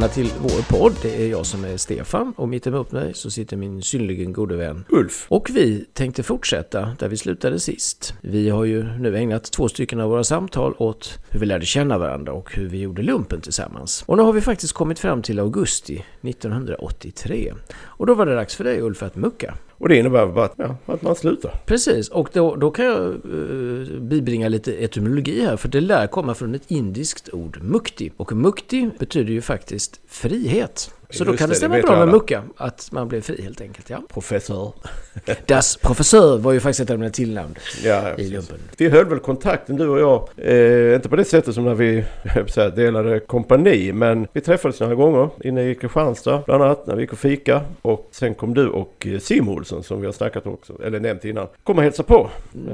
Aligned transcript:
Välkomna 0.00 0.14
till 0.14 0.32
vår 0.42 0.78
podd. 0.78 0.92
Det 1.02 1.24
är 1.24 1.30
jag 1.30 1.46
som 1.46 1.64
är 1.64 1.76
Stefan 1.76 2.32
och 2.36 2.48
mitt 2.48 2.66
emot 2.66 2.92
mig 2.92 3.14
så 3.14 3.30
sitter 3.30 3.56
min 3.56 3.82
synnerligen 3.82 4.32
gode 4.32 4.56
vän 4.56 4.84
Ulf. 4.88 5.26
Och 5.28 5.50
vi 5.50 5.84
tänkte 5.92 6.22
fortsätta 6.22 6.96
där 6.98 7.08
vi 7.08 7.16
slutade 7.16 7.60
sist. 7.60 8.14
Vi 8.20 8.50
har 8.50 8.64
ju 8.64 8.84
nu 8.98 9.16
ägnat 9.16 9.52
två 9.52 9.68
stycken 9.68 10.00
av 10.00 10.10
våra 10.10 10.24
samtal 10.24 10.74
åt 10.78 11.18
hur 11.30 11.40
vi 11.40 11.46
lärde 11.46 11.66
känna 11.66 11.98
varandra 11.98 12.32
och 12.32 12.54
hur 12.54 12.68
vi 12.68 12.80
gjorde 12.80 13.02
lumpen 13.02 13.40
tillsammans. 13.40 14.04
Och 14.06 14.16
nu 14.16 14.22
har 14.22 14.32
vi 14.32 14.40
faktiskt 14.40 14.72
kommit 14.72 14.98
fram 14.98 15.22
till 15.22 15.38
augusti 15.38 16.04
1983. 16.22 17.54
Och 17.82 18.06
då 18.06 18.14
var 18.14 18.26
det 18.26 18.34
dags 18.34 18.56
för 18.56 18.64
dig 18.64 18.80
Ulf 18.80 19.02
att 19.02 19.16
mucka. 19.16 19.54
Och 19.80 19.88
det 19.88 19.96
innebär 19.96 20.26
bara 20.26 20.44
att, 20.44 20.54
ja, 20.56 20.76
att 20.86 21.02
man 21.02 21.14
slutar. 21.14 21.60
Precis, 21.66 22.08
och 22.08 22.30
då, 22.32 22.56
då 22.56 22.70
kan 22.70 22.84
jag 22.84 23.06
eh, 23.06 24.00
bibringa 24.00 24.48
lite 24.48 24.72
etymologi 24.72 25.44
här, 25.44 25.56
för 25.56 25.68
det 25.68 25.80
lär 25.80 26.06
komma 26.06 26.34
från 26.34 26.54
ett 26.54 26.70
indiskt 26.70 27.28
ord, 27.32 27.58
mukti. 27.62 28.12
Och 28.16 28.32
mukti 28.32 28.90
betyder 28.98 29.32
ju 29.32 29.40
faktiskt 29.40 30.00
frihet. 30.06 30.90
Så 31.10 31.24
då 31.24 31.36
kan 31.36 31.48
det 31.48 31.52
det, 31.52 31.56
stämma 31.56 31.80
bra 31.80 31.98
med 31.98 32.08
mucka, 32.08 32.42
att 32.56 32.88
man 32.92 33.08
blir 33.08 33.20
fri 33.20 33.42
helt 33.42 33.60
enkelt. 33.60 33.90
Ja. 33.90 34.02
Professor. 34.08 34.72
Das 35.46 35.76
professör 35.76 36.38
var 36.38 36.52
ju 36.52 36.60
faktiskt 36.60 36.80
ett 36.80 36.90
av 36.90 36.98
mina 36.98 37.10
tillnamn 37.10 37.54
Ja, 37.84 38.08
ja, 38.08 38.16
i 38.16 38.28
lumpen. 38.28 38.58
Vi 38.76 38.88
höll 38.88 39.06
väl 39.06 39.18
kontakten 39.18 39.76
du 39.76 39.88
och 39.88 40.00
jag. 40.00 40.28
Eh, 40.36 40.94
inte 40.94 41.08
på 41.08 41.16
det 41.16 41.24
sättet 41.24 41.54
som 41.54 41.64
när 41.64 41.74
vi 41.74 42.04
säga, 42.48 42.70
delade 42.70 43.20
kompani. 43.20 43.92
Men 43.92 44.26
vi 44.32 44.40
träffades 44.40 44.80
några 44.80 44.94
gånger 44.94 45.30
inne 45.44 45.70
i 45.70 45.74
Kristianstad. 45.74 46.42
Bland 46.46 46.62
annat 46.62 46.86
när 46.86 46.94
vi 46.96 47.02
gick 47.02 47.12
och 47.12 47.18
fika. 47.18 47.60
Och 47.82 48.08
sen 48.10 48.34
kom 48.34 48.54
du 48.54 48.68
och 48.68 49.06
eh, 49.06 49.18
Sim 49.18 49.48
Olsson 49.48 49.82
som 49.82 50.00
vi 50.00 50.06
har 50.06 50.12
snackat 50.12 50.46
också. 50.46 50.82
Eller 50.84 51.00
nämnt 51.00 51.24
innan. 51.24 51.46
Kom 51.64 51.76
och 51.78 51.82
hälsa 51.84 52.02
på. 52.02 52.30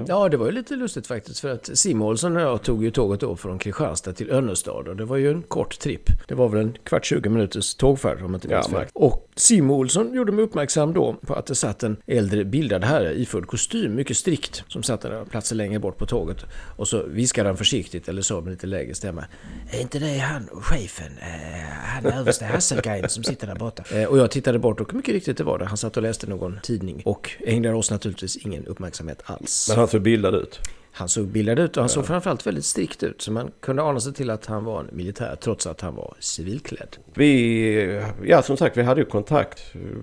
Ja, 0.07 0.29
det 0.29 0.37
var 0.37 0.47
ju 0.47 0.53
lite 0.53 0.75
lustigt 0.75 1.07
faktiskt, 1.07 1.41
för 1.41 1.49
att 1.49 1.71
Simonsson 1.75 2.37
och 2.37 2.43
jag 2.43 2.63
tog 2.63 2.85
ju 2.85 2.91
tåget 2.91 3.21
då 3.21 3.37
från 3.37 3.59
Kristianstad 3.59 4.13
till 4.13 4.31
Önnestad 4.31 4.89
och 4.89 4.97
det 4.97 5.05
var 5.05 5.17
ju 5.17 5.31
en 5.31 5.43
kort 5.43 5.79
tripp. 5.79 6.11
Det 6.29 6.35
var 6.35 6.49
väl 6.49 6.61
en 6.61 6.75
kvart, 6.85 7.05
20 7.05 7.29
minuters 7.29 7.75
tågfärd 7.75 8.23
om 8.27 8.35
inte 8.35 8.49
Ja, 8.51 8.57
minns 8.57 8.71
märkt. 8.71 8.91
Och 8.95 9.29
Sim 9.37 9.71
Olsson 9.71 10.15
gjorde 10.15 10.33
mig 10.33 10.45
uppmärksam 10.45 10.93
då 10.93 11.17
på 11.27 11.35
att 11.35 11.47
det 11.47 11.55
satt 11.55 11.83
en 11.83 11.97
äldre 12.07 12.45
bildad 12.45 12.85
herre 12.85 13.15
iförd 13.15 13.47
kostym, 13.47 13.95
mycket 13.95 14.17
strikt, 14.17 14.65
som 14.69 14.83
satt 14.83 15.01
där 15.01 15.25
platser 15.25 15.57
längre 15.57 15.79
bort 15.79 15.99
på 15.99 16.07
tåget. 16.07 16.45
Och 16.77 16.89
så 16.89 17.03
viskade 17.03 17.49
han 17.49 17.57
försiktigt, 17.57 18.09
eller 18.09 18.23
så 18.23 18.41
med 18.41 18.51
lite 18.51 18.67
lägre 18.67 18.95
stämma. 18.95 19.25
Är 19.71 19.81
inte 19.81 19.99
det 19.99 20.19
han, 20.19 20.49
chefen, 20.53 21.13
eh, 21.21 21.27
han 21.73 22.07
överste 22.07 22.45
Hasselgein 22.45 23.09
som 23.09 23.25
sitter 23.25 23.47
där 23.47 23.55
borta? 23.55 23.83
Eh, 23.97 24.05
och 24.05 24.19
jag 24.19 24.31
tittade 24.31 24.59
bort 24.59 24.81
och 24.81 24.95
mycket 24.95 25.15
riktigt 25.15 25.37
det 25.37 25.45
var 25.45 25.59
det. 25.59 25.65
Han 25.65 25.77
satt 25.77 25.97
och 25.97 26.03
läste 26.03 26.27
någon 26.27 26.59
tidning 26.63 27.03
och 27.05 27.31
ägnade 27.41 27.75
oss 27.77 27.91
naturligtvis 27.91 28.37
ingen 28.37 28.67
uppmärksamhet 28.67 29.23
alls. 29.25 29.67
Men 29.69 29.79
han 29.79 29.89
såg 29.89 30.03
bildad 30.03 30.35
ut. 30.35 30.61
Han 30.99 31.09
såg 31.09 31.27
bildad 31.27 31.59
ut 31.59 31.77
och 31.77 31.83
han 31.83 31.89
såg 31.89 32.07
framförallt 32.07 32.47
väldigt 32.47 32.65
strikt 32.65 33.03
ut. 33.03 33.23
Så 33.23 33.33
man 33.33 33.51
kunde 33.61 33.83
ana 33.83 34.01
sig 34.01 34.13
till 34.13 34.31
att 34.31 34.47
han 34.47 34.65
var 34.65 34.81
en 34.81 34.89
militär 34.93 35.37
trots 35.41 35.67
att 35.67 35.81
han 35.81 35.95
var 35.95 36.15
civilklädd. 36.21 36.97
Vi, 37.15 38.03
ja 38.25 38.43
som 38.43 38.57
sagt 38.57 38.77
vi 38.77 38.83
hade 38.83 39.01
ju 39.01 39.07
kontakt 39.07 39.63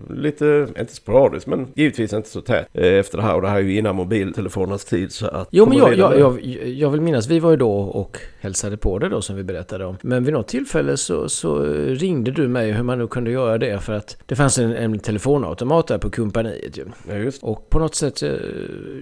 lite, 0.09 0.67
inte 0.79 0.95
sporadiskt 0.95 1.47
men 1.47 1.67
givetvis 1.75 2.13
inte 2.13 2.29
så 2.29 2.41
tät 2.41 2.67
eh, 2.73 2.93
efter 2.93 3.17
det 3.17 3.23
här. 3.23 3.35
Och 3.35 3.41
det 3.41 3.47
här 3.47 3.57
är 3.57 3.61
ju 3.61 3.77
innan 3.77 3.95
mobiltelefonernas 3.95 4.85
tid 4.85 5.11
så 5.11 5.27
att... 5.27 5.47
Jo 5.51 5.65
men 5.65 5.77
jag, 5.77 5.97
jag, 5.97 6.19
jag, 6.19 6.45
jag 6.67 6.89
vill 6.89 7.01
minnas, 7.01 7.27
vi 7.27 7.39
var 7.39 7.51
ju 7.51 7.57
då 7.57 7.71
och 7.71 8.17
hälsade 8.39 8.77
på 8.77 8.99
det 8.99 9.09
då 9.09 9.21
som 9.21 9.35
vi 9.35 9.43
berättade 9.43 9.85
om. 9.85 9.97
Men 10.01 10.23
vid 10.23 10.33
något 10.33 10.47
tillfälle 10.47 10.97
så, 10.97 11.29
så 11.29 11.63
ringde 11.87 12.31
du 12.31 12.47
mig 12.47 12.71
hur 12.71 12.83
man 12.83 12.97
nu 12.97 13.07
kunde 13.07 13.31
göra 13.31 13.57
det 13.57 13.79
för 13.79 13.93
att 13.93 14.17
det 14.25 14.35
fanns 14.35 14.59
en, 14.59 14.75
en 14.75 14.99
telefonautomat 14.99 15.87
där 15.87 15.97
på 15.97 16.09
kompaniet 16.09 16.77
ju. 16.77 16.85
Ja, 17.09 17.15
just 17.15 17.43
Och 17.43 17.69
på 17.69 17.79
något 17.79 17.95
sätt, 17.95 18.23
eh, 18.23 18.31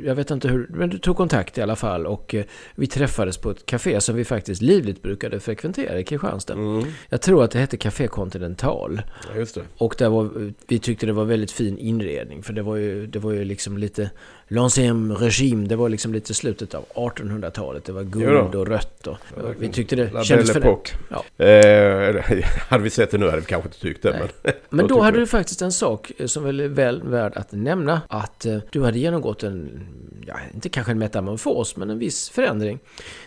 jag 0.06 0.16
vet 0.16 0.32
inte 0.32 0.48
hur, 0.48 0.68
men 0.70 0.90
du 0.90 0.98
tog 0.98 1.18
kontakt 1.18 1.58
i 1.58 1.62
alla 1.62 1.76
fall 1.76 1.81
och 2.06 2.36
eh, 2.36 2.44
vi 2.76 2.88
träffades 2.88 3.38
på 3.38 3.52
ett 3.52 3.66
café 3.66 4.02
som 4.02 4.16
vi 4.16 4.26
faktiskt 4.26 4.62
livligt 4.62 5.02
brukade 5.02 5.40
frekventera 5.40 6.00
i 6.00 6.04
Kristianstad. 6.04 6.54
Mm, 6.54 6.84
Jag 7.10 7.22
tror 7.22 7.44
att 7.44 7.52
det 7.52 7.60
hette 7.60 7.78
Café 7.78 8.08
Continental. 8.08 9.02
ja, 9.34 9.36
just 9.40 9.56
det. 9.56 9.62
Och 9.78 9.96
där 9.98 10.10
var, 10.10 10.52
vi 10.68 10.80
tyckte 10.80 11.06
det 11.06 11.14
var 11.14 11.26
väldigt 11.26 11.52
fin 11.52 11.78
inredning 11.78 12.44
för 12.44 12.54
det 12.54 12.62
var 12.62 12.76
ju, 12.76 13.08
det 13.08 13.20
var 13.20 13.32
ju 13.32 13.44
liksom 13.46 13.78
lite 13.78 14.10
L'ancien 14.54 15.16
regime, 15.16 15.68
det 15.68 15.76
var 15.76 15.90
liksom 15.90 16.14
lite 16.14 16.34
slutet 16.34 16.74
av 16.74 16.86
1800-talet. 16.96 17.86
Det 17.86 17.92
var 17.92 18.04
guld 18.04 18.52
då. 18.52 18.60
och 18.60 18.68
rött 18.68 19.08
och 19.08 19.18
vi 19.58 19.70
tyckte 19.70 19.96
det 19.96 20.14
La 20.14 20.24
kändes 20.24 20.52
för. 20.52 20.78
Ja. 21.10 21.46
Eh, 21.46 22.46
hade 22.70 22.84
vi 22.84 22.90
sett 22.90 23.12
det 23.12 23.18
nu 23.18 23.26
hade 23.26 23.40
vi 23.40 23.46
kanske 23.46 23.68
inte 23.68 23.80
tyckt 23.80 24.04
det. 24.04 24.12
Nej. 24.12 24.30
Men, 24.44 24.54
Men 24.70 24.80
då 24.88 24.96
tycker 24.96 25.04
hade 25.04 25.20
du 25.20 25.28
faktiskt 25.28 25.62
en 25.62 25.72
sak 25.72 26.12
eh, 26.18 26.26
som 26.26 26.44
väl 26.44 26.60
är 26.60 26.68
väl 26.68 27.04
värd 27.04 27.34
att 27.36 27.52
nämna. 27.52 28.02
Att 28.08 28.46
eh, 28.46 28.58
du 28.70 28.84
hade 28.84 29.00
genomgått 29.00 29.44
en, 29.44 29.88
ja, 30.28 30.36
inte 30.54 30.70
kanske 30.70 30.92
en 30.92 31.00
metamorfos, 31.00 31.76
men 31.76 31.90
en 31.90 32.00
viss 32.00 32.30
förändring. 32.30 32.80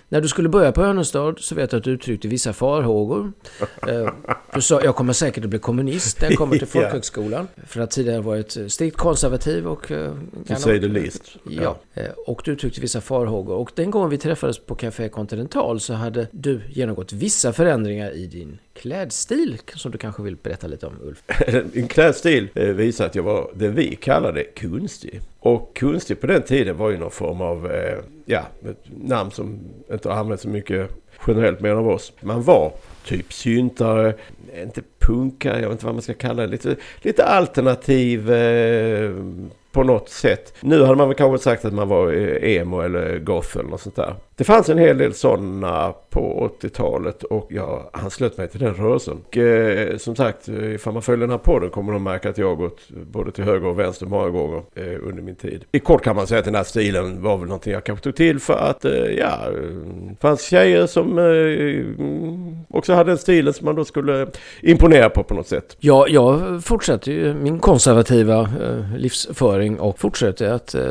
När 0.09 0.21
du 0.21 0.29
skulle 0.29 0.49
börja 0.49 0.73
på 0.73 0.83
Önnestad 0.83 1.35
så 1.39 1.55
vet 1.55 1.73
jag 1.73 1.79
att 1.79 1.85
du 1.85 1.91
uttryckte 1.91 2.29
vissa 2.29 2.53
farhågor. 2.53 3.33
Eh, 3.89 4.13
Du 4.55 4.61
sa, 4.61 4.81
jag 4.85 4.97
kommer 4.97 5.13
säkert 5.13 5.45
att 5.45 5.51
bli 5.51 5.59
kommunist 5.59 6.21
när 6.21 6.29
jag 6.31 6.39
kommer 6.39 6.59
till 6.59 6.67
folkhögskolan. 6.77 7.49
För 7.67 7.81
att 7.81 7.91
tidigare 7.91 8.21
varit 8.21 8.57
eh, 8.57 8.67
strikt 8.67 8.97
konservativ 8.97 9.67
och... 9.67 9.91
eh, 9.91 10.11
To 10.13 10.17
kan- 10.49 10.61
say 10.61 10.81
the 10.81 10.89
least. 10.89 11.37
Ja, 11.51 11.77
eh, 11.95 12.05
och 12.27 12.43
du 12.45 12.51
uttryckte 12.53 12.81
vissa 12.81 13.01
farhågor. 13.01 13.55
Och 13.57 13.71
den 13.75 13.91
gången 13.91 14.11
vi 14.11 14.19
träffades 14.19 14.59
på 14.59 14.75
Café 14.75 15.09
Continental 15.09 15.81
så 15.81 15.95
hade 15.95 16.27
du 16.31 16.61
genomgått 16.69 17.13
vissa 17.13 17.53
förändringar 17.53 18.11
i 18.11 18.27
din 18.27 18.59
klädstil 18.75 19.61
som 19.75 19.93
du 19.93 19.99
kanske 19.99 20.23
vill 20.23 20.37
berätta 20.37 20.67
lite 20.67 20.87
om, 20.87 20.95
Ulf. 21.03 21.23
Min 21.73 21.89
klädstil 21.89 22.49
eh, 22.55 22.69
visar 22.69 23.07
att 23.07 23.15
jag 23.15 23.23
var 23.23 23.51
det 23.55 23.69
vi 23.69 23.97
kallade 23.97 24.45
kunstig. 24.45 25.21
Och 25.41 25.77
kunstig 25.77 26.21
på 26.21 26.27
den 26.27 26.43
tiden 26.43 26.77
var 26.77 26.91
ju 26.91 26.99
någon 26.99 27.11
form 27.11 27.41
av, 27.41 27.73
eh, 27.73 27.99
ja, 28.25 28.43
ett 28.65 28.85
namn 29.03 29.31
som 29.31 29.59
inte 29.93 30.09
har 30.09 30.17
använts 30.17 30.43
så 30.43 30.49
mycket 30.49 30.91
generellt 31.27 31.61
mer 31.61 31.71
av 31.71 31.89
oss. 31.89 32.13
Man 32.21 32.43
var 32.43 32.73
typ 33.05 33.33
syntare, 33.33 34.15
inte 34.63 34.83
punkare, 34.99 35.61
jag 35.61 35.69
vet 35.69 35.73
inte 35.73 35.87
vad 35.87 35.95
man 35.95 36.03
ska 36.03 36.15
kalla 36.15 36.43
det. 36.43 36.49
Lite, 36.49 36.77
lite 37.03 37.25
alternativ 37.25 38.33
eh, 38.33 39.11
på 39.73 39.83
något 39.83 40.09
sätt. 40.09 40.55
Nu 40.61 40.83
hade 40.83 40.97
man 40.97 41.09
väl 41.09 41.17
kanske 41.17 41.45
sagt 41.45 41.65
att 41.65 41.73
man 41.75 41.89
var 41.89 42.13
eh, 42.13 42.57
emo 42.57 42.81
eller 42.81 43.19
goth 43.19 43.59
eller 43.59 43.71
något 43.71 43.81
sånt 43.81 43.97
där. 43.97 44.15
Det 44.37 44.45
fanns 44.45 44.69
en 44.69 44.79
hel 44.79 44.99
del 44.99 45.15
sådana 45.15 45.95
på 46.11 46.51
80-talet 46.61 47.23
och 47.23 47.47
jag 47.51 47.91
anslöt 47.93 48.39
mig 48.39 48.49
till 48.49 48.61
den 48.61 48.75
rörelsen. 48.75 49.19
Och, 49.27 49.37
eh, 49.37 49.97
som 49.97 50.17
sagt, 50.17 50.49
eh, 50.49 50.75
ifall 50.75 50.93
man 50.93 51.03
följer 51.03 51.21
den 51.21 51.31
här 51.31 51.39
podden 51.39 51.71
kommer 51.71 51.93
de 51.93 52.03
märka 52.03 52.31
att 52.31 52.39
jag 52.39 52.49
har 52.49 52.55
gått 52.57 52.81
både 52.91 53.33
till 53.33 53.45
höger 53.45 53.67
och 53.67 53.79
vänster 53.79 54.07
många 54.07 54.29
gånger 54.29 54.63
eh, 54.75 55.09
under 55.09 55.23
min 55.23 55.35
tid. 55.35 55.65
I 55.73 55.79
kort 55.79 56.05
kan 56.05 56.17
man 56.17 56.27
säga 56.27 56.39
att 56.39 56.45
den 56.45 56.55
här 56.55 56.65
stilen 56.65 57.23
var 57.23 57.37
väl 57.37 57.49
någonting 57.49 57.73
jag 57.73 57.85
kanske 57.85 58.05
tog 58.05 58.17
till 58.17 58.41
för 58.41 58.55
att, 58.55 58.85
eh, 58.85 58.93
ja, 58.93 59.39
det 60.09 60.17
fanns 60.21 60.43
tjejer 60.43 60.87
som 60.87 61.19
eh, 61.19 61.25
mm, 61.25 62.57
också 62.69 62.93
hade 62.93 63.11
den 63.11 63.19
stilen 63.19 63.55
som 63.55 63.65
man 63.65 63.75
då 63.75 63.85
skulle 63.85 64.27
imponera 64.61 65.11
på 65.11 65.23
på 65.23 65.35
något 65.35 65.49
sätt. 65.49 65.77
Ja, 65.81 66.07
jag 66.09 66.65
fortsätter 66.65 67.13
ju 67.13 67.35
min 67.35 67.59
konservativa 67.59 68.41
eh, 68.41 68.97
livsföring 68.97 69.81
och 69.81 69.99
fortsätter 69.99 70.51
att 70.53 70.75
eh, 70.75 70.83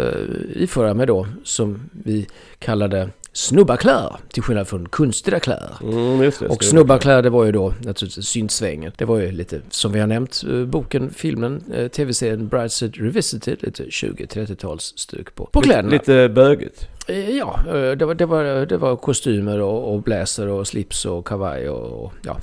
iföra 0.56 0.94
mig 0.94 1.06
då 1.08 1.28
som 1.44 1.90
vi 1.92 2.28
kallade 2.60 3.10
snubbarkläder 3.34 4.16
till 4.30 4.44
skillnad 4.44 4.68
från 4.68 4.90
konstiga 4.90 5.40
kläder. 5.40 5.72
Mm, 5.84 6.20
det, 6.20 6.28
Och 6.28 6.56
Ska- 6.56 6.66
snubbarkläder 6.66 7.30
var 7.30 7.46
ju 7.46 7.52
då 7.52 7.74
naturligtvis 7.80 8.26
syntsvängen. 8.28 8.92
Det 8.98 9.06
var 9.06 9.18
ju 9.20 9.32
lite, 9.32 9.62
som 9.70 9.92
vi 9.92 10.00
har 10.00 10.08
nämnt, 10.08 10.44
eh, 10.50 10.66
boken, 10.66 11.10
filmen, 11.14 11.64
eh, 11.74 11.88
tv-serien 11.88 12.48
Brideshead 12.48 12.92
Revisited, 12.94 13.58
lite 13.64 13.84
20-30-tals 13.84 14.94
stuk 14.98 15.36
på, 15.36 15.46
på 15.46 15.62
kläderna. 15.62 15.90
Lite 15.90 16.30
bögigt. 16.30 16.88
Eh, 17.08 17.30
Ja, 17.30 17.60
det 17.98 18.06
var, 18.06 18.16
det 18.16 18.26
var, 18.26 18.44
det 18.66 18.78
var 18.78 18.96
kostymer 18.96 19.62
och, 19.62 19.94
och 19.94 20.02
blazer 20.02 20.48
och 20.48 20.68
slips 20.68 21.06
och 21.06 21.28
kavaj 21.28 21.70
och 21.70 22.14
ja, 22.26 22.38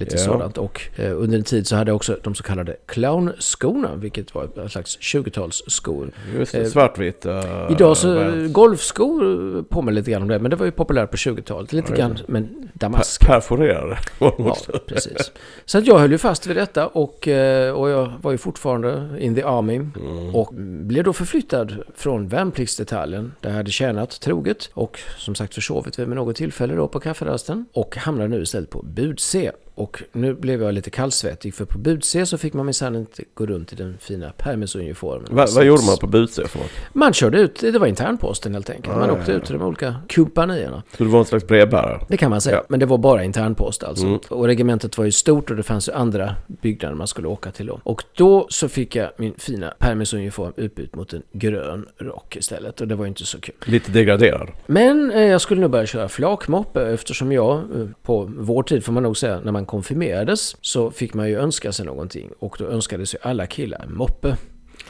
lite 0.00 0.16
Ja. 0.16 0.22
sådant. 0.24 0.58
Och 0.58 0.80
eh, 0.96 1.12
under 1.22 1.38
en 1.38 1.44
tid 1.44 1.66
så 1.66 1.76
hade 1.76 1.90
jag 1.90 1.96
också 1.96 2.18
de 2.22 2.34
så 2.34 2.42
kallade 2.42 2.76
clownskorna, 2.86 3.94
vilket 3.96 4.34
var 4.34 4.48
en 4.62 4.68
slags 4.70 4.98
20-talsskor. 5.00 6.10
Just 6.38 6.52
det, 6.52 6.58
Eh, 6.60 6.66
svartvita. 6.68 7.42
Idag 7.70 7.96
så, 7.96 8.14
Vans. 8.14 8.52
golfskor 8.52 9.62
påminner 9.62 9.92
lite 10.00 10.10
grann 10.10 10.22
om 10.22 10.28
det, 10.28 10.38
men 10.38 10.50
det 10.50 10.56
var 10.56 10.66
ju 10.66 10.72
populärt 10.72 11.10
på 11.10 11.16
20-talet. 11.16 11.72
Lite 11.72 11.92
Ja, 11.92 11.96
grann, 11.96 12.18
men 12.28 12.68
damask. 12.74 13.26
Perforerade 13.26 13.98
Ja, 14.20 14.56
precis. 14.86 15.32
Så 15.64 15.78
att 15.78 15.86
jag 15.86 15.98
höll 15.98 16.10
ju 16.12 16.18
fast 16.18 16.46
vid 16.46 16.56
detta 16.56 16.86
och, 16.86 17.28
eh, 17.28 17.72
och 17.72 17.90
jag 17.90 18.12
var 18.22 18.32
ju 18.32 18.38
fortfarande 18.38 19.08
in 19.18 19.34
the 19.34 19.42
army. 19.42 19.74
Mm. 19.76 20.34
Och 20.34 20.54
blev 20.54 21.04
då 21.04 21.12
förflyttad 21.12 21.74
från 21.96 22.28
värnpliktsdetaljen 22.28 23.32
där 23.40 23.50
jag 23.50 23.56
hade 23.56 23.70
tjänat 23.70 24.20
troget 24.20 24.70
och 24.74 25.00
som 25.18 25.34
sagt 25.34 25.54
försovit 25.54 25.98
vid 25.98 26.08
något 26.08 26.36
tillfälle 26.36 26.74
då 26.74 26.88
på 26.88 27.00
kafferasten. 27.00 27.66
Och 27.72 27.96
hamnade 27.96 28.28
nu 28.28 28.42
istället 28.42 28.70
på 28.70 28.82
bud-C. 28.82 29.50
Och 29.80 30.02
nu 30.12 30.34
blev 30.34 30.62
jag 30.62 30.74
lite 30.74 30.90
kallsvettig 30.90 31.54
för 31.54 31.64
på 31.64 31.78
bud-C 31.78 32.26
så 32.26 32.38
fick 32.38 32.52
man 32.54 32.66
minsann 32.66 32.96
inte 32.96 33.22
gå 33.34 33.46
runt 33.46 33.72
i 33.72 33.76
den 33.76 33.96
fina 34.00 34.30
permisuniformen. 34.36 35.28
Va, 35.36 35.46
vad 35.54 35.64
gjorde 35.64 35.82
man 35.86 35.96
på 35.96 36.06
Butse 36.06 36.48
för 36.48 36.58
något? 36.58 36.70
Man 36.92 37.12
körde 37.12 37.38
ut, 37.40 37.60
det 37.60 37.78
var 37.78 37.86
internposten 37.86 38.54
helt 38.54 38.70
enkelt. 38.70 38.96
Man 38.96 39.10
Ah, 39.10 39.12
åkte 39.12 39.32
ja, 39.32 39.38
ut 39.38 39.44
till 39.44 39.58
de 39.58 39.62
olika 39.64 39.94
kompanierna. 40.14 40.82
Så 40.96 41.04
det 41.04 41.10
var 41.10 41.18
en 41.18 41.24
slags 41.24 41.46
brevbärare? 41.46 42.00
Det 42.08 42.16
kan 42.16 42.30
man 42.30 42.40
säga, 42.40 42.56
Ja. 42.56 42.64
men 42.68 42.80
det 42.80 42.86
var 42.86 42.98
bara 42.98 43.24
internpost 43.24 43.82
alltså. 43.84 44.06
Mm. 44.06 44.18
Och 44.28 44.46
regementet 44.46 44.98
var 44.98 45.04
ju 45.04 45.12
stort 45.12 45.50
och 45.50 45.56
det 45.56 45.62
fanns 45.62 45.88
ju 45.88 45.92
andra 45.92 46.34
byggnader 46.46 46.94
man 46.96 47.06
skulle 47.06 47.28
åka 47.28 47.50
till 47.50 47.66
då. 47.66 47.80
Och 47.82 48.04
då 48.16 48.46
så 48.50 48.68
fick 48.68 48.96
jag 48.96 49.10
min 49.16 49.34
fina 49.38 49.74
permisuniform 49.78 50.52
utbytt 50.56 50.94
mot 50.96 51.12
en 51.12 51.22
grön 51.32 51.86
rock 51.98 52.36
istället 52.36 52.80
och 52.80 52.88
det 52.88 52.94
var 52.94 53.04
ju 53.04 53.08
inte 53.08 53.24
så 53.26 53.40
kul. 53.40 53.54
Lite 53.64 53.92
degraderad? 53.92 54.48
Men 54.66 55.10
eh, 55.10 55.22
jag 55.22 55.40
skulle 55.40 55.60
nog 55.60 55.70
börja 55.70 55.86
köra 55.86 56.08
flakmoppe 56.08 56.86
eftersom 56.86 57.32
jag 57.32 57.54
eh, 57.58 57.86
på 58.02 58.30
vår 58.38 58.62
tid 58.62 58.84
får 58.84 58.92
man 58.92 59.02
nog 59.02 59.16
säga 59.16 59.40
när 59.44 59.52
man 59.52 59.66
konfirmerades 59.70 60.56
så 60.60 60.90
fick 60.90 61.14
man 61.14 61.28
ju 61.28 61.38
önska 61.38 61.72
sig 61.72 61.86
någonting 61.86 62.30
och 62.38 62.56
då 62.58 62.64
önskades 62.64 63.14
ju 63.14 63.18
alla 63.22 63.46
killar 63.46 63.82
en 63.82 63.94
moppe. 63.94 64.36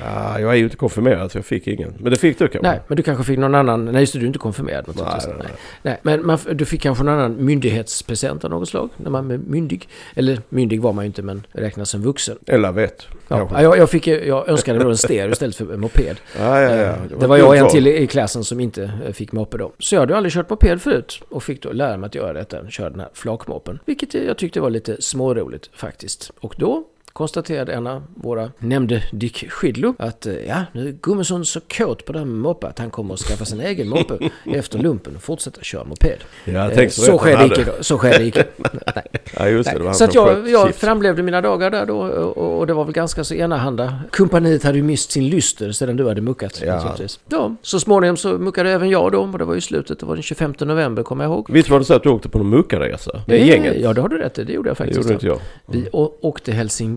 Ah, 0.05 0.39
jag 0.39 0.51
är 0.51 0.57
ju 0.57 0.65
inte 0.65 0.77
konfirmerad 0.77 1.33
så 1.33 1.39
jag 1.39 1.45
fick 1.45 1.67
ingen. 1.67 1.95
Men 1.99 2.13
det 2.13 2.19
fick 2.19 2.39
du 2.39 2.49
kanske? 2.49 2.69
Nej, 2.69 2.81
men 2.87 2.97
du 2.97 3.03
kanske 3.03 3.25
fick 3.25 3.39
någon 3.39 3.55
annan, 3.55 3.85
nej 3.85 4.01
just 4.01 4.13
det, 4.13 4.19
du 4.19 4.25
är 4.25 4.27
inte 4.27 4.39
konfirmerad 4.39 4.89
naturligtvis. 4.89 5.27
Nej, 5.27 5.37
Nej, 5.39 5.47
nej, 5.83 5.99
nej. 6.03 6.17
men 6.19 6.27
man, 6.27 6.39
du 6.53 6.65
fick 6.65 6.83
kanske 6.83 7.05
någon 7.05 7.15
annan 7.15 7.45
myndighetspresent 7.45 8.45
av 8.45 8.51
något 8.51 8.69
slag 8.69 8.89
när 8.97 9.11
man 9.11 9.31
är 9.31 9.39
myndig. 9.39 9.89
Eller 10.15 10.41
myndig 10.49 10.81
var 10.83 10.93
man 10.93 11.05
ju 11.05 11.07
inte 11.07 11.23
men 11.23 11.47
räknas 11.53 11.91
som 11.91 12.03
vuxen. 12.03 12.39
Eller 12.47 12.73
vet. 12.73 13.07
Ja, 13.29 13.63
jag, 13.63 13.79
jag, 13.79 13.91
fick, 13.91 14.07
jag 14.07 14.49
önskade 14.49 14.79
då 14.79 14.89
en 14.91 14.97
stereo 14.97 15.33
istället 15.33 15.57
för 15.57 15.73
en 15.75 15.81
moped. 15.81 16.17
Ja, 16.39 16.61
ja, 16.61 16.71
ja. 16.77 16.83
Eh, 16.83 16.95
Det 17.21 17.27
var 17.27 17.37
ett 17.37 17.41
jag 17.41 17.49
och 17.49 17.57
en 17.57 17.69
till 17.69 17.87
i 17.87 18.01
i 18.03 18.07
klassen 18.07 18.45
som 18.45 18.61
inte 18.61 18.93
eh, 19.07 19.13
fick 19.13 19.33
moppe 19.33 19.59
då. 19.59 19.73
Så 19.79 19.95
jag 19.95 20.01
hade 20.01 20.17
aldrig 20.17 20.33
kört 20.33 20.51
moped 20.51 20.83
förut 20.83 21.23
och 21.29 21.43
fick 21.43 21.63
då 21.63 21.73
lära 21.73 21.97
mig 21.97 22.07
att 22.07 22.15
göra 22.15 22.33
detta, 22.33 22.69
köra 22.71 22.91
den 22.91 23.01
här 23.01 23.09
flakmoppen. 23.15 23.79
Vilket 23.85 24.15
jag 24.15 24.39
tyckte 24.39 24.61
var 24.61 24.71
lite 24.71 25.03
småroligt 25.03 25.71
faktiskt. 25.73 26.31
Och 26.41 26.55
då 26.59 26.85
konstaterade 27.13 27.73
en 27.73 27.87
av 27.87 28.03
våra 28.15 28.51
nämnde 28.59 29.03
Dick 29.13 29.51
Skidlo 29.51 29.95
att 29.99 30.27
eh, 30.27 30.35
ja, 30.49 30.65
nu 30.73 30.89
är 30.89 30.93
Gummesson 30.93 31.45
så 31.45 31.61
kåt 31.61 32.05
på 32.05 32.13
det 32.13 32.19
här 32.19 32.27
med 32.27 32.37
moppe 32.41 32.67
att 32.67 32.79
han 32.79 32.91
kommer 32.91 33.15
att 33.15 33.21
skaffa 33.21 33.45
sin 33.45 33.61
egen 33.61 33.89
moppe 33.89 34.19
efter 34.47 34.79
lumpen 34.79 35.17
och 35.17 35.23
fortsätta 35.23 35.61
köra 35.63 35.85
moped. 35.85 36.19
Ja, 36.45 36.71
Eh, 36.71 36.89
så 36.89 37.19
skedde 37.19 37.47
icke. 37.47 37.67
Så 37.81 37.99
skedde 37.99 38.25
icke. 38.25 38.45
Nej. 38.73 39.05
Ja, 39.37 39.49
just 39.49 39.71
det. 39.73 39.79
det 39.79 39.95
Så 39.95 40.05
att 40.05 40.15
jag, 40.15 40.49
jag 40.51 40.75
framlevde 40.75 41.23
mina 41.23 41.41
dagar 41.41 41.71
där 41.71 41.87
då 41.87 41.99
och, 42.01 42.59
och 42.59 42.67
det 42.67 42.73
var 42.75 42.85
väl 42.85 42.95
ganska 42.95 43.25
så 43.25 43.35
enahanda. 43.35 44.01
Kompaniet 44.11 44.65
hade 44.65 44.77
ju 44.79 44.83
mist 44.85 45.11
sin 45.11 45.29
lyster 45.29 45.73
sedan 45.73 45.97
du 45.97 46.09
hade 46.09 46.21
muckat. 46.21 46.63
Ja. 46.67 46.97
ja. 47.29 47.57
Så 47.63 47.81
småningom 47.81 48.17
så 48.17 48.29
muckade 48.39 48.71
även 48.71 48.91
jag 48.91 49.13
då 49.13 49.21
och 49.21 49.39
det 49.39 49.45
var 49.45 49.55
ju 49.55 49.61
slutet, 49.61 49.99
det 49.99 50.07
var 50.07 50.15
den 50.15 50.23
25 50.23 50.55
november 50.61 51.03
kommer 51.03 51.25
jag 51.25 51.33
ihåg. 51.33 51.47
Visst 51.51 51.69
var 51.71 51.79
det 51.79 51.85
så 51.85 51.95
att 51.95 52.03
du 52.03 52.09
åkte 52.09 52.29
på 52.29 52.39
en 52.39 52.49
muckarresa? 52.49 53.23
Det 53.27 53.35
är 53.35 53.41
Eh, 53.41 53.49
gänget? 53.49 53.77
Ja, 53.81 53.93
det 53.93 54.01
har 54.01 54.09
du 54.09 54.19
rätt 54.19 54.39
i. 54.39 54.45
Det 54.45 54.53
gjorde 54.53 54.69
jag 54.69 54.75
det 54.75 54.79
faktiskt. 54.79 55.01
gjorde 55.01 55.13
inte 55.15 55.27
jag. 55.27 55.39
Vi 55.67 55.89
å- 55.93 56.15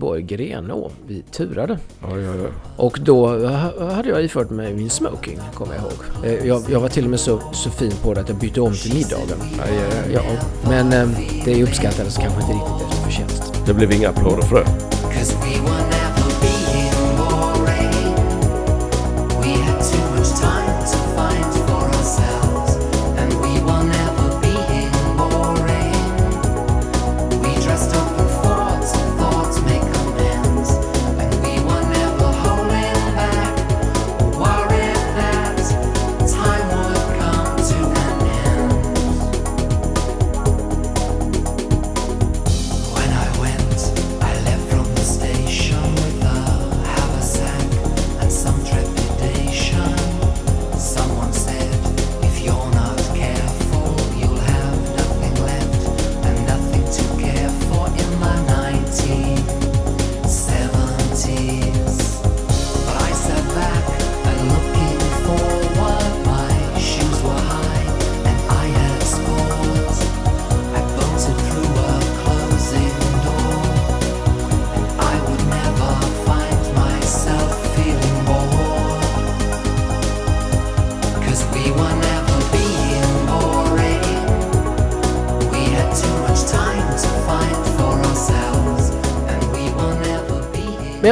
åkte 0.04 0.34
Helsingborg-Grenå. 0.34 0.90
Vi 1.06 1.22
turade. 1.22 1.78
Ja, 2.02 2.18
ja, 2.18 2.34
ja. 2.34 2.46
Och 2.76 2.98
då 3.02 3.26
ha- 3.46 3.90
hade 3.94 4.08
jag 4.08 4.24
ifört 4.24 4.50
mig 4.50 4.74
min 4.74 4.90
smoking, 4.90 5.38
kommer 5.54 5.74
jag 5.74 5.82
ihåg. 5.82 5.92
Eh, 6.40 6.46
Jag, 6.48 6.62
jag 6.70 6.80
var 6.80 6.88
till 6.88 7.04
och 7.04 7.10
med 7.10 7.20
så, 7.20 7.40
så 7.52 7.70
fin 7.70 7.92
på 8.02 8.14
det 8.14 8.20
att 8.20 8.28
jag 8.28 8.38
bytte 8.38 8.60
om 8.60 8.72
till 8.74 8.94
middagen. 8.94 9.38
Ja, 10.12 10.20
men 10.68 10.92
eh, 10.92 11.08
det 11.44 11.62
uppskattades 11.62 12.16
kanske 12.16 12.40
inte 12.40 12.52
riktigt 12.52 12.88
efter 12.90 13.02
förtjänst. 13.04 13.54
Det 13.66 13.74
blev 13.74 13.92
inga 13.92 14.08
applåder 14.08 14.42
för 14.42 14.56
det. 14.56 15.93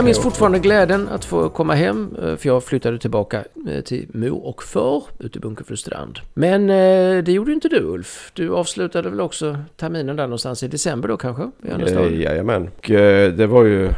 Jag 0.03 0.07
minns 0.07 0.23
fortfarande 0.23 0.59
glädjen 0.59 1.09
att 1.09 1.25
få 1.25 1.49
komma 1.49 1.75
hem, 1.75 2.17
eh, 2.23 2.37
för 2.37 2.49
jag 2.49 2.65
flyttade 2.65 2.99
tillbaka 2.99 3.45
eh, 3.69 3.81
till 3.81 4.07
mor 4.13 4.47
och 4.47 4.63
far 4.63 5.05
ute 5.19 5.39
i 5.39 5.41
Bunkeflostrand. 5.41 6.19
Men 6.35 6.71
eh, 6.71 7.25
det 7.25 7.33
gjorde 7.33 7.53
inte 7.53 7.69
du 7.69 7.81
Ulf. 7.81 8.31
Du 8.35 8.55
avslutade 8.55 9.11
väl 9.11 9.21
också 9.21 9.57
terminen 9.77 10.17
där 10.17 10.27
någonstans 10.27 10.63
i 10.63 10.69
december 10.69 11.09
då 11.09 11.17
kanske? 11.17 11.51
I 12.11 12.23
Jajamän. 12.23 12.71
Och 12.77 12.91
det 13.37 13.47
var 13.47 13.65
ju 13.65 13.91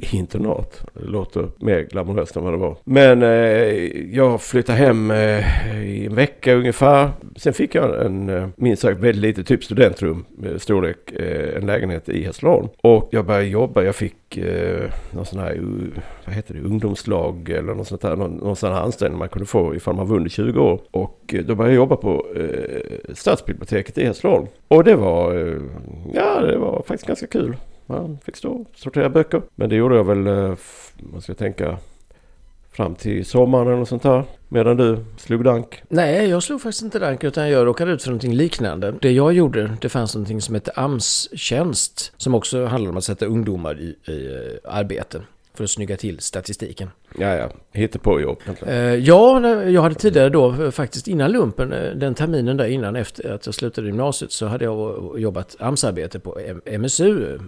i 0.00 0.16
internat. 0.16 0.84
Det 0.94 1.06
låter 1.06 1.48
mer 1.58 1.80
glamoröst 1.80 2.36
än 2.36 2.44
vad 2.44 2.52
det 2.52 2.56
var. 2.56 2.76
Men 2.84 3.22
eh, 3.22 3.28
jag 4.16 4.42
flyttade 4.42 4.78
hem 4.78 5.10
eh, 5.10 5.82
i 5.84 6.06
en 6.06 6.14
vecka 6.14 6.54
ungefär. 6.54 7.10
Sen 7.36 7.52
fick 7.52 7.74
jag 7.74 8.06
en, 8.06 8.28
eh, 8.28 8.48
minst 8.56 8.82
sagt 8.82 9.00
väldigt 9.00 9.22
litet, 9.22 9.46
typ 9.46 9.64
studentrum, 9.64 10.24
med 10.38 10.62
storlek, 10.62 11.12
eh, 11.12 11.56
en 11.56 11.66
lägenhet 11.66 12.08
i 12.08 12.24
Hässleholm. 12.24 12.68
Och 12.80 13.08
jag 13.12 13.26
började 13.26 13.46
jobba. 13.46 13.82
Jag 13.82 13.96
fick 13.96 14.36
eh, 14.36 14.90
någon 15.10 15.26
sån 15.26 15.38
här, 15.38 15.54
uh, 15.54 16.02
vad 16.24 16.34
heter 16.34 16.54
det, 16.54 16.60
ungdomslag 16.60 17.48
eller 17.48 17.74
något 17.74 17.88
sånt 17.88 18.02
här. 18.02 18.16
Någon, 18.16 18.36
någon 18.36 18.56
sån 18.56 18.72
här 18.72 18.80
anställning 18.80 19.18
man 19.18 19.28
kunde 19.28 19.46
få 19.46 19.74
ifall 19.74 19.94
man 19.94 20.08
var 20.08 20.16
under 20.16 20.30
20 20.30 20.60
år. 20.60 20.80
Och 20.90 21.34
eh, 21.34 21.44
då 21.44 21.54
började 21.54 21.74
jag 21.74 21.80
jobba 21.82 21.96
på 21.96 22.26
eh, 22.36 23.14
stadsbiblioteket 23.14 23.98
i 23.98 24.04
Hässleholm. 24.04 24.46
Och 24.68 24.84
det 24.84 24.94
var, 24.94 25.34
eh, 25.34 25.62
ja 26.12 26.40
det 26.40 26.58
var 26.58 26.82
faktiskt 26.86 27.06
ganska 27.06 27.26
kul. 27.26 27.56
Man 27.86 28.18
fick 28.24 28.36
stå 28.36 28.52
och 28.52 28.66
sortera 28.74 29.08
böcker. 29.08 29.42
Men 29.54 29.68
det 29.68 29.76
gjorde 29.76 29.96
jag 29.96 30.04
väl, 30.04 30.26
eh, 30.26 30.56
man 31.12 31.20
ska 31.22 31.34
tänka, 31.34 31.78
fram 32.76 32.94
till 32.94 33.26
sommaren 33.26 33.74
eller 33.74 33.84
sånt 33.84 34.04
här. 34.04 34.24
Medan 34.48 34.76
du 34.76 35.04
slog 35.16 35.44
dank. 35.44 35.82
Nej, 35.88 36.28
jag 36.28 36.42
slog 36.42 36.60
faktiskt 36.62 36.82
inte 36.82 36.98
dank 36.98 37.24
utan 37.24 37.50
jag 37.50 37.66
råkade 37.66 37.92
ut 37.92 38.02
för 38.02 38.10
någonting 38.10 38.34
liknande. 38.34 38.94
Det 39.02 39.10
jag 39.10 39.32
gjorde, 39.32 39.76
det 39.80 39.88
fanns 39.88 40.14
någonting 40.14 40.40
som 40.40 40.54
hette 40.54 40.72
AMS-tjänst. 40.74 42.12
Som 42.16 42.34
också 42.34 42.64
handlade 42.64 42.90
om 42.90 42.96
att 42.96 43.04
sätta 43.04 43.26
ungdomar 43.26 43.80
i, 43.80 43.96
i 44.12 44.26
eh, 44.26 44.72
arbete. 44.74 45.22
För 45.56 45.64
att 45.64 45.70
snygga 45.70 45.96
till 45.96 46.20
statistiken. 46.20 46.90
Ja, 47.18 47.34
ja, 47.34 47.50
hittade 47.72 47.98
på 47.98 48.20
jobb. 48.20 48.38
Eh, 48.66 48.74
ja, 48.76 49.54
jag 49.64 49.82
hade 49.82 49.94
tidigare 49.94 50.28
då, 50.28 50.62
eh, 50.62 50.70
faktiskt 50.70 51.08
innan 51.08 51.32
lumpen, 51.32 51.72
eh, 51.72 51.90
den 51.90 52.14
terminen 52.14 52.56
där 52.56 52.66
innan 52.66 52.96
efter 52.96 53.30
att 53.30 53.46
jag 53.46 53.54
slutade 53.54 53.86
gymnasiet, 53.86 54.32
så 54.32 54.46
hade 54.46 54.64
jag 54.64 55.14
jobbat 55.20 55.56
AMS-arbete 55.58 56.18
på 56.18 56.38
MSU, 56.64 57.38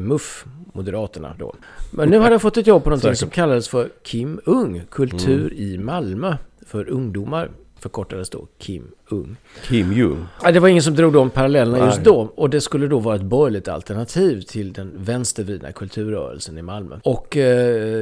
MUF, 0.00 0.44
Moderaterna 0.72 1.36
då. 1.38 1.54
Men 1.90 2.08
nu 2.08 2.18
hade 2.18 2.34
jag 2.34 2.42
fått 2.42 2.56
ett 2.56 2.66
jobb 2.66 2.84
på 2.84 2.90
någonting 2.90 3.16
som 3.16 3.30
kallades 3.30 3.68
för 3.68 3.88
Kim 4.02 4.40
Ung, 4.44 4.82
Kultur 4.90 5.52
i 5.54 5.78
Malmö 5.78 6.36
för 6.66 6.88
ungdomar. 6.88 7.50
förkortades 7.78 8.30
då 8.30 8.46
Kim 8.58 8.90
Ung. 9.12 9.36
Kim 9.68 9.92
Jung. 9.92 10.26
Ja, 10.42 10.52
det 10.52 10.60
var 10.60 10.68
ingen 10.68 10.82
som 10.82 10.94
drog 10.94 11.12
de 11.12 11.30
parallellerna 11.30 11.84
just 11.84 11.96
Nej. 11.96 12.04
då. 12.04 12.32
Och 12.34 12.50
det 12.50 12.60
skulle 12.60 12.86
då 12.86 12.98
vara 12.98 13.16
ett 13.16 13.22
borgerligt 13.22 13.68
alternativ 13.68 14.40
till 14.40 14.72
den 14.72 14.92
vänstervridna 14.96 15.72
kulturrörelsen 15.72 16.58
i 16.58 16.62
Malmö. 16.62 16.98
Och 17.04 17.36
eh, 17.36 17.42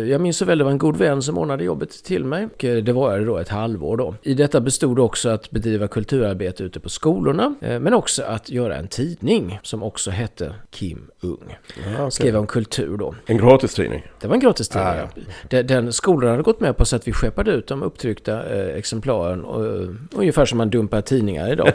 jag 0.09 0.21
minns 0.21 0.37
så 0.37 0.45
väl, 0.45 0.59
det 0.59 0.65
var 0.65 0.71
en 0.71 0.79
god 0.79 0.97
vän 0.97 1.23
som 1.23 1.39
ordnade 1.39 1.65
jobbet 1.65 2.05
till 2.05 2.25
mig. 2.25 2.47
Och 2.47 2.65
eh, 2.65 2.85
det 2.85 2.93
var 2.93 3.17
jag 3.17 3.27
då 3.27 3.39
ett 3.39 3.49
halvår 3.49 3.97
då. 3.97 4.15
I 4.23 4.35
detta 4.35 4.61
bestod 4.61 4.99
också 4.99 5.29
att 5.29 5.51
bedriva 5.51 5.89
kulturarbete 5.89 6.65
ute 6.65 6.81
på 6.81 6.89
skolorna. 6.89 7.55
Eh, 7.61 7.81
men 7.81 7.95
också 7.95 8.23
att 8.23 8.51
göra 8.51 8.77
en 8.77 8.89
tidning 8.89 9.61
som 9.63 9.83
också 9.83 10.11
hette 10.11 10.55
Kim 10.71 11.11
Ung. 11.21 11.57
Ja, 11.77 11.93
okej. 11.95 12.11
Skrev 12.11 12.37
om 12.37 12.47
kultur 12.47 12.97
då. 12.97 13.15
En 13.27 13.39
gratistidning. 13.39 14.07
Det 14.21 14.27
var 14.27 14.35
en 14.35 14.41
gratis 14.41 14.69
tidning. 14.69 14.89
Ah, 14.89 14.97
ja. 14.97 15.09
Den, 15.49 15.67
den 15.67 15.93
skolan 15.93 16.31
hade 16.31 16.43
gått 16.43 16.61
med 16.61 16.77
på 16.77 16.85
så 16.85 16.97
att 16.97 17.09
vi 17.09 17.13
skeppade 17.13 17.51
ut 17.51 17.67
de 17.67 17.83
upptryckta 17.83 18.43
exemplaren. 18.77 19.45
Och, 19.45 19.89
ungefär 20.15 20.45
som 20.45 20.59
man 20.59 20.71
dumpar 20.71 21.00
tidningar 21.03 21.53
idag. 21.53 21.73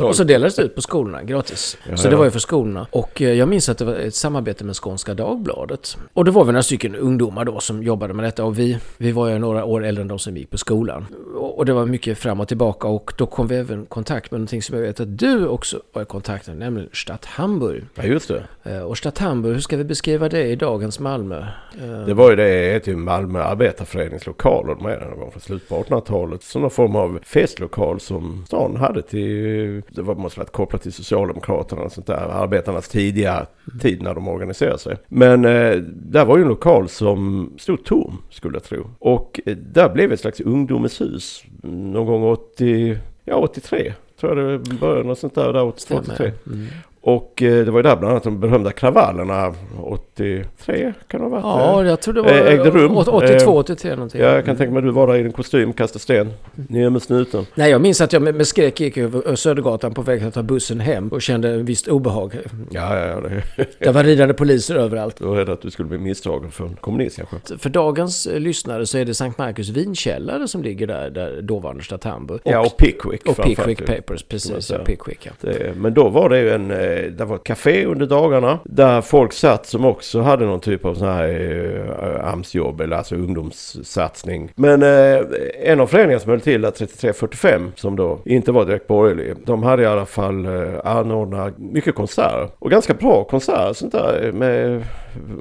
och 0.00 0.16
så 0.16 0.24
delades 0.24 0.56
det 0.56 0.62
ut 0.62 0.74
på 0.74 0.82
skolorna 0.82 1.22
gratis. 1.22 1.78
Ja, 1.90 1.96
så 1.96 2.10
det 2.10 2.16
var 2.16 2.24
ju 2.24 2.30
för 2.30 2.38
skolorna. 2.38 2.86
Och 2.90 3.22
eh, 3.22 3.32
jag 3.32 3.48
minns 3.48 3.68
att 3.68 3.78
det 3.78 3.84
var 3.84 3.94
ett 3.94 4.14
samarbete 4.14 4.64
med 4.64 4.76
Skånska 4.76 5.14
Dagbladet. 5.14 5.96
Och 6.12 6.24
det 6.24 6.30
var 6.30 6.44
vi 6.44 6.52
några 6.52 6.62
stycken 6.62 6.94
ungdomar 6.96 7.44
då 7.44 7.60
som 7.60 7.82
jobbade 7.82 8.14
med 8.14 8.24
detta. 8.24 8.44
Och 8.44 8.58
vi, 8.58 8.78
vi 8.98 9.12
var 9.12 9.28
ju 9.28 9.38
några 9.38 9.64
år 9.64 9.84
äldre 9.84 10.02
än 10.02 10.08
de 10.08 10.18
som 10.18 10.36
gick 10.36 10.50
på 10.50 10.58
skolan. 10.58 11.06
Och, 11.36 11.66
det 11.66 11.72
var 11.72 11.86
mycket 11.86 12.18
fram 12.18 12.40
och 12.40 12.48
tillbaka. 12.48 12.88
Och 12.88 13.12
då 13.16 13.26
kom 13.26 13.46
vi 13.46 13.56
även 13.56 13.82
i 13.82 13.86
kontakt 13.86 14.30
med 14.30 14.40
någonting 14.40 14.62
som 14.62 14.76
jag 14.76 14.82
vet 14.82 15.00
att 15.00 15.18
du 15.18 15.46
också 15.46 15.80
var 15.92 16.02
i 16.02 16.04
kontakt 16.04 16.46
med. 16.48 16.56
Nämligen 16.58 16.88
Stadt 16.92 17.24
Hamburg. 17.24 17.84
Ja, 17.94 18.02
just 18.02 18.28
det. 18.28 18.42
Eh, 18.70 18.82
Och 18.82 18.98
Stadt 18.98 19.18
Hamburg, 19.18 19.54
hur 19.54 19.60
ska 19.60 19.76
vi 19.76 19.84
beskriva 19.84 20.28
det 20.28 20.46
i 20.46 20.56
dagens 20.56 20.98
Malmö? 21.00 21.38
Eh, 21.82 22.06
Det 22.06 22.14
var 22.14 22.30
ju 22.30 22.36
det, 22.36 22.86
ju 22.86 22.96
Malmö 22.96 23.42
Arbetarförenings 23.42 24.26
lokaler. 24.26 24.74
De 24.74 24.86
är 24.86 25.00
någon 25.00 25.18
gång 25.18 25.30
från 25.30 25.40
slutet 25.40 25.68
på 25.68 25.82
1800-talet. 25.82 26.42
Som 26.42 26.62
någon 26.62 26.70
form 26.70 26.96
av 26.96 27.18
festlokal 27.24 28.00
som 28.00 28.44
stan 28.52 28.76
hade 28.76 29.02
till, 29.02 29.82
det 29.88 30.02
var, 30.02 30.14
måste 30.14 30.40
varit 30.40 30.52
kopplat 30.52 30.82
till 30.82 30.92
Socialdemokraterna 30.92 31.82
och 31.82 31.92
sånt 31.92 32.06
där. 32.06 32.42
Arbetarnas 32.42 32.88
tidiga 32.88 33.46
tid 33.80 34.02
när 34.02 34.14
de 34.14 34.28
organiserade 34.28 34.78
sig. 34.78 34.96
Men 35.08 35.44
eh, 35.44 35.76
där 35.86 36.24
var 36.24 36.36
ju 36.36 36.42
en 36.42 36.48
lokal 36.48 36.88
som 36.88 37.50
stod 37.58 37.84
tom, 37.84 38.18
skulle 38.30 38.56
jag 38.56 38.64
tro. 38.64 38.86
Och 38.98 39.40
eh, 39.46 39.56
där 39.56 39.88
blev 39.88 40.12
ett 40.12 40.20
slags 40.20 40.40
ungdomens 40.40 41.00
hus. 41.00 41.44
Någon 41.62 42.06
gång 42.06 42.22
80, 42.22 42.98
ja 43.24 43.34
83. 43.34 43.92
Tror 44.20 44.38
jag 44.38 44.60
det 44.60 44.74
började 44.74 45.08
något 45.08 45.18
sånt 45.18 45.34
där, 45.34 45.52
där 45.52 45.64
82, 45.64 45.94
83. 45.94 46.32
Mm. 46.46 46.66
Och 47.04 47.42
eh, 47.42 47.64
det 47.64 47.70
var 47.70 47.78
ju 47.78 47.82
där 47.82 47.96
bland 47.96 48.10
annat 48.12 48.22
de 48.24 48.40
berömda 48.40 48.70
kravallerna 48.72 49.54
83 49.82 50.92
kan 51.08 51.20
det 51.20 51.26
ha 51.26 51.28
varit. 51.28 51.42
Ja, 51.44 51.84
jag 51.84 52.00
tror 52.00 52.14
det 52.14 52.22
var 52.22 52.30
Eh, 52.30 52.46
ägde 52.52 52.70
rum. 52.70 52.96
82, 52.96 53.50
Eh, 53.50 53.56
83 53.56 53.90
någonting. 53.94 54.20
Ja, 54.20 54.34
jag 54.34 54.44
kan 54.44 54.56
tänka 54.56 54.72
mig 54.72 54.78
att 54.78 54.84
du 54.84 54.90
var 54.90 55.06
där 55.06 55.14
i 55.16 55.22
din 55.22 55.32
kostym, 55.32 55.72
kastade 55.72 55.98
sten, 56.02 56.32
ner 56.68 56.90
med 56.90 57.02
snuten. 57.02 57.46
Nej, 57.54 57.70
jag 57.70 57.80
minns 57.80 58.00
att 58.00 58.12
jag 58.12 58.22
med, 58.22 58.46
skräck 58.46 58.80
gick 58.80 58.96
över 58.96 59.34
Södergatan 59.36 59.94
på 59.94 60.02
väg 60.02 60.22
att 60.24 60.34
ta 60.34 60.42
bussen 60.42 60.80
hem 60.80 61.08
och 61.08 61.22
kände 61.22 61.48
en 61.50 61.64
visst 61.64 61.88
obehag. 61.88 62.36
Ja, 62.70 62.98
ja, 62.98 63.06
ja, 63.06 63.20
det, 63.20 63.66
Det 63.78 63.90
var 63.92 64.04
ridande 64.04 64.34
poliser 64.34 64.76
överallt. 64.76 65.16
jag 65.20 65.26
var 65.26 65.36
rädd 65.36 65.48
att 65.48 65.62
du 65.62 65.70
skulle 65.70 65.88
bli 65.88 65.98
misstagen 65.98 66.50
för 66.50 66.64
en 66.64 66.76
kommunist 66.80 67.16
kanske. 67.30 67.58
För 67.58 67.70
dagens 67.70 68.26
eh, 68.26 68.40
lyssnare 68.40 68.86
så 68.86 68.98
är 68.98 69.04
det 69.04 69.14
Sankt 69.14 69.38
Markus 69.38 69.68
vinkällare 69.68 70.48
som 70.48 70.62
ligger 70.62 70.86
där, 70.86 71.10
där 71.10 71.42
dåvarande 71.42 71.82
Stadt 71.84 72.04
Hamburg. 72.04 72.40
Ja, 72.44 72.60
och 72.66 72.76
Pickwick 72.76 73.26
och 73.26 73.36
Pickwick. 73.36 73.86
Papers, 73.86 74.22
precis. 74.22 74.72
Pickwick, 74.86 75.26
ja. 75.26 75.32
Det, 75.40 75.76
men 75.76 75.94
då 75.94 76.08
var 76.08 76.28
det 76.28 76.40
ju 76.40 76.50
en, 76.50 76.70
eh, 76.70 76.91
Eh, 76.92 77.10
det 77.10 77.24
var 77.24 77.36
ett 77.36 77.44
café 77.44 77.84
under 77.84 78.06
dagarna 78.06 78.58
där 78.64 79.00
folk 79.00 79.32
satt 79.32 79.66
som 79.66 79.84
också 79.84 80.20
hade 80.20 80.44
någon 80.46 80.60
typ 80.60 80.84
av 80.84 80.94
sån 80.94 81.08
här 81.08 81.28
eh, 81.28 82.32
AMS-jobb 82.32 82.80
eller 82.80 82.96
alltså 82.96 83.14
ungdomssatsning. 83.14 84.52
Men 84.56 84.82
eh, 84.82 85.20
en 85.62 85.80
av 85.80 85.86
föreningarna 85.86 86.20
som 86.20 86.30
höll 86.30 86.40
till 86.40 86.60
där 86.60 86.70
3345 86.70 87.72
som 87.76 87.96
då 87.96 88.18
inte 88.24 88.52
var 88.52 88.64
direkt 88.64 88.86
borgerlig. 88.86 89.34
De 89.44 89.62
hade 89.62 89.82
i 89.82 89.86
alla 89.86 90.06
fall 90.06 90.46
eh, 90.46 90.52
anordnat 90.84 91.58
mycket 91.58 91.94
konserter 91.94 92.48
och 92.58 92.70
ganska 92.70 92.94
bra 92.94 93.24
konserter 93.24 93.72
sånt 93.72 93.92
där 93.92 94.24
eh, 94.26 94.32
med 94.32 94.82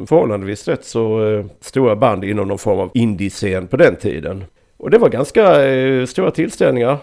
förhållandevis 0.07 0.67
rätt 0.67 0.85
så 0.85 1.29
eh, 1.29 1.45
stora 1.59 1.95
band 1.95 2.23
inom 2.23 2.47
någon 2.47 2.57
form 2.57 2.79
av 2.79 2.91
indie-scen 2.93 3.67
på 3.67 3.77
den 3.77 3.95
tiden. 3.95 4.43
Och 4.77 4.89
det 4.89 4.97
var 4.97 5.09
ganska 5.09 5.65
eh, 5.65 6.05
stora 6.05 6.31
tillställningar. 6.31 6.97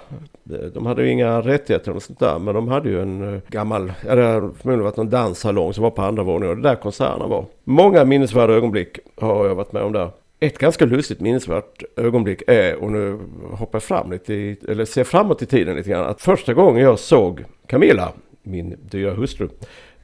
Eh, 0.53 0.67
de- 0.75 0.87
hade 0.87 1.03
ju 1.05 1.11
inga 1.11 1.41
rättigheter 1.41 1.97
och 1.97 2.03
sånt 2.03 2.19
där. 2.19 2.39
Men 2.39 2.55
de 2.55 2.69
hade 2.69 2.89
ju 2.89 3.03
en 3.03 3.35
eh, 3.35 3.41
gammal, 3.49 3.93
ja 4.07 4.15
det 4.15 4.23
hade 4.25 4.41
förmodligen 4.41 4.85
varit 4.85 4.97
någon 4.97 5.11
danssalong 5.11 5.73
som 5.73 5.83
var 5.85 5.91
på 5.91 6.03
andra 6.03 6.23
våningen. 6.23 6.51
Och 6.51 6.57
det 6.63 6.69
där 6.69 6.75
konserterna 6.77 7.27
var. 7.27 7.45
Många 7.65 8.05
minnesvärda 8.05 8.53
ögonblick 8.53 8.99
har 9.17 9.47
jag 9.47 9.55
varit 9.55 9.73
med 9.73 9.83
om 9.83 9.93
där. 9.93 10.11
Ett 10.41 10.59
ganska 10.59 10.85
lustigt 10.85 11.21
minnesvärt 11.21 11.83
ögonblick 11.97 12.43
är, 12.47 12.77
och 12.83 12.93
nu 12.93 13.19
hoppar 13.51 13.77
jag 13.77 13.83
fram 13.83 14.11
lite, 14.11 14.35
i, 14.35 14.57
eller 14.69 14.85
ser 14.85 15.05
framåt 15.05 15.43
i 15.43 15.47
tiden 15.47 15.77
lite 15.77 15.91
grann. 15.91 16.07
Att 16.07 16.21
första 16.21 16.55
gången 16.55 16.83
jag 16.83 16.99
såg 16.99 17.45
Camilla, 17.67 18.13
min 18.43 18.77
dyra 18.91 19.15
hustru. 19.15 19.49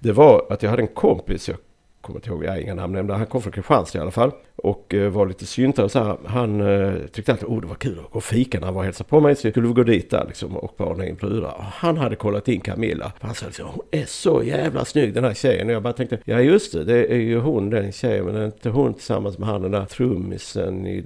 Det 0.01 0.13
var 0.13 0.47
att 0.51 0.63
jag 0.63 0.71
hade 0.71 0.83
en 0.83 0.89
kompis, 0.89 1.49
jag 1.49 1.57
kommer 2.01 2.19
inte 2.19 2.31
ihåg, 2.31 2.45
jag 2.45 2.51
har 2.51 2.59
inga 2.59 2.75
namn 2.75 2.93
nämnda. 2.93 3.15
Han 3.15 3.27
kom 3.27 3.43
från 3.43 3.53
Kristianstad 3.53 3.99
i 3.99 4.03
alla 4.03 4.11
fall. 4.11 4.31
Och 4.65 4.95
eh, 4.95 5.11
var 5.11 5.27
lite 5.27 5.47
syntare 5.47 5.85
och 5.85 5.91
så 5.91 5.99
här. 5.99 6.17
Han 6.27 6.61
eh, 6.61 6.95
tyckte 7.13 7.33
alltid 7.33 7.49
oh, 7.49 7.61
det 7.61 7.67
var 7.67 7.75
kul 7.75 7.99
att 7.99 8.11
gå 8.11 8.17
och 8.19 8.25
fika 8.25 8.61
när 8.61 8.67
han 8.67 8.75
var 8.75 8.81
och 8.81 8.85
hälsade 8.85 9.11
på 9.11 9.21
mig. 9.21 9.37
Så 9.37 9.51
skulle 9.51 9.69
vi 9.69 9.75
gå 9.75 9.83
dit 9.83 10.11
där 10.11 10.25
liksom 10.29 10.57
och 10.57 10.75
bada 10.77 11.07
in 11.07 11.15
brudar. 11.15 11.55
Och 11.59 11.65
han 11.65 11.97
hade 11.97 12.17
kollat 12.17 12.49
in 12.49 12.61
Camilla. 12.61 13.13
Han 13.21 13.35
sa 13.35 13.47
liksom, 13.47 13.67
hon 13.67 13.85
är 13.91 14.05
så 14.05 14.43
jävla 14.43 14.85
snygg 14.85 15.15
den 15.15 15.25
här 15.25 15.35
tjejen. 15.35 15.67
Och 15.67 15.73
jag 15.73 15.83
bara 15.83 15.93
tänkte, 15.93 16.19
ja 16.25 16.41
just 16.41 16.73
det, 16.73 16.85
det 16.85 17.13
är 17.13 17.17
ju 17.17 17.39
hon 17.39 17.71
den 17.71 17.93
tjejen. 17.93 18.25
Men 18.25 18.37
är 18.37 18.47
inte 18.47 18.71
hon 18.71 18.95
tillsammans 18.95 19.39
med 19.39 19.49
han 19.49 19.63
den 19.63 19.71
där 19.71 19.85
trummisen 19.85 20.87
i, 20.87 21.05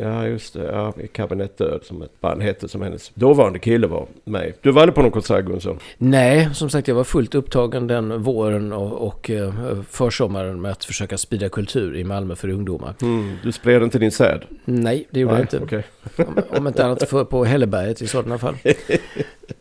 ja 0.00 0.26
just 0.26 0.54
det, 0.54 0.64
ja, 0.64 0.92
i 1.00 1.08
Kabinett 1.08 1.58
Död 1.58 1.80
som 1.82 2.02
ett 2.02 2.20
band 2.20 2.42
hette 2.42 2.68
som 2.68 2.82
hennes 2.82 3.10
dåvarande 3.14 3.58
kille 3.58 3.86
var 3.86 4.06
med. 4.24 4.52
Du 4.62 4.70
var 4.70 4.82
aldrig 4.82 4.94
på 4.94 5.02
någon 5.02 5.10
konsert 5.10 5.44
Gunsson? 5.44 5.78
Nej, 5.98 6.48
som 6.54 6.70
sagt 6.70 6.88
jag 6.88 6.94
var 6.94 7.04
fullt 7.04 7.34
upptagen 7.34 7.86
den 7.86 8.22
våren 8.22 8.72
och, 8.72 9.06
och 9.06 9.30
eh, 9.30 9.54
försommaren 9.90 10.60
med 10.60 10.72
att 10.72 10.84
försöka 10.84 11.18
sprida 11.18 11.48
kultur 11.48 11.96
i 11.96 12.04
Malmö 12.04 12.36
för 12.36 12.48
ungdomar. 12.48 12.89
Mm, 13.02 13.36
du 13.42 13.52
spred 13.52 13.82
inte 13.82 13.98
din 13.98 14.12
säd? 14.12 14.40
Nej, 14.64 15.06
det 15.10 15.20
gjorde 15.20 15.34
jag 15.34 15.42
inte. 15.42 15.58
okej. 15.58 15.84
Om, 16.16 16.42
om 16.58 16.66
inte 16.66 16.84
annat 16.84 17.08
för, 17.08 17.24
på 17.24 17.44
Hälleberget 17.44 18.02
i 18.02 18.06
sådana 18.06 18.38
fall. 18.38 18.56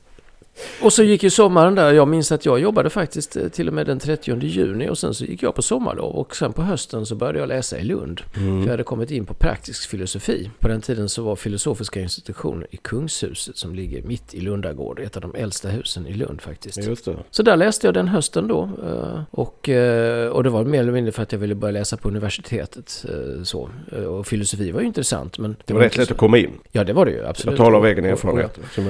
Och 0.83 0.93
så 0.93 1.03
gick 1.03 1.23
ju 1.23 1.29
sommaren 1.29 1.75
där. 1.75 1.93
Jag 1.93 2.07
minns 2.07 2.31
att 2.31 2.45
jag 2.45 2.59
jobbade 2.59 2.89
faktiskt 2.89 3.35
eh, 3.37 3.47
till 3.47 3.67
och 3.67 3.73
med 3.73 3.85
den 3.85 3.99
30 3.99 4.37
juni 4.45 4.89
och 4.89 4.97
sen 4.97 5.13
så 5.13 5.25
gick 5.25 5.43
jag 5.43 5.55
på 5.55 5.61
sommarlov 5.61 6.15
och 6.15 6.35
sen 6.35 6.53
på 6.53 6.61
hösten 6.61 7.05
så 7.05 7.15
började 7.15 7.39
jag 7.39 7.47
läsa 7.47 7.77
i 7.79 7.83
Lund. 7.83 8.21
För 8.33 8.41
jag 8.63 8.67
hade 8.71 8.83
kommit 8.83 9.11
in 9.11 9.25
på 9.25 9.33
praktisk 9.33 9.89
filosofi. 9.89 10.49
På 10.59 10.67
den 10.67 10.81
tiden 10.81 11.09
så 11.09 11.23
var 11.23 11.35
filosofiska 11.35 11.99
institutionen 11.99 12.67
i 12.71 12.77
Kungshuset 12.77 13.57
som 13.57 13.75
ligger 13.75 14.01
mitt 14.03 14.33
i 14.33 14.41
Lundagård. 14.41 14.99
Ett 14.99 15.15
av 15.15 15.21
de 15.21 15.35
äldsta 15.35 15.67
husen 15.69 16.07
i 16.07 16.13
Lund 16.13 16.41
faktiskt. 16.41 16.75
Det. 16.75 16.81
Så 17.31 17.43
där 17.43 17.57
läste 17.57 17.87
jag 17.87 17.93
den 17.93 18.07
hösten 18.07 18.47
då. 18.47 18.69
eh, 18.85 19.21
Och, 19.31 19.69
eh, 19.69 20.27
och 20.29 20.43
det 20.43 20.49
var 20.49 20.63
mer 20.63 20.79
eller 20.79 20.91
mindre 20.91 21.11
för 21.11 21.23
att 21.23 21.31
jag 21.31 21.39
ville 21.39 21.55
börja 21.55 21.71
läsa 21.71 21.97
på 21.97 22.07
universitetet. 22.07 23.05
Så. 23.43 23.69
Och 24.07 24.27
filosofi 24.27 24.71
var 24.71 24.81
ju 24.81 24.87
intressant. 24.87 25.37
Men 25.39 25.55
Det 25.65 25.73
var 25.73 25.81
rätt 25.81 25.85
inte 25.91 25.97
lätt 26.01 26.07
så- 26.07 26.13
att 26.13 26.19
komma 26.19 26.37
in. 26.37 26.49
Ja, 26.71 26.83
det 26.83 26.93
var 26.93 27.05
det 27.05 27.11
ju 27.11 27.25
absolut. 27.25 27.59
Jag 27.59 27.65
talar 27.65 27.77
av 27.77 27.85
egen 27.85 28.05
erfarenhet. 28.05 28.59
Som 28.75 28.85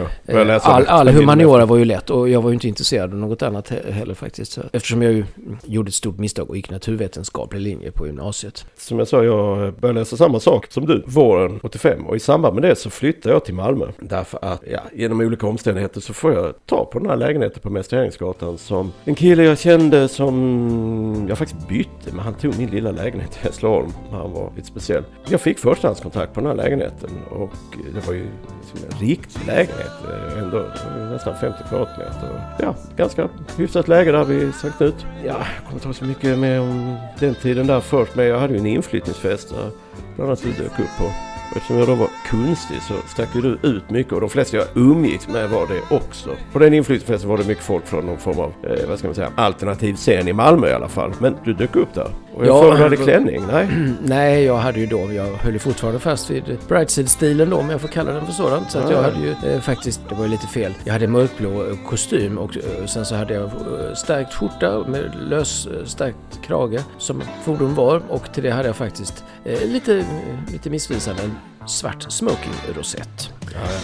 All, 0.73 0.83
det 0.83 0.89
all 0.89 1.07
terminen 1.27 1.58
bara 1.59 1.65
var 1.65 1.77
ju 1.77 1.85
lätt 1.85 2.09
och 2.09 2.29
jag 2.29 2.41
var 2.41 2.49
ju 2.49 2.53
inte 2.53 2.67
intresserad 2.67 3.13
av 3.13 3.19
något 3.19 3.41
annat 3.41 3.69
heller 3.69 4.13
faktiskt. 4.13 4.59
Eftersom 4.73 5.01
jag 5.01 5.13
ju 5.13 5.25
gjorde 5.63 5.89
ett 5.89 5.93
stort 5.93 6.17
misstag 6.17 6.49
och 6.49 6.55
gick 6.55 6.69
naturvetenskaplig 6.69 7.61
linje 7.61 7.91
på 7.91 8.07
gymnasiet. 8.07 8.65
Som 8.77 8.99
jag 8.99 9.07
sa, 9.07 9.23
jag 9.23 9.73
började 9.73 9.99
läsa 9.99 10.17
samma 10.17 10.39
sak 10.39 10.67
som 10.69 10.85
du 10.85 11.03
våren 11.07 11.59
85 11.63 12.05
och 12.05 12.15
i 12.15 12.19
samband 12.19 12.53
med 12.55 12.63
det 12.63 12.75
så 12.75 12.89
flyttade 12.89 13.35
jag 13.35 13.45
till 13.45 13.53
Malmö. 13.53 13.85
Därför 13.99 14.39
att, 14.41 14.63
ja, 14.71 14.79
genom 14.93 15.21
olika 15.21 15.47
omständigheter 15.47 16.01
så 16.01 16.13
får 16.13 16.33
jag 16.33 16.53
ta 16.65 16.85
på 16.85 16.99
den 16.99 17.09
här 17.09 17.17
lägenheten 17.17 17.61
på 17.61 17.69
Mäster 17.69 18.57
som 18.57 18.91
en 19.05 19.15
kille 19.15 19.43
jag 19.43 19.59
kände 19.59 20.07
som 20.07 21.25
jag 21.29 21.37
faktiskt 21.37 21.67
bytte, 21.67 22.11
men 22.11 22.19
han 22.19 22.33
tog 22.33 22.57
min 22.57 22.69
lilla 22.69 22.91
lägenhet 22.91 23.39
i 23.41 23.45
Hässleholm. 23.45 23.91
Han 24.11 24.31
var 24.31 24.51
lite 24.55 24.67
speciell. 24.67 25.03
Jag 25.29 25.41
fick 25.41 25.59
förstahandskontakt 25.59 26.33
på 26.33 26.39
den 26.39 26.49
här 26.49 26.55
lägenheten 26.55 27.09
och 27.29 27.53
det 27.93 28.07
var 28.07 28.13
ju 28.13 28.27
liksom 28.61 28.89
en 28.91 29.07
riktig 29.07 29.47
lägenhet 29.47 29.91
eh, 30.09 30.43
ändå. 30.43 30.65
Nästan 31.11 31.35
50 31.35 31.48
kvadratmeter. 31.69 32.29
Och, 32.33 32.63
Ja, 32.63 32.75
ganska 32.97 33.29
hyfsat 33.57 33.87
läge 33.87 34.11
där 34.11 34.23
vid 34.23 34.55
Sankt 34.55 34.77
Knut. 34.77 35.05
Ja, 35.23 35.25
jag 35.25 35.37
kommer 35.63 35.73
inte 35.73 35.87
ihåg 35.87 35.95
så 35.95 36.05
mycket 36.05 36.37
mer 36.39 36.61
om 36.61 36.97
den 37.19 37.35
tiden 37.35 37.67
där 37.67 37.79
först, 37.79 38.15
men 38.15 38.25
jag 38.25 38.39
hade 38.39 38.53
ju 38.53 38.59
en 38.59 38.65
inflyttningsfest 38.65 39.49
där 39.49 39.69
bland 40.15 40.29
annat 40.29 40.43
du 40.43 40.51
dök 40.51 40.79
upp 40.79 40.97
på. 40.99 41.28
Och 41.51 41.57
eftersom 41.57 41.77
jag 41.77 41.87
då 41.87 41.95
var 41.95 42.07
kunstig 42.29 42.81
så 42.81 42.93
stack 43.07 43.35
ju 43.35 43.41
du 43.41 43.57
ut 43.69 43.89
mycket 43.89 44.13
och 44.13 44.21
de 44.21 44.29
flesta 44.29 44.57
jag 44.57 44.65
umgicks 44.75 45.27
med 45.27 45.49
var 45.49 45.67
det 45.67 45.95
också. 45.95 46.29
På 46.53 46.59
den 46.59 46.73
inflyttningsfesten 46.73 47.29
var 47.29 47.37
det 47.37 47.43
mycket 47.47 47.63
folk 47.63 47.85
från 47.87 48.05
någon 48.05 48.17
form 48.17 48.39
av, 48.39 48.53
eh, 48.63 48.87
vad 48.89 48.99
ska 48.99 49.07
man 49.07 49.15
säga, 49.15 49.31
alternativ 49.35 49.93
scen 49.95 50.27
i 50.27 50.33
Malmö 50.33 50.67
i 50.69 50.73
alla 50.73 50.87
fall. 50.89 51.13
Men 51.19 51.35
du 51.45 51.53
dök 51.53 51.75
upp 51.75 51.93
där. 51.93 52.07
Och 52.35 52.45
jag 52.45 52.65
Ja, 52.65 52.71
du 52.71 52.77
hade 52.83 52.95
men- 52.97 53.05
klänning, 53.05 53.41
nej? 53.51 53.67
Nej, 54.03 54.43
jag 54.43 54.57
hade 54.57 54.79
ju 54.79 54.85
då, 54.85 55.13
jag 55.13 55.25
höll 55.25 55.53
ju 55.53 55.59
fortfarande 55.59 55.99
fast 55.99 56.29
vid 56.31 56.43
Brightside-stilen 56.67 57.49
då, 57.49 57.57
om 57.57 57.69
jag 57.69 57.81
får 57.81 57.87
kalla 57.87 58.11
den 58.11 58.25
för 58.25 58.33
sådant. 58.33 58.71
Så 58.71 58.79
att 58.79 58.89
jag 58.91 58.99
Ja. 58.99 59.03
hade 59.03 59.19
ju 59.19 59.53
eh, 59.53 59.59
faktiskt, 59.61 60.01
det 60.09 60.15
var 60.15 60.23
ju 60.23 60.29
lite 60.31 60.47
fel. 60.47 60.73
Jag 60.83 60.93
hade 60.93 61.07
mörkblå 61.07 61.63
eh, 61.69 61.75
kostym 61.87 62.37
och 62.37 62.57
eh, 62.57 62.85
sen 62.85 63.05
så 63.05 63.15
hade 63.15 63.33
jag 63.33 63.43
eh, 63.43 63.93
stärkt 63.95 64.33
skjorta 64.33 64.83
med 64.87 65.11
lös 65.29 65.67
eh, 65.67 65.85
stärkt 65.85 66.41
krage 66.47 66.79
som 66.97 67.21
fordon 67.43 67.75
var. 67.75 68.01
Och 68.09 68.33
till 68.33 68.43
det 68.43 68.49
hade 68.51 68.67
jag 68.69 68.75
faktiskt 68.75 69.23
eh, 69.45 69.67
lite, 69.67 69.97
eh, 69.97 70.03
lite 70.51 70.69
missvisande 70.69 71.21
svart 71.67 72.05
smoking-rosett. 72.11 73.29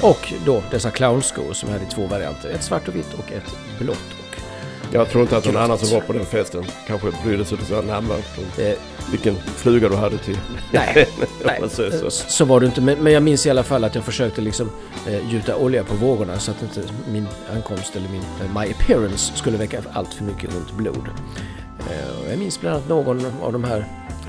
Och 0.01 0.34
då 0.46 0.63
dessa 0.72 0.91
clownskor 0.91 1.53
som 1.53 1.70
hade 1.70 1.84
i 1.84 1.88
två 1.88 2.08
varianter. 2.08 2.50
Ett 2.50 2.63
svart 2.63 2.88
och 2.88 2.96
vitt 2.96 3.13
och 3.13 3.32
ett 3.32 3.55
blått. 3.79 3.98
Och, 3.98 4.96
Jag 4.96 5.10
tror 5.10 5.22
inte 5.22 5.38
att 5.38 5.46
någon 5.46 5.58
annan 5.58 5.77
som 5.77 5.89
var 6.00 6.01
på 6.08 6.13
den 6.13 6.25
festen 6.25 6.63
kanske 6.88 7.08
brydde 7.24 7.46
sig 7.46 7.58
så 7.67 7.82
nämnvärt 7.82 8.38
om 8.38 8.63
eh, 8.63 8.74
vilken 9.12 9.36
fluga 9.36 9.89
du 9.89 9.96
hade 9.96 10.17
till. 10.17 10.38
nej, 10.72 11.08
nej 11.46 11.62
så. 11.70 11.84
eh, 11.84 12.10
så 12.10 12.46
var 12.46 12.60
det 12.60 12.65
inte. 12.65 12.82
Men, 12.82 12.98
men 13.00 13.13
jag 13.13 13.24
minns 13.24 13.46
i 13.46 13.50
alla 13.50 13.63
fall 13.63 13.84
att 13.84 13.96
jag 13.96 14.03
försökte 14.03 14.41
liksom 14.41 14.70
eh, 15.08 15.32
gjuta 15.32 15.55
olja 15.55 15.84
på 15.84 15.96
vågorna 15.96 16.39
så 16.39 16.51
att 16.51 16.62
inte 16.62 16.82
min 17.12 17.27
ankomst 17.55 17.96
eller 17.96 18.10
min 18.10 18.22
eh, 18.41 18.60
my 18.60 18.72
appearance 18.72 19.34
skulle 19.36 19.58
väcka 19.58 19.82
allt 19.94 20.13
för 20.13 20.24
mycket 20.24 20.55
ont 20.55 20.72
blod. 20.72 21.08
Eh, 21.92 22.30
jag 22.30 22.39
minns 22.39 22.62
bland 22.62 22.75
annat 22.75 22.89
någon 22.89 23.25
av 23.42 23.51
de 23.54 23.63
här 23.63 23.86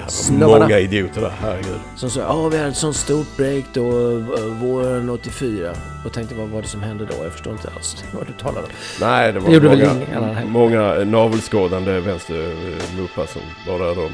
snubbarna 0.09 0.59
Många 0.59 0.79
idioter 0.79 1.21
där, 1.21 1.33
herregud. 1.41 1.81
som 1.97 2.11
sa 2.11 2.21
ja 2.21 2.49
vi 2.49 2.57
hade 2.57 2.69
ett 2.71 2.77
sånt 2.77 2.97
stort 2.97 3.37
break 3.37 3.65
då 3.73 4.11
eh, 4.19 4.45
våren 4.63 5.11
84. 5.11 5.73
Och 6.05 6.13
tänkte 6.13 6.35
vad 6.35 6.49
var 6.49 6.63
det 6.63 6.69
som 6.69 6.83
hände 6.83 7.05
då? 7.05 7.25
Jag 7.25 7.33
förstår 7.33 7.53
inte 7.53 7.71
alls 7.77 8.05
vad 8.13 8.27
du 8.27 8.33
talar 8.33 8.61
om. 8.63 8.69
Nej, 9.01 9.33
det 9.33 9.41
var 9.41 9.51
Det 9.51 10.45
många, 10.47 10.47
många 10.47 11.05
navelskådande 11.05 12.01
vänstermuppar 12.01 13.27
som 13.27 13.43
var 13.67 13.79
där 13.79 13.95
då. 13.95 14.09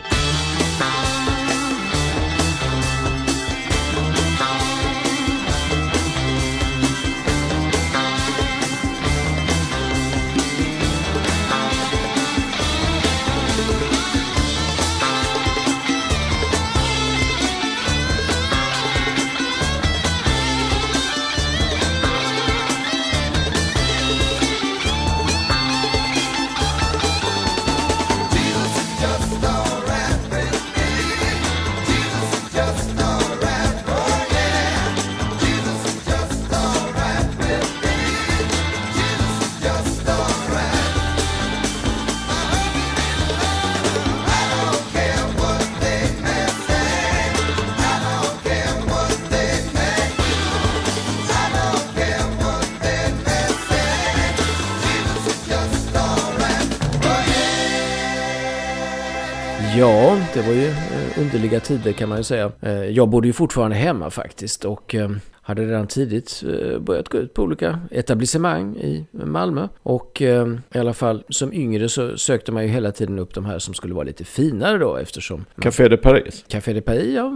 Tider 61.73 61.93
kan 61.93 62.09
man 62.09 62.19
ju 62.19 62.25
säga. 62.25 62.52
Eh, 62.61 62.73
jag 62.73 63.09
bodde 63.09 63.26
ju 63.26 63.33
fortfarande 63.33 63.76
hemma 63.76 64.11
faktiskt 64.11 64.64
och 64.64 64.95
ehm, 64.95 65.21
hade 65.43 65.67
redan 65.67 65.87
tidigt 65.87 66.45
eh, 66.47 66.79
börjat 66.79 67.09
gå 67.09 67.19
ut 67.19 67.35
på 67.35 67.43
olika 67.43 67.79
etablissemang 67.91 68.77
i 68.77 69.07
Malmö. 69.11 69.69
Och 69.83 70.23
eh, 70.23 70.49
i 70.75 70.79
alla 70.79 70.95
fall 70.95 71.25
som 71.29 71.53
yngre 71.53 71.89
så 71.89 72.19
sökte 72.19 72.53
man 72.53 72.63
ju 72.63 72.69
hela 72.69 72.93
tiden 72.93 73.19
upp 73.19 73.35
de 73.35 73.45
här 73.45 73.59
som 73.59 73.75
skulle 73.75 73.95
vara 73.95 74.05
lite 74.05 74.25
finare 74.25 74.79
då 74.79 74.97
eftersom 74.97 75.45
Café 75.61 75.89
de 75.89 75.97
Paris. 75.97 76.45
Café 76.49 76.73
de 76.73 76.81
Paris, 76.81 77.15
ja. 77.15 77.33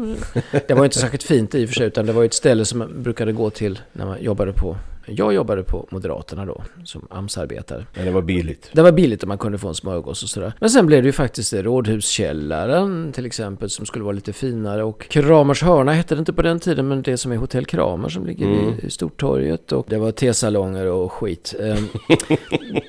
Det 0.68 0.74
var 0.74 0.84
inte 0.84 0.98
särskilt 0.98 1.22
fint 1.22 1.54
i 1.54 1.64
och 1.64 1.68
för 1.68 1.74
sig 1.74 1.86
utan 1.86 2.06
det 2.06 2.12
var 2.12 2.22
ju 2.22 2.26
ett 2.26 2.34
ställe 2.34 2.64
som 2.64 2.78
man 2.78 3.02
brukade 3.02 3.32
gå 3.32 3.50
till 3.50 3.78
när 3.92 4.06
man 4.06 4.22
jobbade 4.22 4.52
på 4.52 4.76
jag 5.08 5.34
jobbade 5.34 5.62
på 5.62 5.86
Moderaterna 5.90 6.46
då, 6.46 6.62
som 6.84 7.06
AMS-arbetare. 7.10 7.86
Men 7.94 8.04
det 8.04 8.10
var 8.10 8.22
billigt. 8.22 8.70
Det 8.72 8.82
var 8.82 8.92
billigt 8.92 9.22
om 9.22 9.28
man 9.28 9.38
kunde 9.38 9.58
få 9.58 9.68
en 9.68 9.74
smörgås 9.74 10.22
och 10.22 10.28
sådär. 10.28 10.52
Men 10.60 10.70
sen 10.70 10.86
blev 10.86 11.02
det 11.02 11.06
ju 11.06 11.12
faktiskt 11.12 11.52
Rådhuskällaren 11.52 13.12
till 13.12 13.26
exempel 13.26 13.70
som 13.70 13.86
skulle 13.86 14.04
vara 14.04 14.14
lite 14.14 14.32
finare. 14.32 14.84
Och 14.84 15.08
Kramers 15.08 15.62
hörna 15.62 15.92
hette 15.92 16.14
det 16.14 16.18
inte 16.18 16.32
på 16.32 16.42
den 16.42 16.60
tiden 16.60 16.88
men 16.88 17.02
det 17.02 17.16
som 17.16 17.32
är 17.32 17.36
Hotell 17.36 17.66
Kramer 17.96 18.08
som 18.08 18.26
ligger 18.26 18.46
Mm. 18.46 18.74
i, 18.82 18.90
Stortorget. 18.90 19.72
Och 19.72 19.86
det 19.88 19.98
var 19.98 20.10
tesalonger 20.12 20.86
och 20.86 21.12
skit. 21.12 21.54
Ehm, 21.62 21.88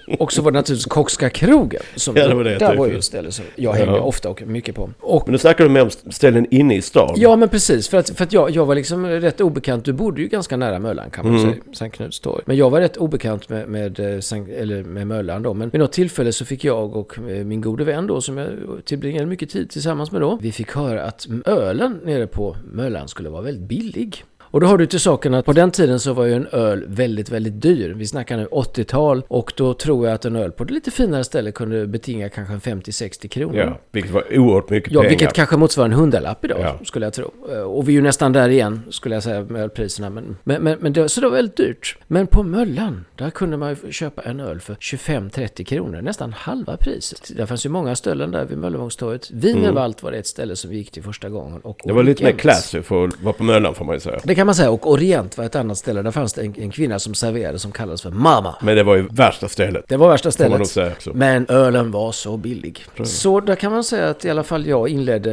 och 0.20 0.32
så 0.34 0.41
var 0.41 0.52
det 0.52 0.58
naturligtvis 0.60 0.86
Kockska 0.86 1.30
krogen. 1.30 1.82
Som, 1.96 2.15
Ja, 2.17 2.28
det 2.28 2.36
var 2.36 2.43
det 2.43 2.58
där 2.58 2.76
var 2.76 2.88
ju 2.88 2.98
ett 2.98 3.04
ställe 3.04 3.32
som 3.32 3.46
jag 3.56 3.74
hängde 3.74 3.91
Ja. 3.98 4.00
ofta 4.02 4.30
och 4.30 4.41
mycket 4.48 4.76
på. 4.76 4.89
Och 5.00 5.24
Men 5.26 5.32
nu 5.32 5.38
snackar 5.38 5.63
du 5.63 5.70
mer 5.70 5.82
om 5.82 5.89
ställen 6.12 6.48
inne 6.52 6.76
i 6.76 6.82
stan. 6.82 7.13
Ja, 7.17 7.36
men 7.36 7.50
precis. 7.50 7.88
För 7.89 7.98
att, 7.98 8.10
för 8.10 8.24
att 8.24 8.34
jag, 8.34 8.50
jag 8.50 8.65
var 8.65 8.76
liksom 8.76 9.06
rätt 9.06 9.41
obekant. 9.41 9.86
Du 9.86 9.93
bodde 9.93 10.22
ju 10.22 10.28
ganska 10.28 10.58
nära 10.58 10.80
Möllan 10.80 11.10
kan 11.10 11.26
man 11.26 11.38
Mm. 11.38 11.52
säga, 11.52 11.63
Sankt 11.74 11.96
Knuts 11.98 12.20
torg. 12.20 12.43
Men 12.46 12.58
jag 12.58 12.70
var 12.70 12.80
rätt 12.80 12.98
obekant 12.98 13.50
med, 13.50 13.67
med, 13.70 14.00
eh, 14.00 14.20
Sankt, 14.20 14.52
eller 14.52 14.84
med 14.84 15.08
Möllan 15.08 15.43
då. 15.43 15.54
Men 15.54 15.70
vid 15.70 15.80
något 15.82 15.91
tillfälle 15.91 16.32
så 16.34 16.46
fick 16.46 16.63
jag 16.63 16.96
och 16.96 17.17
eh, 17.17 17.24
min 17.46 17.62
gode 17.62 17.84
vän 17.84 18.08
då, 18.08 18.22
som 18.22 18.38
jag 18.38 18.50
tillbringade 18.86 19.26
mycket 19.26 19.50
tid 19.50 19.70
tillsammans 19.70 20.12
med 20.12 20.22
då, 20.22 20.39
vi 20.41 20.52
fick 20.52 20.72
höra 20.76 21.04
att 21.04 21.28
ölen 21.46 22.00
nere 22.06 22.28
på 22.28 22.56
Möllan 22.72 23.08
skulle 23.08 23.30
vara 23.30 23.41
väldigt 23.41 23.67
billig. 23.70 24.24
Och 24.58 24.62
då 24.62 24.67
har 24.67 24.78
du 24.78 24.86
till 24.86 25.00
saken 25.00 25.34
att 25.34 25.46
på 25.46 25.54
den 25.54 25.72
tiden 25.72 26.00
så 26.00 26.13
var 26.13 26.26
ju 26.26 26.34
en 26.34 26.48
öl 26.52 26.86
väldigt, 26.88 27.30
väldigt 27.30 27.62
dyr. 27.62 27.89
Vi 27.93 28.08
snackar 28.08 28.38
nu 28.38 28.46
80-tal 28.46 29.24
och 29.28 29.54
då 29.58 29.74
tror 29.74 30.08
jag 30.08 30.15
att 30.15 30.26
en 30.26 30.36
öl 30.36 30.52
på 30.52 30.63
ett 30.63 30.72
lite 30.72 30.91
finare 30.91 31.24
ställe 31.24 31.52
kunde 31.52 31.88
betinga 31.88 32.30
kanske 32.30 32.54
en 32.54 32.82
50-60 32.82 33.28
kronor. 33.28 33.56
Ja, 33.58 33.80
vilket 33.91 34.12
var 34.12 34.38
oerhört 34.38 34.70
mycket 34.70 34.91
Ja, 34.91 35.00
pengar. 35.00 35.10
vilket 35.10 35.34
kanske 35.34 35.58
motsvarar 35.58 35.86
en 35.89 35.93
hundralapp 35.93 36.46
idag, 36.46 36.60
Ja. 36.62 36.80
skulle 36.86 37.06
jag 37.06 37.13
tro. 37.13 37.32
Eh, 37.52 37.60
Och 37.60 37.88
vi 37.89 37.91
är 37.91 37.96
ju 37.96 38.02
nästan 38.02 38.34
där 38.34 38.50
igen, 38.50 38.82
skulle 38.89 39.15
jag 39.15 39.24
säga, 39.24 39.41
med 39.43 39.62
ölpriserna. 39.62 40.10
Men, 40.10 40.38
men, 40.43 40.63
men, 40.63 40.78
men 40.82 40.93
det, 40.93 41.10
så 41.10 41.22
det 41.22 41.28
var 41.28 41.36
väldigt 41.36 41.58
dyrt. 41.58 41.98
Men 42.08 42.28
på 42.28 42.43
Möllan, 42.43 43.06
där 43.15 43.30
kunde 43.30 43.58
man 43.58 43.70
ju 43.84 43.91
köpa 43.91 44.22
en 44.22 44.39
öl 44.39 44.60
för 44.60 44.74
25-30 44.76 45.63
kronor, 45.63 46.02
nästan 46.02 46.34
halva 46.34 46.78
priset. 46.78 47.32
Det 47.38 47.48
fanns 47.48 47.65
ju 47.65 47.70
många 47.70 47.96
ställen 47.96 48.32
där 48.32 48.46
vid 48.46 48.58
Möllevångstorget. 48.58 49.32
Wienerwald 49.32 49.96
var 50.02 50.12
det 50.12 50.17
ett 50.17 50.28
ställe 50.28 50.56
som 50.56 50.70
vi 50.70 50.78
gick 50.78 50.91
till 50.91 51.04
första 51.04 51.30
gången. 51.30 51.60
Och 51.62 51.82
Det 51.84 51.93
var 51.93 52.04
lite 52.04 52.24
mer 52.24 52.32
classy 52.32 52.82
för 52.82 53.06
att 53.08 53.22
vara 53.22 53.34
på 53.34 53.43
Möllan 53.43 53.76
får 53.76 53.86
man 53.86 53.96
ju 53.96 54.00
säga. 54.00 54.20
Kan 54.48 54.50
man 54.50 54.56
säga. 54.56 54.72
Och 54.72 54.92
Orient 54.92 55.38
var 55.38 55.46
ett 55.46 55.56
annat 55.56 55.78
ställe. 55.78 56.02
Där 56.02 56.12
fanns 56.12 56.34
det 56.34 56.42
en, 56.42 56.54
en 56.58 56.72
kvinna 56.72 57.00
som 57.00 57.14
serverade 57.14 57.60
som 57.60 57.72
kallades 57.72 58.02
för 58.02 58.12
Mama. 58.12 58.56
Men 58.62 58.76
det 58.76 58.84
var 58.84 58.96
ju 58.96 59.08
värsta 59.12 59.48
stället. 59.48 59.86
Det 59.88 59.98
var 59.98 60.10
värsta 60.10 60.32
stället. 60.32 60.68
säga. 60.68 60.94
Men 61.14 61.46
ölen 61.50 61.92
var 61.92 62.12
så 62.12 62.38
billig. 62.38 62.86
Så 63.04 63.40
där 63.40 63.56
kan 63.56 63.72
man 63.72 63.84
säga 63.84 64.10
att 64.10 64.26
i 64.26 64.30
alla 64.30 64.44
fall 64.44 64.66
jag 64.66 64.90
inledde, 64.90 65.32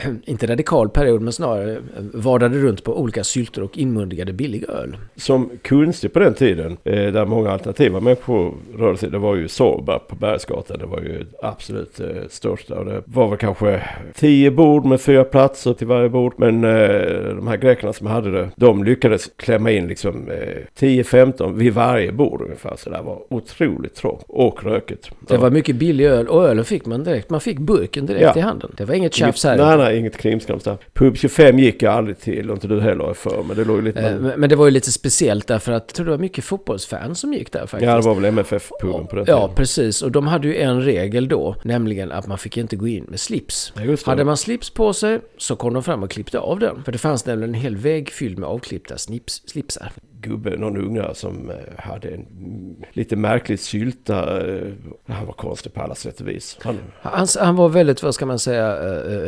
eh, 0.00 0.10
inte 0.24 0.46
radikal 0.46 0.88
period, 0.88 1.22
men 1.22 1.32
snarare 1.32 1.72
eh, 1.72 1.78
vadade 1.96 2.58
runt 2.58 2.84
på 2.84 3.00
olika 3.00 3.24
sylter 3.24 3.62
och 3.62 3.78
inmundigade 3.78 4.32
billig 4.32 4.64
öl. 4.68 4.96
Som 5.16 5.50
kunstig 5.62 6.12
på 6.12 6.18
den 6.18 6.34
tiden, 6.34 6.76
eh, 6.84 6.94
där 6.94 7.26
många 7.26 7.50
alternativa 7.50 8.00
människor 8.00 8.54
rörde 8.78 8.98
sig, 8.98 9.10
det 9.10 9.18
var 9.18 9.34
ju 9.34 9.48
Sorba 9.48 9.98
på 9.98 10.16
Bergsgatan. 10.16 10.78
Det 10.78 10.86
var 10.86 11.00
ju 11.00 11.26
absolut 11.42 12.00
eh, 12.00 12.06
största. 12.30 12.74
Och 12.74 12.84
det 12.84 13.02
var 13.04 13.28
väl 13.28 13.38
kanske 13.38 13.82
tio 14.14 14.50
bord 14.50 14.84
med 14.84 15.00
fyra 15.00 15.24
platser 15.24 15.74
till 15.74 15.86
varje 15.86 16.08
bord. 16.08 16.34
Men 16.36 16.64
eh, 16.64 17.34
de 17.36 17.46
här 17.46 17.56
grekerna 17.56 17.92
som 17.92 18.06
hade 18.06 18.30
det, 18.30 18.41
de 18.56 18.84
lyckades 18.84 19.30
klämma 19.36 19.70
in 19.70 19.86
liksom 19.88 20.28
eh, 20.30 20.36
10-15 20.78 21.54
vid 21.54 21.72
varje 21.74 22.12
bord 22.12 22.40
ungefär. 22.42 22.74
Så 22.78 22.90
det 22.90 23.02
var 23.02 23.22
otroligt 23.32 23.94
trångt 23.94 24.22
och 24.28 24.64
rökigt. 24.64 25.10
Det 25.28 25.36
var 25.36 25.50
mycket 25.50 25.76
billig 25.76 26.04
öl 26.06 26.28
och 26.28 26.44
ölen 26.48 26.64
fick 26.64 26.86
man 26.86 27.04
direkt. 27.04 27.30
Man 27.30 27.40
fick 27.40 27.58
burken 27.58 28.06
direkt 28.06 28.22
Ja. 28.22 28.36
i 28.36 28.40
handen. 28.40 28.70
Det 28.76 28.84
var 28.84 28.94
inget 28.94 29.14
tjafs 29.14 29.44
här. 29.44 29.56
Nej, 29.56 29.76
nej, 29.78 29.98
inget 29.98 30.16
krimskrams 30.16 30.62
där. 30.64 30.76
Pub 30.94 31.16
25 31.16 31.58
gick 31.58 31.82
jag 31.82 31.94
aldrig 31.94 32.18
till 32.18 32.50
och 32.50 32.56
inte 32.56 32.66
du 32.68 32.80
heller 32.80 33.14
för. 33.14 33.42
Men 33.48 33.56
det 33.56 33.64
låg 33.64 33.82
lite... 33.82 34.00
Eh, 34.00 34.16
Men 34.20 34.40
men 34.40 34.48
det 34.50 34.56
var 34.56 34.64
ju 34.64 34.70
lite 34.70 34.92
speciellt 34.92 35.46
därför 35.46 35.72
att 35.72 35.82
jag 35.88 35.94
tror 35.94 36.04
det 36.06 36.10
var 36.12 36.18
mycket 36.18 36.44
fotbollsfans 36.44 37.20
som 37.20 37.32
gick 37.34 37.52
där 37.52 37.60
faktiskt. 37.66 37.82
ja, 37.82 37.96
det 37.96 38.02
var 38.02 38.14
väl 38.14 38.24
MFF-puben 38.24 39.06
på 39.06 39.16
den 39.16 39.24
tiden. 39.24 39.40
Ja, 39.40 39.50
precis. 39.56 40.02
Och 40.02 40.12
de 40.12 40.26
hade 40.26 40.48
ju 40.48 40.56
en 40.56 40.82
regel 40.82 41.28
då, 41.28 41.56
nämligen 41.62 42.12
att 42.12 42.26
man 42.26 42.38
fick 42.38 42.56
inte 42.56 42.76
gå 42.76 42.88
in 42.88 43.04
med 43.08 43.20
slips. 43.20 43.72
Ja. 43.86 43.96
Hade 44.06 44.24
man 44.24 44.36
slips 44.36 44.70
på 44.70 44.92
sig 44.92 45.20
så 45.36 45.56
kom 45.56 45.74
de 45.74 45.82
fram 45.82 46.02
och 46.02 46.10
klippte 46.10 46.38
av 46.38 46.58
den. 46.58 46.82
För 46.84 46.92
det 46.92 46.98
fanns 46.98 47.26
nämligen 47.26 47.54
en 47.54 47.60
hel 47.60 47.76
vägg 47.76 48.10
fylld 48.10 48.31
Filme 48.32 48.46
aufklebt, 48.46 48.90
das 48.90 49.04
Slips, 49.04 49.42
einfach. 49.76 50.00
Gubbe, 50.22 50.56
någon 50.56 50.76
unga 50.76 51.14
som 51.14 51.50
eh, 51.50 51.56
hade 51.84 52.08
en 52.08 52.26
lite 52.92 53.16
märklig 53.16 53.60
sylta. 53.60 54.46
eh, 54.48 54.62
Han 55.06 55.26
var 55.26 55.32
konstig 55.32 55.74
på 55.74 55.80
alla 55.80 55.94
sätt 55.94 56.20
och 56.20 56.28
vis. 56.28 56.58
Han, 56.62 56.78
Han, 57.00 57.26
han 57.40 57.56
var 57.56 57.68
väldigt, 57.68 58.02
vad 58.02 58.14
ska 58.14 58.26
man 58.26 58.38
säga, 58.38 58.76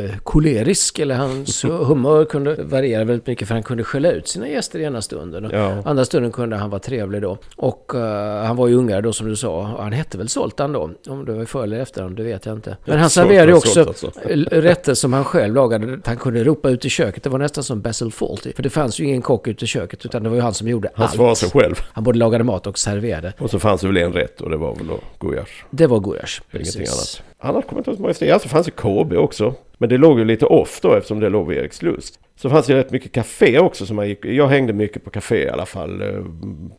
eh, 0.05 0.11
kolerisk. 0.23 0.99
Eller 0.99 1.15
hans 1.15 1.65
humör 1.65 2.25
kunde 2.25 2.55
variera 2.63 3.05
väldigt 3.05 3.27
mycket 3.27 3.49
för 3.49 3.55
han 3.55 3.63
kunde 3.63 3.85
skälla 3.85 4.11
ut 4.11 4.29
sina 4.29 4.49
gäster 4.49 4.79
i 4.79 4.83
ena 4.85 5.03
stunden. 5.03 5.49
Ja. 5.53 5.83
Andra 5.85 6.05
stunden 6.05 6.33
kunde 6.33 6.57
han 6.57 6.71
vara 6.71 6.81
trevlig 6.81 7.23
då. 7.23 7.39
Och 7.57 7.95
eh, 7.95 8.45
han 8.45 8.57
var 8.57 8.69
ju 8.69 8.75
ungare 8.75 9.01
då 9.01 9.13
som 9.13 9.29
du 9.29 9.37
sa. 9.37 9.63
Han 9.63 9.93
hette 9.93 10.19
väl 10.19 10.29
Zoltan 10.29 10.73
då. 10.73 10.91
Om 11.09 11.25
det 11.25 11.33
var 11.33 11.45
före 11.45 11.65
eller 11.65 11.81
efter 11.81 12.03
honom, 12.03 12.17
det 12.17 12.23
vet 12.23 12.47
jag 12.47 12.55
inte. 12.57 12.77
Men 12.85 12.99
han 12.99 13.11
serverade 13.11 13.49
ju 13.53 13.57
också 13.57 13.81
alltså. 13.81 14.11
rätter 14.51 14.95
som 14.95 15.13
han 15.13 15.25
själv 15.25 15.55
lagade. 15.55 15.99
Han 16.05 16.17
kunde 16.17 16.45
ropa 16.45 16.71
ut 16.71 16.85
i 16.85 16.89
köket. 16.89 17.23
Det 17.23 17.31
var 17.31 17.39
nästan 17.39 17.65
som 17.65 17.81
Basil 17.81 18.13
Fawlty. 18.13 18.53
För 18.53 18.63
det 18.63 18.71
fanns 18.71 19.01
ju 19.01 19.05
ingen 19.05 19.23
kock 19.23 19.49
ute 19.49 19.65
i 19.65 19.69
köket 19.69 20.05
utan 20.05 20.23
det 20.23 20.29
var 20.29 20.37
ju 20.37 20.43
han 20.43 20.55
som 20.55 20.69
gjorde 20.69 20.84
han 20.95 21.05
allt. 21.05 21.15
svarade 21.15 21.37
sig 21.37 21.51
själv. 21.51 21.75
Han 21.93 22.05
både 22.05 22.19
lagade 22.19 22.45
mat 22.45 22.67
och 22.67 22.79
serverade. 22.79 23.33
Och 23.39 23.51
så 23.51 23.59
fanns 23.59 23.81
det 23.81 23.87
väl 23.87 23.97
en 23.97 24.13
rätt 24.13 24.41
och 24.41 24.51
det 24.51 24.57
var 24.57 24.75
väl 24.77 24.87
då 24.87 24.99
gulasch. 25.21 25.65
Det 25.71 25.87
var 25.87 26.01
gulasch. 26.01 26.43
Ingenting 26.53 26.81
Precis. 26.83 27.21
annat. 27.41 27.55
Annars 27.55 27.65
kommer 27.65 27.79
jag 27.79 27.81
inte 27.81 27.91
ihåg 27.91 27.97
så 27.97 28.03
många 28.03 28.15
ställen. 28.15 28.33
Ja, 28.33 28.39
så 28.39 28.49
fanns 28.49 28.67
det 28.67 28.73
KB 28.73 29.13
också. 29.13 29.55
Men 29.79 29.89
det 29.89 29.99
låg 29.99 30.19
ju 30.19 30.25
lite 30.25 30.47
off 30.47 30.79
då 30.83 30.95
eftersom 30.95 31.21
det 31.21 31.29
låg 31.29 31.49
vid 31.49 31.59
Erikslust. 31.59 32.21
Så 32.37 32.51
fanns 32.51 32.67
det 32.67 32.75
rätt 32.75 32.91
mycket 32.91 33.13
café 33.13 33.59
också 33.59 33.87
som 33.87 33.97
man 33.97 34.09
gick. 34.09 34.25
Jag 34.25 34.49
hängde 34.49 34.73
mycket 34.73 35.05
på 35.05 35.11
café 35.11 35.45
i 35.45 35.49
alla 35.49 35.67
fall. 35.67 36.03
Eh, 36.03 36.25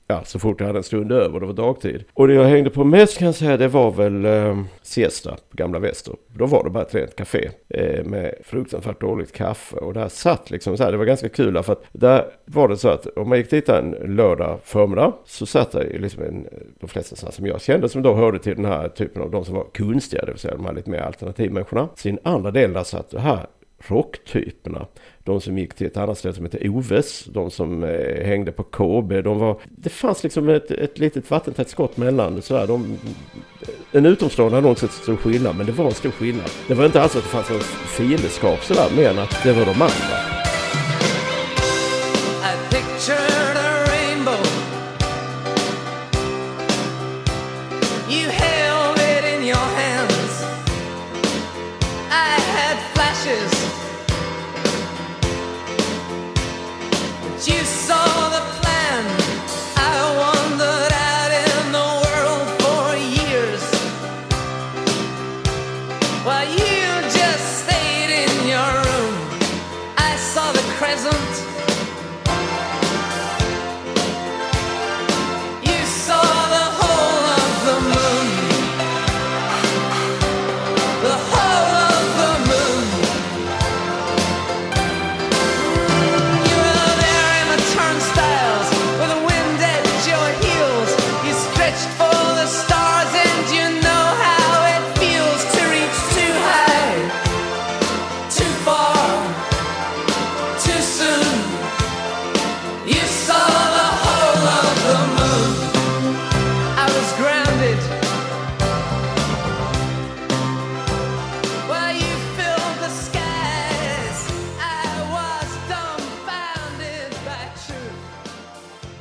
ja, 0.08 0.22
så 0.24 0.40
fort 0.40 0.60
jag 0.60 0.68
hade 0.68 0.80
en 0.80 0.84
stund 0.84 1.12
över 1.12 1.40
det 1.40 1.46
var 1.46 1.54
dagtid. 1.54 2.04
Och 2.14 2.28
det 2.28 2.34
jag 2.34 2.44
hängde 2.44 2.70
på 2.70 2.84
mest 2.84 3.18
kan 3.18 3.26
jag 3.26 3.36
säga 3.36 3.58
det 3.58 3.68
var 3.68 3.92
väl 3.92 4.26
eh, 4.26 4.62
Siesta 4.82 5.38
på 5.50 5.58
Gamla 5.58 5.80
Väster. 5.80 6.16
Då 6.34 6.46
var 6.46 6.64
det 6.64 6.70
bara 6.70 6.84
ett 6.84 6.96
rent 6.96 7.16
café 7.16 7.50
eh, 7.70 8.04
med 8.04 8.36
fruktansvärt 8.44 9.02
dåligt 9.02 9.32
kaffe. 9.32 9.76
Och 9.76 9.94
där 9.94 10.08
satt 10.08 10.52
liksom 10.52 10.78
så 10.78 10.84
här, 10.84 10.92
det 10.92 10.98
var 10.98 11.06
ganska 11.06 11.30
kul 11.30 11.64
för 11.64 11.74
att 11.74 11.84
där 11.92 12.26
var 12.46 12.68
det 12.68 12.78
så 12.78 12.90
att 12.90 13.08
om 13.08 13.30
man 13.30 13.38
gick 13.38 13.50
dit 13.50 13.70
en 13.70 13.92
lördag 13.92 14.60
förmiddag 14.64 15.14
så 15.26 15.46
satt 15.46 15.72
det 15.72 15.84
ju 15.84 16.00
liksom 16.00 16.24
en, 16.24 16.48
de 16.80 16.88
flesta 16.88 17.16
sådana 17.16 17.32
som 17.32 17.46
jag 17.46 17.62
kände 17.62 17.90
som 17.90 18.02
då 18.02 18.14
hörde 18.14 18.40
till 18.40 18.56
den 18.56 18.66
här 18.66 18.90
typen 18.90 19.22
av 19.22 19.32
de 19.32 19.46
som 19.46 19.56
var 19.56 19.66
kunstiga, 19.74 20.26
det 20.26 20.32
vill 20.32 20.40
säga 20.40 20.56
de 20.56 20.66
här 20.66 20.74
lite 20.74 20.90
mer 20.90 21.00
alternativmänniskorna. 21.00 21.90
Sin 21.96 22.20
andra 22.24 22.52
del 22.52 22.74
där 22.74 22.84
satt 22.84 23.10
det 23.10 23.20
här 23.20 23.46
rocktyperna. 23.88 24.88
De 25.24 25.42
som 25.42 25.58
gick 25.58 25.74
till 25.74 25.88
ett 25.88 25.98
annat 25.98 26.18
ställe 26.18 26.34
som 26.34 26.46
hette 26.46 26.70
Oves, 26.70 27.26
de 27.26 27.52
som 27.52 27.84
eh, 27.84 28.26
hängde 28.26 28.52
på 28.52 28.64
KB. 28.64 29.22
De 29.24 29.40
var, 29.40 29.62
det 29.70 29.90
fanns 29.90 30.24
liksom 30.24 30.50
ett, 30.50 30.72
ett 30.72 31.00
litet 31.00 31.32
vattentätt 31.32 31.70
skott 31.70 31.98
mellan. 31.98 32.42
Sådär, 32.42 32.68
de, 32.68 32.98
en 33.92 34.06
utomstående 34.06 34.56
hade 34.56 34.68
nog 34.68 34.80
sett 34.80 34.92
stor 34.92 35.16
skillnad, 35.16 35.56
men 35.56 35.66
det 35.66 35.72
var 35.72 35.86
en 35.86 35.92
stor 35.92 36.12
skillnad. 36.12 36.50
Det 36.68 36.74
var 36.74 36.86
inte 36.86 37.02
alls 37.02 37.16
att 37.16 37.24
det 37.24 37.30
fanns 37.30 37.50
något 37.50 37.64
fiendeskap 37.64 38.64
sådär, 38.64 38.88
mer 38.96 39.10
än 39.10 39.20
att 39.20 39.44
det 39.44 39.54
var 39.54 39.66
de 39.66 39.82
andra. 39.82 40.45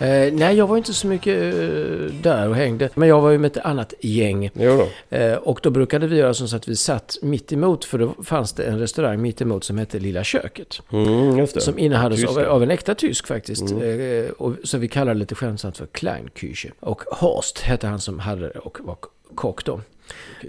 Eh, 0.04 0.32
nej, 0.32 0.56
jag 0.56 0.66
var 0.66 0.76
inte 0.76 0.94
så 0.94 1.06
mycket 1.06 1.54
eh, 1.54 1.60
där 2.22 2.48
och 2.48 2.56
hängde. 2.56 2.88
Men 2.94 3.08
jag 3.08 3.20
var 3.20 3.30
ju 3.30 3.38
med 3.38 3.56
ett 3.56 3.64
annat 3.64 3.94
gäng. 4.00 4.50
Jo 4.54 4.76
då. 5.10 5.16
Eh, 5.16 5.36
och 5.36 5.60
då 5.62 5.70
brukade 5.70 6.06
vi 6.06 6.16
göra 6.16 6.34
så 6.34 6.56
att 6.56 6.68
vi 6.68 6.76
satt 6.76 7.16
mitt 7.22 7.52
emot, 7.52 7.84
för 7.84 7.98
då 7.98 8.14
fanns 8.24 8.52
det 8.52 8.64
en 8.64 8.78
restaurang 8.78 9.22
mitt 9.22 9.40
emot 9.40 9.64
som 9.64 9.78
hette 9.78 9.98
Lilla 9.98 10.24
Köket. 10.24 10.82
Mm, 10.92 11.38
just 11.38 11.54
det. 11.54 11.60
Som 11.60 11.78
innehades 11.78 12.24
av, 12.24 12.38
av 12.38 12.62
en 12.62 12.70
äkta 12.70 12.94
tysk 12.94 13.26
faktiskt. 13.26 13.70
Mm. 13.70 14.24
Eh, 14.24 14.30
och, 14.30 14.54
så 14.64 14.78
vi 14.78 14.88
kallade 14.88 15.14
det 15.14 15.18
lite 15.18 15.34
skämtsamt 15.34 15.76
för 15.76 15.86
Kleinküche. 15.86 16.70
Och 16.80 17.00
Horst 17.00 17.60
hette 17.60 17.86
han 17.86 18.00
som 18.00 18.18
hade 18.18 18.50
och 18.50 18.78
var 18.80 18.96
kock 19.34 19.64
då. 19.64 19.80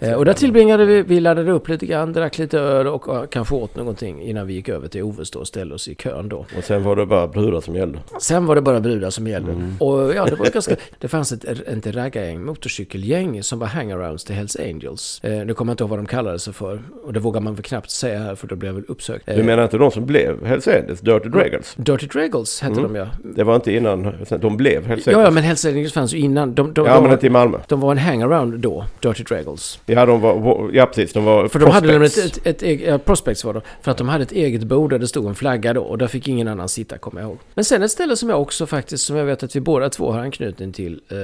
Eh, 0.01 0.13
och 0.13 0.25
där 0.25 0.33
tillbringade 0.33 0.85
vi, 0.85 1.01
vi 1.01 1.19
laddade 1.19 1.51
upp 1.51 1.69
lite 1.69 1.85
grann, 1.85 2.13
drack 2.13 2.37
lite 2.37 2.59
öl 2.59 2.87
och 2.87 3.31
kanske 3.31 3.55
åt 3.55 3.75
någonting 3.75 4.21
innan 4.21 4.47
vi 4.47 4.53
gick 4.53 4.69
över 4.69 4.87
till 4.87 5.01
Oves 5.03 5.31
då 5.31 5.39
och 5.39 5.47
ställde 5.47 5.75
oss 5.75 5.87
i 5.87 5.95
kön 5.95 6.29
då. 6.29 6.45
Och 6.57 6.63
sen 6.63 6.83
var 6.83 6.95
det 6.95 7.05
bara 7.05 7.27
brudar 7.27 7.61
som 7.61 7.75
gällde. 7.75 7.99
Sen 8.21 8.45
var 8.45 8.55
det 8.55 8.61
bara 8.61 8.79
brudar 8.79 9.09
som 9.09 9.27
gällde. 9.27 9.51
Mm. 9.51 9.73
Och 9.79 10.13
ja, 10.15 10.25
det 10.25 10.35
var 10.35 10.45
ganska... 10.53 10.75
Det 10.99 11.07
fanns 11.07 11.31
ett, 11.31 11.43
ett 11.45 11.87
raggargäng, 11.95 12.43
motorcykelgäng 12.45 13.43
som 13.43 13.59
var 13.59 13.67
hangarounds 13.67 14.23
till 14.23 14.35
Hells 14.35 14.55
Angels. 14.59 15.19
Eh, 15.23 15.45
nu 15.45 15.53
kommer 15.53 15.69
jag 15.69 15.73
inte 15.73 15.83
ihåg 15.83 15.89
vad 15.89 15.99
de 15.99 16.05
kallade 16.05 16.39
sig 16.39 16.53
för. 16.53 16.79
Och 17.03 17.13
det 17.13 17.19
vågar 17.19 17.41
man 17.41 17.55
väl 17.55 17.63
knappt 17.63 17.89
säga 17.91 18.19
här 18.19 18.35
för 18.35 18.47
då 18.47 18.55
blev 18.55 18.69
jag 18.69 18.75
väl 18.75 18.85
uppsökt. 18.87 19.29
Eh, 19.29 19.35
Du 19.37 19.43
menar 19.43 19.63
inte 19.63 19.77
de 19.77 19.91
som 19.91 20.05
blev 20.05 20.45
Hells 20.45 20.67
Angels, 20.67 20.99
Dirty 20.99 21.29
Dragons? 21.29 21.73
Dirty 21.77 22.07
Dragons 22.07 22.61
hette 22.61 22.79
Mm. 22.79 22.93
de 22.93 22.99
ja. 22.99 23.07
Det 23.35 23.43
var 23.43 23.55
inte 23.55 23.71
innan, 23.75 24.13
de 24.39 24.57
blev 24.57 24.85
Hells 24.87 25.05
Ja, 25.07 25.11
ja, 25.11 25.17
Angels. 25.19 25.33
men 25.35 25.43
Hells 25.43 25.65
Angels 25.65 25.93
fanns 25.93 26.13
ju 26.13 26.17
innan. 26.17 26.55
De, 26.55 26.73
de, 26.73 26.85
Ja, 26.85 26.95
de, 26.95 27.03
men 27.03 27.11
inte 27.11 27.27
i 27.27 27.29
Malmö. 27.29 27.57
de 27.67 27.79
var 27.79 27.91
en 27.91 27.97
hangaround 27.97 28.59
då, 28.59 28.85
Dirty 28.99 29.23
Dragons. 29.23 29.44
Ja, 29.85 30.05
de 30.05 30.21
var, 30.21 30.69
ja 30.73 30.85
precis, 30.85 31.13
de 31.13 31.23
var 31.25 31.47
För 31.47 31.59
de 31.59 31.71
hade 31.71 31.87
nämligen 31.87 32.05
ett, 32.05 32.17
ett, 32.37 32.47
ett, 32.47 32.61
eget- 32.61 32.87
ja, 32.87 32.97
Prospects 32.97 33.45
var 33.45 33.53
det. 33.53 33.61
För 33.81 33.91
att 33.91 33.97
de 33.97 34.09
hade 34.09 34.23
ett 34.23 34.31
eget 34.31 34.63
bord 34.63 34.89
där 34.89 34.99
det 34.99 35.07
stod 35.07 35.25
en 35.25 35.35
flagga 35.35 35.73
då. 35.73 35.81
Och 35.81 35.97
där 35.97 36.07
fick 36.07 36.27
ingen 36.27 36.47
annan 36.47 36.69
sitta, 36.69 36.97
kommer 36.97 37.21
jag 37.21 37.27
ihåg. 37.29 37.37
Men 37.53 37.65
sen 37.65 37.83
ett 37.83 37.91
ställe 37.91 38.15
som 38.15 38.29
jag 38.29 38.41
också 38.41 38.65
faktiskt, 38.65 39.05
som 39.05 39.15
jag 39.15 39.25
vet 39.25 39.43
att 39.43 39.55
vi 39.55 39.59
båda 39.59 39.89
två 39.89 40.11
har 40.11 40.19
anknytning 40.19 40.71
till. 40.71 41.01
Eh, 41.09 41.17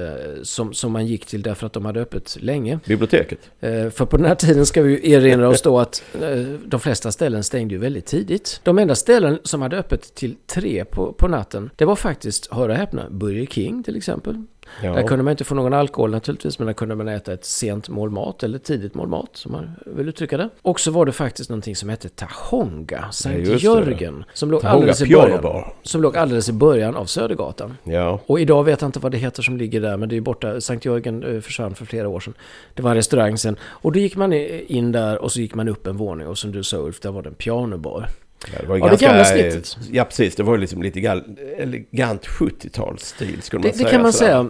som, 0.44 0.74
som 0.74 0.92
man 0.92 1.06
gick 1.08 1.26
till 1.26 1.42
därför 1.42 1.66
att 1.68 1.74
de 1.74 1.86
hade 1.86 2.02
öppet 2.02 2.38
länge. 2.40 2.80
Biblioteket. 2.86 3.40
Eh, 3.60 3.90
för 3.90 4.06
på 4.06 4.18
den 4.18 4.26
här 4.26 4.36
tiden 4.36 4.66
ska 4.66 4.82
vi 4.82 4.92
ju 4.92 5.12
erinra 5.12 5.50
oss 5.50 5.62
då 5.62 5.80
att 5.80 6.04
eh, 6.22 6.30
de 6.66 6.80
flesta 6.80 7.12
ställen 7.12 7.44
stängde 7.44 7.74
ju 7.74 7.80
väldigt 7.80 8.06
tidigt. 8.06 8.60
De 8.64 8.80
enda 8.80 8.96
ställen 8.96 9.40
som 9.44 9.62
hade 9.62 9.78
öppet 9.78 10.16
till 10.16 10.36
tre 10.48 10.86
på, 10.86 11.14
på 11.14 11.28
natten, 11.28 11.70
det 11.76 11.86
var 11.86 11.96
faktiskt, 11.96 12.54
hör 12.54 12.70
och 12.70 12.76
häpna, 12.76 13.10
Burger 13.10 13.46
King 13.46 13.84
till 13.84 13.96
exempel. 13.98 14.44
Där 14.82 15.00
Ja. 15.02 15.08
kunde 15.08 15.24
man 15.24 15.32
inte 15.32 15.44
få 15.44 15.56
någon 15.56 15.74
alkohol 15.74 16.12
naturligtvis, 16.12 16.60
men 16.60 16.66
där 16.66 16.74
kunde 16.74 16.96
man 16.96 17.08
äta 17.08 17.34
ett 17.34 17.46
sent 17.46 17.90
mål 17.90 18.10
mat, 18.10 18.44
eller 18.44 18.58
tidigt 18.58 18.94
mål 18.96 19.08
mat, 19.08 19.30
som 19.34 19.52
man 19.52 19.72
vill 19.86 20.10
uttrycka 20.10 20.38
det. 20.38 20.50
Och 20.62 20.80
så 20.80 20.92
var 20.92 21.06
det 21.06 21.12
faktiskt 21.12 21.50
någonting 21.50 21.76
som 21.76 21.90
hette 21.90 22.10
Tahonga, 22.10 22.86
Ja, 22.90 23.12
Sankt 23.12 23.46
det. 23.46 23.56
Jörgen, 23.64 24.24
som 24.34 24.52
låg, 24.52 24.62
Tahonga 24.62 24.78
alldeles 24.78 25.02
i 25.02 25.14
början, 25.16 25.42
Bar. 25.42 25.74
som 25.84 26.02
låg 26.02 26.18
alldeles 26.18 26.50
i 26.50 26.54
början 26.54 26.96
av 26.96 27.06
Södergatan. 27.06 27.78
Ja. 27.84 28.20
Och 28.26 28.40
idag 28.40 28.64
vet 28.64 28.82
jag 28.82 28.88
inte 28.88 29.00
vad 29.00 29.12
det 29.12 29.18
heter 29.18 29.44
som 29.44 29.58
ligger 29.58 29.82
där, 29.82 29.98
men 29.98 30.10
det 30.10 30.18
är 30.18 30.22
borta. 30.22 30.62
Sankt 30.62 30.86
Jörgen 30.86 31.24
eh, 31.36 31.42
försvann 31.42 31.76
för 31.76 31.86
flera 31.86 32.08
år 32.10 32.20
sedan. 32.20 32.34
Det 32.74 32.82
var 32.84 32.90
en 32.92 32.96
restaurang 32.98 33.38
sen. 33.38 33.56
Och 33.64 33.92
då 33.92 34.00
gick 34.00 34.16
man 34.16 34.34
in 34.34 34.92
där 34.92 35.18
och 35.22 35.32
så 35.32 35.40
gick 35.42 35.56
man 35.56 35.68
upp 35.70 35.88
en 35.88 35.98
våning 35.98 36.28
och 36.28 36.38
som 36.38 36.52
du 36.52 36.64
sa 36.64 36.78
Ulf, 36.78 37.00
där 37.00 37.12
var 37.12 37.22
det 37.22 37.30
en 37.30 37.36
pianobar. 37.36 38.08
Ja, 38.54 38.58
det 38.62 38.68
var 38.68 38.76
ju 38.76 38.80
Ja, 38.82 38.86
det 38.86 38.90
ganska, 38.90 39.08
gamla 39.08 39.26
snittet. 39.26 39.78
Ja, 39.92 40.04
precis. 40.04 40.36
Det 40.36 40.44
var 40.44 40.54
ju 40.56 40.60
liksom 40.62 40.82
lite 40.82 41.22
elegant 41.58 42.28
70-talsstil 42.28 43.42
skulle 43.42 43.60
man 43.60 43.72
Det, 43.72 43.78
säga. 43.78 43.86
det 43.86 43.92
kan 43.92 44.02
man 44.02 44.14
sådär. 44.14 44.48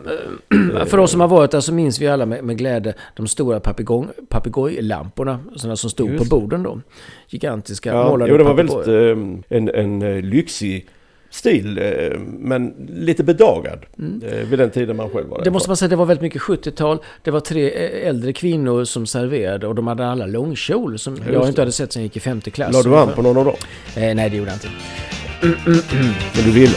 säga. 0.50 0.80
Eh, 0.80 0.86
För 0.86 0.98
oss 0.98 1.12
som 1.12 1.20
har 1.22 1.28
varit 1.28 1.52
där 1.52 1.60
så 1.60 1.74
minns 1.74 2.02
vi 2.02 2.08
alla 2.08 2.26
med, 2.26 2.44
med 2.44 2.58
glädje 2.58 2.94
de 3.16 3.28
stora 3.28 3.60
papegoj- 3.60 4.10
papegojlamporna. 4.30 5.40
Sådana 5.56 5.76
som 5.76 5.90
stod 5.90 6.10
Just 6.12 6.30
på 6.30 6.40
borden 6.40 6.64
då. 6.64 6.82
Gigantiska 7.28 7.90
Ja, 7.90 8.10
målade 8.10 8.32
jo, 8.32 8.38
det 8.38 8.44
var 8.44 8.54
väldigt 8.54 8.88
eh, 8.88 9.58
en, 9.58 9.70
en 9.70 10.02
eh, 10.02 10.22
lyxig 10.22 10.88
stil, 11.32 11.78
eh, 11.78 12.20
men 12.40 12.74
lite 12.90 13.24
bedagad 13.24 13.86
eh, 14.24 14.48
vid 14.48 14.60
den 14.60 14.72
tiden 14.72 14.96
man 14.96 15.10
själv 15.10 15.28
var 15.28 15.38
där. 15.38 15.42
Mm. 15.42 15.44
Det 15.44 15.52
måste 15.52 15.70
man 15.70 15.78
säga, 15.78 15.90
det 15.90 15.96
var 15.96 16.06
väldigt 16.06 16.22
mycket 16.22 16.42
70-tal. 16.42 16.98
Det 17.24 17.32
var 17.32 17.40
tre 17.40 17.72
eh, 17.72 18.08
äldre 18.08 18.34
kvinnor 18.34 18.84
som 18.84 19.06
serverade 19.06 19.68
och 19.68 19.76
de 19.76 19.88
hade 19.88 20.08
alla 20.08 20.26
långkjol 20.26 21.00
som 21.00 21.18
jag 21.32 21.44
det. 21.44 21.48
inte 21.48 21.62
hade 21.62 21.72
sett 21.72 21.94
sen 21.94 22.02
jag 22.02 22.06
gick 22.06 22.18
i 22.18 22.20
femte 22.20 22.52
klass. 22.52 22.74
La 22.74 22.82
du 22.82 22.96
an 22.96 23.10
på 23.16 23.22
någon 23.22 23.38
av 23.38 23.46
dem? 23.46 23.56
Eh, 23.96 24.16
nej, 24.16 24.30
det 24.30 24.38
gjorde 24.38 24.52
jag 24.52 24.56
inte. 24.56 24.70
Men 26.36 26.44
du 26.46 26.52
ville? 26.52 26.76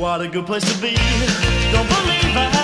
What 0.00 0.22
a 0.22 0.28
good 0.28 0.46
place 0.46 0.64
to 0.64 0.80
be. 0.80 0.96
Don't 1.72 1.86
believe 1.86 2.34
it. 2.34 2.59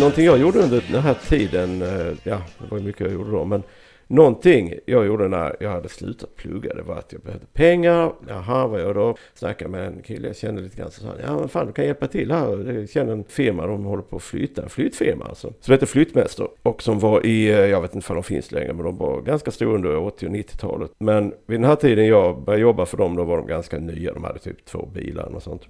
Någonting 0.00 0.24
jag 0.24 0.38
gjorde 0.38 0.58
under 0.58 0.84
den 0.92 1.02
här 1.02 1.14
tiden, 1.28 1.82
eh, 1.82 2.16
ja 2.22 2.42
det 2.58 2.70
var 2.70 2.78
ju 2.78 2.84
mycket 2.84 3.00
jag 3.00 3.12
gjorde 3.12 3.30
då, 3.30 3.44
men 3.44 3.62
någonting 4.06 4.74
jag 4.86 5.06
gjorde 5.06 5.28
när 5.28 5.56
jag 5.60 5.70
hade 5.70 5.88
slutat 5.88 6.36
plugga 6.36 6.74
det 6.74 6.82
var 6.82 6.96
att 6.96 7.12
jag 7.12 7.22
behövde 7.22 7.46
pengar. 7.46 8.12
Jaha, 8.28 8.66
vad 8.66 8.80
gör 8.80 8.86
jag 8.86 8.96
då? 8.96 9.16
Snackade 9.34 9.70
med 9.70 9.86
en 9.86 10.02
kille 10.02 10.26
jag 10.26 10.36
kände 10.36 10.62
lite 10.62 10.76
grann 10.76 10.90
så 10.90 11.00
sa 11.00 11.06
han, 11.06 11.16
ja 11.24 11.38
men 11.38 11.48
fan 11.48 11.66
du 11.66 11.72
kan 11.72 11.84
hjälpa 11.84 12.06
till 12.06 12.32
här. 12.32 12.72
Jag 12.72 12.88
känner 12.88 13.12
en 13.12 13.24
firma, 13.24 13.66
de 13.66 13.84
håller 13.84 14.02
på 14.02 14.16
att 14.16 14.22
flytta, 14.22 14.62
en 14.62 14.68
flyttfirma 14.68 15.24
alltså. 15.24 15.52
Som 15.60 15.72
heter 15.72 15.86
Flyttmäster 15.86 16.48
och 16.62 16.82
som 16.82 16.98
var 16.98 17.26
i, 17.26 17.48
eh, 17.48 17.58
jag 17.58 17.80
vet 17.80 17.94
inte 17.94 18.08
om 18.08 18.14
de 18.14 18.22
finns 18.22 18.52
längre, 18.52 18.72
men 18.72 18.84
de 18.84 18.96
var 18.96 19.20
ganska 19.20 19.50
stora 19.50 19.74
under 19.74 19.96
80 19.96 20.26
och 20.26 20.32
90-talet. 20.32 20.90
Men 20.98 21.34
vid 21.46 21.60
den 21.60 21.64
här 21.64 21.76
tiden 21.76 22.06
jag 22.06 22.42
började 22.42 22.62
jobba 22.62 22.86
för 22.86 22.96
dem, 22.96 23.16
då 23.16 23.24
var 23.24 23.36
de 23.36 23.46
ganska 23.46 23.78
nya. 23.78 24.12
De 24.12 24.24
hade 24.24 24.38
typ 24.38 24.64
två 24.64 24.86
bilar 24.94 25.34
och 25.34 25.42
sånt. 25.42 25.62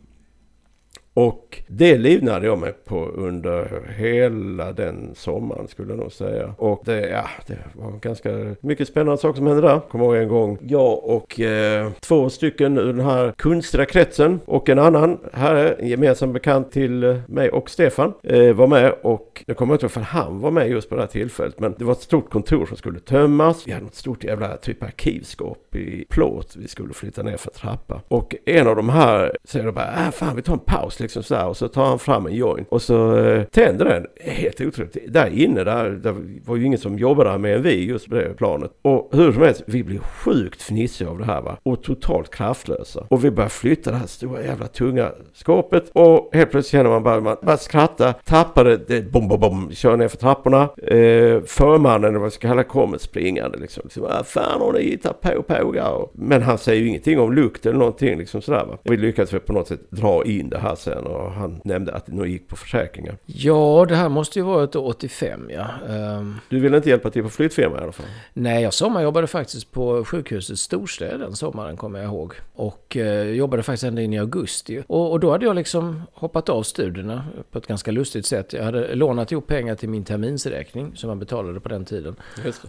Och 1.15 1.63
det 1.67 1.99
livnade 1.99 2.47
jag 2.47 2.59
mig 2.59 2.73
på 2.85 3.07
under 3.07 3.83
hela 3.97 4.73
den 4.73 5.15
sommaren 5.15 5.69
skulle 5.69 5.93
jag 5.93 5.99
nog 5.99 6.13
säga. 6.13 6.55
Och 6.59 6.83
det, 6.85 7.09
ja, 7.09 7.29
det 7.47 7.59
var 7.75 7.93
ganska 7.99 8.55
mycket 8.61 8.89
spännande 8.89 9.19
saker 9.19 9.37
som 9.37 9.47
hände 9.47 9.63
där. 9.63 9.81
Kommer 9.81 10.05
ihåg 10.05 10.17
en 10.17 10.29
gång 10.29 10.59
jag 10.61 11.05
och 11.05 11.41
eh, 11.41 11.91
två 12.01 12.31
stycken 12.31 12.79
ur 12.79 12.93
den 12.93 13.07
här 13.07 13.33
konstiga 13.39 13.85
kretsen 13.85 14.41
och 14.45 14.69
en 14.69 14.79
annan 14.79 15.19
här, 15.33 15.77
en 15.79 15.89
gemensam 15.89 16.33
bekant 16.33 16.73
till 16.73 17.05
eh, 17.05 17.17
mig 17.27 17.51
och 17.51 17.71
Stefan, 17.71 18.13
eh, 18.23 18.53
var 18.53 18.67
med 18.67 18.95
och 19.03 19.45
jag 19.47 19.57
kommer 19.57 19.75
inte 19.75 19.87
ihåg 19.87 19.91
för 19.91 20.01
han 20.01 20.41
var 20.41 20.51
med 20.51 20.71
just 20.71 20.89
på 20.89 20.95
det 20.95 21.03
här 21.03 21.09
tillfället. 21.09 21.61
Men 21.61 21.75
det 21.79 21.85
var 21.85 21.93
ett 21.93 22.03
stort 22.03 22.31
kontor 22.31 22.67
som 22.67 22.77
skulle 22.77 23.01
tömmas. 23.01 23.67
Vi 23.67 23.73
hade 23.73 23.87
ett 23.87 23.95
stort 23.95 24.25
jävla 24.25 24.57
typ 24.57 24.83
arkivskåp 24.83 25.77
i 25.77 26.05
plåt 26.09 26.57
vi 26.57 26.69
skulle 26.69 26.95
flytta 26.95 27.23
ner 27.23 27.37
för 27.37 27.51
trappa. 27.51 28.01
Och 28.09 28.35
en 28.47 28.67
av 28.67 28.77
de 28.77 28.89
här 28.89 29.37
säger 29.45 29.73
bara, 29.73 30.07
äh, 30.07 30.11
fan 30.11 30.37
vi 30.37 30.43
tar 30.43 30.53
en 30.53 30.59
paus 30.59 31.01
liksom 31.01 31.10
Liksom 31.11 31.23
sådär. 31.23 31.47
Och 31.47 31.57
så 31.57 31.69
tar 31.69 31.85
han 31.85 31.99
fram 31.99 32.27
en 32.27 32.35
joint 32.35 32.69
och 32.71 32.83
så 32.83 33.19
eh, 33.19 33.45
tänder 33.45 33.85
den. 33.85 34.07
Helt 34.21 34.61
otroligt. 34.61 34.97
Där 35.09 35.27
inne, 35.39 35.65
där, 35.65 35.91
där 35.91 36.15
var 36.47 36.57
ju 36.57 36.65
ingen 36.65 36.79
som 36.79 36.99
jobbade 36.99 37.31
där 37.31 37.39
med 37.39 37.57
än 37.57 37.63
vi 37.63 37.85
just 37.85 38.09
på 38.09 38.15
det 38.15 38.35
planet. 38.37 38.71
Och 38.83 39.09
hur 39.13 39.33
som 39.33 39.43
helst, 39.43 39.63
vi 39.67 39.85
blev 39.85 39.99
sjukt 39.99 40.63
fnissiga 40.63 41.11
av 41.11 41.19
det 41.19 41.25
här 41.25 41.43
va. 41.43 41.57
Och 41.63 41.83
totalt 41.83 42.31
kraftlösa. 42.31 43.07
Och 43.09 43.25
vi 43.25 43.31
började 43.31 43.51
flytta 43.51 43.91
det 43.91 43.97
här 43.97 44.07
stora 44.07 44.43
jävla 44.43 44.67
tunga 44.67 45.13
skåpet. 45.33 45.91
Och 45.93 46.31
helt 46.33 46.51
plötsligt 46.51 46.73
känner 46.73 46.91
man 46.91 47.03
bara, 47.03 47.21
man 47.21 47.37
bara 47.43 47.57
skratta. 47.57 48.13
Tappade 48.13 48.77
det, 48.77 49.13
bom, 49.13 49.29
bom, 49.29 49.41
bom, 49.41 49.71
kör 49.73 49.97
ner 49.97 50.09
för 50.09 50.17
trapporna. 50.17 50.63
Eh, 50.63 51.43
förmannen, 51.47 52.09
eller 52.09 52.19
vad 52.19 52.27
jag 52.27 52.33
ska 52.33 52.49
kalla 52.49 52.63
kommer 52.63 52.99
springande 52.99 53.59
liksom. 53.59 53.81
liksom 53.85 54.03
vad 54.03 54.27
fan 54.27 54.61
har 54.61 54.73
ni 54.73 54.83
hittat 54.83 55.21
på 55.21 55.43
pågar? 55.43 56.09
Men 56.13 56.43
han 56.43 56.59
säger 56.59 56.83
ju 56.83 56.89
ingenting 56.89 57.21
om 57.21 57.33
lukt 57.33 57.67
eller 57.67 57.79
någonting 57.79 58.19
liksom 58.19 58.43
sådär 58.43 58.65
va. 58.65 58.79
Och 58.85 58.93
vi 58.93 58.97
lyckades 58.97 59.33
väl 59.33 59.41
på 59.41 59.53
något 59.53 59.69
sätt 59.69 59.91
dra 59.91 60.25
in 60.25 60.49
det 60.49 60.59
här 60.59 60.75
sen 60.75 60.90
och 60.99 61.33
han 61.33 61.61
nämnde 61.65 61.93
att 61.93 62.09
nog 62.09 62.27
gick 62.27 62.49
på 62.49 62.57
försäkringar. 62.57 63.17
Ja, 63.27 63.87
det 63.89 63.97
här 63.97 64.09
måste 64.09 64.39
ju 64.39 64.45
vara 64.45 64.65
ett 64.65 64.77
85 64.77 65.51
ja. 65.55 65.67
Ehm, 65.89 66.37
Du 66.49 66.61
ville 66.61 66.77
inte 66.77 66.89
hjälpa 66.89 67.11
till 67.11 67.23
på 67.23 67.29
flyttfirma 67.29 67.79
i 67.79 67.83
alla 67.83 67.93
fall? 67.93 68.07
nej, 68.33 68.63
jag 68.63 68.75
sommarjobbade 68.75 69.27
faktiskt 69.27 69.73
på 69.73 70.05
sjukhuset 70.05 70.59
Storstäd 70.59 71.21
den 71.21 71.37
sommaren 71.37 71.77
kommer 71.77 71.99
jag 71.99 72.09
ihåg. 72.09 72.35
Och 72.55 72.97
eh, 72.97 73.23
jobbade 73.31 73.63
faktiskt 73.63 73.85
ända 73.85 74.03
in 74.03 74.13
i 74.13 74.19
augusti. 74.19 74.83
Och, 74.87 75.11
och 75.13 75.21
då 75.21 75.31
hade 75.31 75.45
jag 75.45 75.57
liksom 75.57 76.03
hoppat 76.13 76.49
av 76.49 76.63
studierna 76.63 77.25
på 77.51 77.59
ett 77.59 77.67
ganska 77.67 77.91
lustigt 77.91 78.27
sätt. 78.27 78.53
Jag 78.53 78.65
hade 78.65 78.95
lånat 78.95 79.33
ihop 79.33 79.47
pengar 79.47 79.75
till 79.75 79.89
min 79.89 80.05
terminsräkning 80.05 80.93
som 80.97 81.09
man 81.09 81.19
betalade 81.19 81.61
på 81.61 81.69
den 81.69 81.85
tiden. 81.85 82.17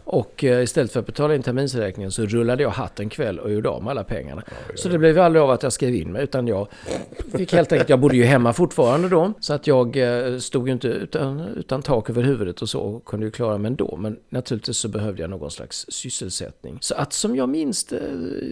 Och 0.04 0.44
eh, 0.44 0.64
istället 0.64 0.92
för 0.92 1.00
att 1.00 1.06
betala 1.06 1.36
in 1.36 1.44
terminsräkningen 1.44 2.12
så 2.12 2.26
rullade 2.26 2.64
jag 2.64 2.70
hatt 2.70 3.00
en 3.00 3.10
kväll 3.10 3.40
och 3.40 3.52
gjorde 3.52 3.70
av 3.70 3.84
med 3.84 3.92
alla 3.92 4.04
pengarna. 4.04 4.44
Så 4.76 4.90
det 4.90 4.98
blev 4.98 5.20
aldrig 5.20 5.44
av 5.44 5.50
att 5.52 5.64
jag 5.64 5.74
skrev 5.74 5.96
in 5.96 6.12
mig 6.12 6.24
utan 6.24 6.48
jag 6.48 6.68
fick 7.38 7.54
helt 7.54 7.72
enkelt, 7.72 7.90
jag 7.90 8.00
bodde 8.00 8.11
ju 8.18 8.24
hemma 8.24 8.54
fortfarande 8.54 9.10
då. 9.10 9.34
Så 9.40 9.54
att 9.54 9.68
jag 9.68 9.98
eh, 9.98 10.38
stod 10.38 10.68
ju 10.68 10.74
inte 10.74 10.88
utan, 10.88 11.40
utan 11.40 11.82
tak 11.82 12.10
över 12.10 12.24
huvudet 12.24 12.62
och 12.62 12.70
så 12.70 12.80
och 12.80 13.06
kunde 13.06 13.26
ju 13.26 13.32
klara 13.32 13.58
mig 13.58 13.70
ändå. 13.70 13.98
Men 13.98 14.18
naturligtvis 14.30 14.78
så 14.78 14.88
behövde 14.90 15.22
jag 15.22 15.30
någon 15.30 15.52
slags 15.52 15.86
sysselsättning. 15.90 16.78
Så 16.82 16.96
att 16.96 17.14
som 17.14 17.36
jag 17.36 17.50
minns 17.50 17.84
det 17.86 18.02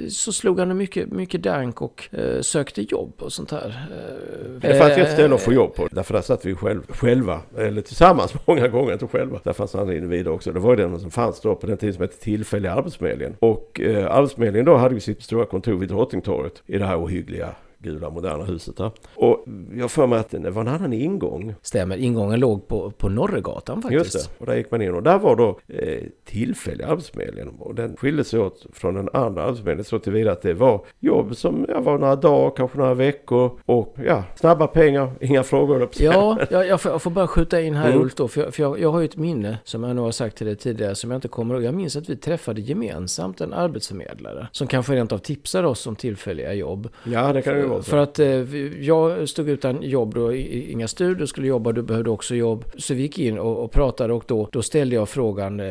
så 0.10 0.32
slog 0.34 0.60
han 0.60 0.78
mycket, 0.78 1.12
mycket 1.12 1.44
dank 1.44 1.82
och 1.82 2.10
eh, 2.12 2.42
sökte 2.42 2.82
jobb 2.82 3.14
och 3.18 3.34
sånt 3.34 3.52
här. 3.52 3.88
Eh, 3.92 4.70
Det 4.70 4.76
fanns 4.80 4.98
ju 4.98 5.02
ett 5.02 5.08
eh, 5.08 5.14
ställe 5.14 5.36
att 5.36 5.42
få 5.42 5.54
jobb 5.54 5.76
på. 5.76 5.88
Därför 5.92 6.14
där 6.14 6.22
satt 6.22 6.46
vi 6.46 6.56
själv, 6.56 6.82
själva, 6.90 7.42
eller 7.58 7.82
tillsammans 7.82 8.34
många 8.46 8.68
gånger, 8.68 8.94
inte 8.94 9.08
själva. 9.08 9.40
Där 9.44 9.54
fanns 9.54 9.76
andra 9.76 9.96
individer 9.96 10.32
också. 10.32 10.52
Det 10.52 10.60
var 10.60 10.70
ju 10.70 10.76
den 10.76 11.00
som 11.00 11.12
fanns 11.12 11.42
då 11.42 11.56
på 11.56 11.68
den 11.68 11.78
tiden 11.78 11.94
som 11.94 12.02
hette 12.02 12.18
tillfälliga 12.24 12.74
arbetsförmedlingen. 12.74 13.36
Och 13.40 13.82
eh, 13.82 14.12
arbetsförmedlingen 14.16 14.66
då 14.66 14.76
hade 14.76 14.94
ju 14.96 15.00
sitt 15.02 15.24
stora 15.24 15.46
kontor 15.46 15.74
vid 15.74 15.90
Drottningtorget 15.90 16.64
i 16.66 16.78
det 16.78 16.86
här 16.86 17.04
ohyggliga 17.04 17.56
gula 17.80 18.10
moderna 18.10 18.44
huset 18.44 18.78
där. 18.78 18.92
Och 19.16 19.46
jag 19.78 19.92
för 19.92 20.08
mig 20.08 20.20
att 20.20 20.30
det 20.30 20.50
var 20.50 20.62
en 20.62 20.68
annan 20.68 20.94
ingång. 20.94 21.56
Stämmer, 21.62 21.98
ingången 21.98 22.40
låg 22.40 22.68
på, 22.68 22.92
på 22.92 23.10
Norregatan 23.10 23.82
faktiskt. 23.82 24.16
Just 24.16 24.30
det. 24.30 24.40
Och 24.40 24.46
där 24.46 24.56
gick 24.56 24.72
man 24.72 24.82
in 24.82 24.94
och 24.94 25.04
där 25.04 25.20
var 25.20 25.36
då 25.36 25.60
eh, 25.68 26.04
tillfälliga 26.26 26.88
arbetsförmedlingen. 26.88 27.50
Och 27.60 27.76
den 27.76 27.98
skilde 27.98 28.24
sig 28.24 28.40
åt 28.40 28.66
från 28.74 28.94
den 28.94 29.10
andra 29.14 29.44
arbetsförmedlingen 29.44 29.86
så 29.86 30.00
tillvida 30.00 30.32
att 30.32 30.42
det 30.42 30.54
var 30.54 30.86
jobb 31.00 31.36
som 31.36 31.66
ja, 31.70 31.80
var 31.80 31.98
några 31.98 32.16
dagar, 32.16 32.56
kanske 32.56 32.78
några 32.78 32.94
veckor. 32.94 33.60
Och 33.66 33.96
ja, 34.06 34.24
snabba 34.36 34.68
pengar, 34.68 35.12
inga 35.22 35.44
frågor. 35.44 35.90
Ja, 36.00 36.40
jag, 36.50 36.68
jag, 36.68 36.82
får, 36.82 36.92
jag 36.92 37.02
får 37.02 37.12
bara 37.12 37.28
skjuta 37.28 37.62
in 37.62 37.76
här 37.76 37.90
Mm. 37.90 38.02
Ulf 38.02 38.16
då, 38.16 38.28
för, 38.28 38.42
jag, 38.42 38.54
för 38.54 38.64
jag, 38.64 38.80
jag 38.80 38.92
har 38.92 39.00
ju 39.00 39.06
ett 39.06 39.18
minne 39.18 39.58
som 39.64 39.84
jag 39.84 39.96
nog 39.96 40.06
har 40.06 40.12
sagt 40.12 40.38
till 40.38 40.48
dig 40.48 40.56
tidigare 40.56 40.96
som 40.96 41.12
jag 41.12 41.18
inte 41.18 41.28
kommer 41.28 41.56
ihåg. 41.56 41.64
Jag 41.64 41.74
minns 41.74 41.96
att 41.96 42.10
vi 42.10 42.16
träffade 42.16 42.62
gemensamt 42.62 43.42
en 43.42 43.54
arbetsförmedlare 43.54 44.48
som 44.52 44.68
kanske 44.68 44.94
rent 44.94 45.12
av 45.12 45.18
tipsade 45.18 45.68
oss 45.68 45.88
om 45.88 45.96
tillfälliga 45.96 46.54
jobb. 46.54 46.90
Ja, 47.04 47.34
det 47.34 47.42
kan 47.42 47.58
ju 47.58 47.69
vara 47.70 47.84
så. 47.84 47.90
För 47.90 47.98
att 47.98 48.20
eh, 48.20 48.56
jag 48.86 49.30
stod 49.30 49.50
utan 49.50 49.82
jobb 49.82 50.14
då, 50.16 50.34
inga 50.34 50.88
studier, 50.88 51.26
skulle 51.26 51.48
jobba, 51.48 51.72
du 51.72 51.82
behövde 51.82 52.10
också 52.10 52.36
jobb. 52.36 52.66
Så 52.78 52.94
vi 52.94 53.02
gick 53.02 53.20
in 53.20 53.40
och, 53.40 53.64
och 53.64 53.72
pratade 53.72 54.14
och 54.14 54.24
då, 54.28 54.50
då 54.52 54.62
ställde 54.62 54.96
jag 54.96 55.10
frågan, 55.10 55.60
eh, 55.60 55.66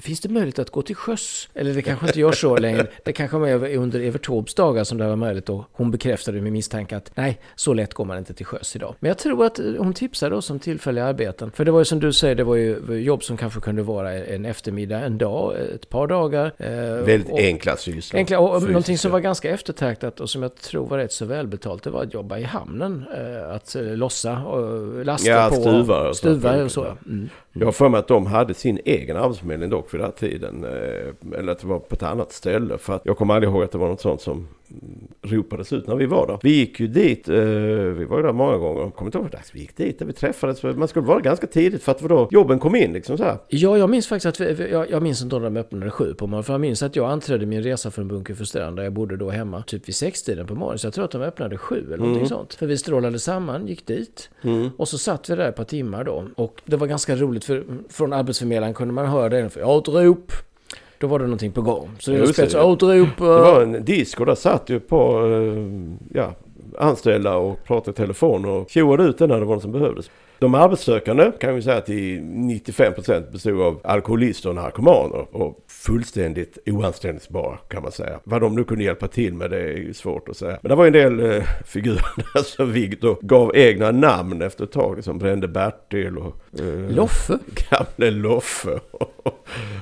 finns 0.00 0.20
det 0.20 0.28
möjlighet 0.28 0.58
att 0.58 0.70
gå 0.70 0.82
till 0.82 0.96
sjöss? 0.96 1.48
Eller 1.54 1.74
det 1.74 1.82
kanske 1.82 2.06
inte 2.06 2.20
gör 2.20 2.32
så 2.32 2.56
längre. 2.58 2.86
Det 3.04 3.12
kanske 3.12 3.36
var 3.36 3.68
under 3.76 4.00
Evert 4.00 4.26
Taubes 4.26 4.54
dagar 4.54 4.84
som 4.84 4.98
det 4.98 5.06
var 5.08 5.16
möjligt 5.16 5.48
och 5.48 5.64
hon 5.72 5.90
bekräftade 5.90 6.40
min 6.40 6.52
misstanke 6.52 6.96
att 6.96 7.10
nej, 7.14 7.38
så 7.54 7.72
lätt 7.72 7.94
går 7.94 8.04
man 8.04 8.18
inte 8.18 8.34
till 8.34 8.46
sjöss 8.46 8.76
idag. 8.76 8.94
Men 9.00 9.08
jag 9.08 9.18
tror 9.18 9.44
att 9.44 9.58
eh, 9.58 9.64
hon 9.78 9.92
tipsade 9.94 10.36
oss 10.36 10.50
om 10.50 10.58
tillfälliga 10.58 11.04
arbeten. 11.04 11.50
För 11.50 11.64
det 11.64 11.70
var 11.70 11.78
ju 11.80 11.84
som 11.84 12.00
du 12.00 12.12
säger, 12.12 12.34
det 12.34 12.44
var 12.44 12.56
ju 12.56 12.94
jobb 13.00 13.24
som 13.24 13.36
kanske 13.36 13.60
kunde 13.60 13.82
vara 13.82 14.12
en 14.12 14.44
eftermiddag, 14.44 15.00
en 15.00 15.18
dag, 15.18 15.54
ett 15.74 15.88
par 15.88 16.06
dagar. 16.06 16.52
eh, 16.58 16.70
Väldigt 17.04 17.30
och- 17.32 17.38
enkla 17.38 17.76
sysslor. 17.76 18.18
Enkla, 18.18 18.38
och 18.40 18.52
Fysiska. 18.54 18.72
någonting 18.72 18.98
som 18.98 19.12
var 19.12 19.20
ganska 19.20 19.50
eftertraktat 19.50 20.20
och 20.20 20.30
som 20.30 20.42
jag 20.42 20.54
tror 20.56 20.86
var 20.86 20.98
rätt 20.98 21.12
så 21.18 21.24
välbetalt, 21.26 21.82
det 21.82 21.90
var 21.90 22.02
att 22.02 22.14
jobba 22.14 22.38
i 22.38 22.42
hamnen. 22.44 23.04
Eh, 23.14 23.54
att 23.54 23.74
eh, 23.74 23.82
lossa 23.82 24.38
och 24.38 25.04
lasta 25.04 25.30
Ja, 25.30 25.48
på. 25.48 25.54
stuvar 25.54 26.04
och 26.08 26.16
så. 26.16 26.20
Stuvar 26.20 26.62
och 26.64 26.70
så. 26.70 26.84
Mm. 27.06 27.28
Jag 27.52 27.66
har 27.66 27.72
för 27.72 27.88
mig 27.88 27.98
att 27.98 28.08
de 28.08 28.26
hade 28.26 28.54
sin 28.54 28.78
egen 28.84 29.16
arbetsförmedling 29.16 29.70
dock 29.70 29.94
vid 29.94 30.00
den 30.00 30.04
här 30.10 30.28
tiden. 30.28 30.64
eh, 30.64 31.38
Eller 31.38 31.52
att 31.52 31.58
det 31.58 31.66
var 31.66 31.78
på 31.78 31.94
ett 31.94 32.02
annat 32.02 32.32
ställe. 32.32 32.78
För 32.78 32.92
att 32.94 33.02
jag 33.04 33.16
kommer 33.18 33.34
aldrig 33.34 33.52
ihåg 33.52 33.62
att 33.62 33.72
det 33.72 33.78
var 33.78 33.88
något 33.88 34.00
sånt 34.00 34.20
som 34.20 34.48
mm, 34.70 35.08
ropades 35.22 35.72
ut 35.72 35.86
när 35.86 35.96
vi 35.96 36.06
var 36.06 36.26
där. 36.26 36.38
Vi 36.42 36.50
gick 36.50 36.80
ju 36.80 36.86
dit, 36.86 37.28
eh, 37.28 37.34
vi 37.34 38.04
var 38.04 38.16
ju 38.16 38.22
där 38.22 38.32
många 38.32 38.56
gånger. 38.56 38.80
Jag 38.80 38.94
kommer 38.94 39.08
inte 39.08 39.18
ihåg 39.18 39.30
dags 39.30 39.54
vi 39.54 39.60
gick 39.60 39.76
dit, 39.76 39.98
där 39.98 40.06
vi 40.06 40.12
träffades. 40.12 40.62
Man 40.62 40.88
skulle 40.88 41.06
vara 41.06 41.20
ganska 41.20 41.46
tidigt 41.46 41.82
för 41.82 41.92
att 41.92 41.98
då 42.00 42.28
jobben 42.30 42.58
kom 42.58 42.74
in 42.76 42.92
liksom 42.92 43.18
så 43.18 43.24
här. 43.24 43.38
Ja, 43.48 43.78
jag 43.78 43.90
minns 43.90 44.08
faktiskt 44.08 44.26
att 44.26 44.40
vi, 44.60 44.70
jag, 44.70 44.90
jag 44.90 45.02
minns 45.02 45.22
inte 45.22 45.36
om 45.36 45.42
de 45.42 45.56
öppnade 45.56 45.90
sju 45.90 46.14
på 46.14 46.26
morgonen. 46.26 46.44
För 46.44 46.52
jag 46.52 46.60
minns 46.60 46.82
att 46.82 46.96
jag 46.96 47.10
anträdde 47.10 47.46
min 47.46 47.62
resa 47.62 47.90
från 47.90 48.08
Bunker 48.08 48.34
för 48.34 48.44
Strand 48.44 48.76
där 48.76 48.84
jag 48.84 48.92
bodde 48.92 49.16
då 49.16 49.30
hemma. 49.30 49.62
Typ 49.62 49.88
vid 49.88 49.94
sextiden 49.94 50.46
på 50.46 50.54
morgonen. 50.54 50.78
Så 50.78 50.86
jag 50.86 50.94
tror 50.94 51.04
att 51.04 51.10
de 51.10 51.22
öppnade 51.22 51.58
sju 51.58 51.84
eller 51.86 51.96
någonting 51.96 52.26
sånt. 52.28 52.54
För 52.54 52.66
vi 52.66 52.78
strålade 52.78 53.18
samman, 53.18 53.66
gick 53.66 53.86
dit. 53.86 54.30
Och 54.76 54.88
så 54.88 54.98
satt 54.98 55.30
vi 55.30 55.34
där 55.36 55.48
ett 55.48 55.56
par 55.56 55.64
timmar 55.64 56.04
då. 56.04 56.24
Och 56.34 56.62
det 56.64 56.76
var 56.76 56.86
ganska 56.86 57.16
roligt 57.16 57.44
för 57.48 57.64
från 57.88 58.12
arbetsförmedlaren 58.12 58.74
kunde 58.74 58.94
man 58.94 59.06
höra 59.06 59.28
det. 59.28 59.48
För 59.50 59.64
återop. 59.64 60.32
Då 60.98 61.06
var 61.06 61.18
det 61.18 61.24
någonting 61.24 61.52
på 61.52 61.62
gång. 61.62 61.90
Så 61.98 62.10
det 62.10 62.18
var 62.18 62.26
Just 62.26 62.36
det. 62.36 62.42
var 63.26 63.62
en 63.62 63.84
disk 63.84 64.20
och 64.20 64.26
där 64.26 64.34
satt 64.34 64.70
ju 64.70 64.80
på 64.80 65.26
eh, 65.26 66.18
ja, 66.18 66.34
anställda 66.78 67.36
och 67.36 67.64
pratade 67.64 67.90
i 67.90 67.94
telefon 67.94 68.44
och 68.44 68.70
tjoade 68.70 69.04
ut 69.04 69.18
det 69.18 69.26
när 69.26 69.38
det 69.40 69.44
var 69.44 69.54
något 69.54 69.62
som 69.62 69.72
behövdes. 69.72 70.10
De 70.40 70.54
arbetssökande 70.54 71.32
kan 71.40 71.54
vi 71.54 71.62
säga 71.62 71.80
till 71.80 72.20
95% 72.20 73.32
bestod 73.32 73.60
av 73.60 73.80
alkoholister 73.84 74.48
och 74.48 74.54
narkomaner 74.54 75.26
och 75.36 75.58
fullständigt 75.68 76.58
oanställningsbara 76.66 77.58
kan 77.68 77.82
man 77.82 77.92
säga. 77.92 78.20
Vad 78.24 78.40
de 78.40 78.54
nu 78.54 78.64
kunde 78.64 78.84
hjälpa 78.84 79.08
till 79.08 79.34
med 79.34 79.50
det 79.50 79.58
är 79.60 79.76
ju 79.76 79.94
svårt 79.94 80.28
att 80.28 80.36
säga. 80.36 80.58
Men 80.62 80.68
det 80.70 80.74
var 80.76 80.86
en 80.86 80.92
del 80.92 81.20
eh, 81.36 81.42
figurer 81.66 82.42
som 82.44 82.72
vi 82.72 82.98
då 83.00 83.18
gav 83.20 83.56
egna 83.56 83.90
namn 83.90 84.42
efter 84.42 84.64
ett 84.64 84.72
tag. 84.72 85.04
Som 85.04 85.18
Brände 85.18 85.48
Bertil 85.48 86.18
och 86.18 86.36
eh, 86.60 86.90
Loffe. 86.96 87.38
gamle 87.70 88.10
Loffe. 88.10 88.80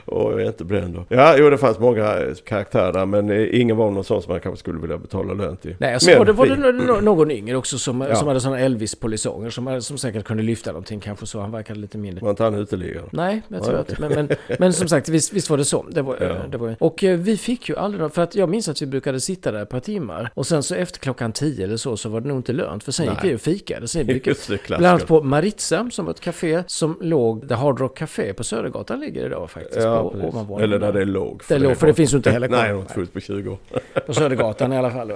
Och 0.04 0.32
jag 0.32 0.40
är 0.42 0.46
inte 0.46 0.64
bränd. 0.64 1.04
Ja, 1.08 1.34
jo 1.38 1.50
det 1.50 1.58
fanns 1.58 1.78
många 1.78 2.14
eh, 2.18 2.34
karaktärer 2.46 3.06
men 3.06 3.30
eh, 3.30 3.60
ingen 3.60 3.76
var 3.76 3.90
någon 3.90 4.04
sån 4.04 4.22
som 4.22 4.32
man 4.32 4.40
kanske 4.40 4.60
skulle 4.60 4.80
vilja 4.80 4.98
betala 4.98 5.34
lön 5.34 5.56
till. 5.56 5.74
Nej, 5.80 5.98
Men 6.06 6.18
var 6.18 6.24
det, 6.24 6.32
var 6.32 6.46
det 6.46 7.00
någon 7.00 7.30
yngre 7.30 7.56
också 7.56 7.78
som, 7.78 8.00
Ja. 8.00 8.14
som 8.14 8.28
hade 8.28 8.40
sådana 8.40 8.60
Elvis-polisonger 8.60 9.50
som, 9.50 9.66
hade- 9.66 9.82
som 9.82 9.98
säkert 9.98 10.24
kunde 10.24 10.42
lyfta 10.46 10.70
någonting 10.72 11.00
kanske 11.00 11.26
så. 11.26 11.40
Han 11.40 11.50
verkade 11.52 11.80
lite 11.80 11.98
mindre. 11.98 12.20
Var 12.24 12.30
inte 12.30 12.44
han 12.44 12.54
uteliggare? 12.54 13.04
Nej, 13.12 13.42
jag 13.48 13.64
tror 13.64 13.74
att, 13.74 13.98
men, 13.98 14.12
men, 14.12 14.28
men 14.58 14.72
som 14.72 14.88
sagt, 14.88 15.08
visst, 15.08 15.32
visst 15.32 15.50
var 15.50 15.56
det 15.56 15.64
så. 15.64 15.86
Det 15.90 16.02
var, 16.02 16.16
Ja. 16.20 16.26
eh, 16.26 16.48
det 16.50 16.58
var, 16.58 16.76
och 16.78 17.04
eh, 17.04 17.18
vi 17.18 17.36
fick 17.36 17.68
ju 17.68 17.76
aldrig, 17.76 18.12
för 18.12 18.22
att 18.22 18.34
jag 18.34 18.48
minns 18.48 18.68
att 18.68 18.82
vi 18.82 18.86
brukade 18.86 19.20
sitta 19.20 19.52
där 19.52 19.62
ett 19.62 19.68
par 19.68 19.80
timmar 19.80 20.30
och 20.34 20.46
sen 20.46 20.62
så 20.62 20.74
efter 20.74 20.98
klockan 21.00 21.32
tio 21.32 21.64
eller 21.64 21.76
så, 21.76 21.96
så 21.96 22.08
var 22.08 22.20
det 22.20 22.28
nog 22.28 22.38
inte 22.38 22.52
lönt. 22.52 22.84
För 22.84 22.92
sen 22.92 23.06
gick 23.06 23.22
Nej. 23.22 23.30
vi 23.30 23.36
och 23.36 23.40
fikade. 23.40 23.88
Sen 23.88 24.06
gick, 24.06 24.24
det, 24.48 24.66
bland 24.66 24.86
annat 24.86 25.06
på 25.06 25.22
Maritza, 25.22 25.90
som 25.90 26.04
var 26.04 26.12
ett 26.12 26.20
café 26.20 26.62
som 26.66 26.98
låg, 27.00 27.46
där 27.46 27.56
Hard 27.56 27.80
Rock 27.80 27.98
Café 27.98 28.32
på 28.34 28.44
Södergatan 28.44 29.00
ligger 29.00 29.26
idag 29.26 29.50
faktiskt. 29.50 29.76
Ja, 29.82 30.10
på 30.10 30.18
ovanvåningen 30.18 30.64
Eller 30.64 30.78
där 30.78 30.92
det 30.92 31.00
är 31.00 31.04
låg. 31.04 31.42
Det 31.48 31.54
är 31.54 31.58
låg, 31.58 31.76
för 31.76 31.86
det 31.86 31.94
finns 31.94 32.12
ju 32.12 32.16
inte 32.16 32.30
heller 32.36 32.48
kvar. 32.48 32.56
Nej, 32.58 32.68
det 32.68 32.74
har 32.74 32.80
inte 32.80 32.94
funnits 32.94 33.12
på 33.12 33.20
20 33.20 33.50
år. 33.50 33.58
På 34.06 34.14
Södergatan 34.14 34.72
i 34.72 34.76
alla 34.78 34.90
fall. 34.90 35.12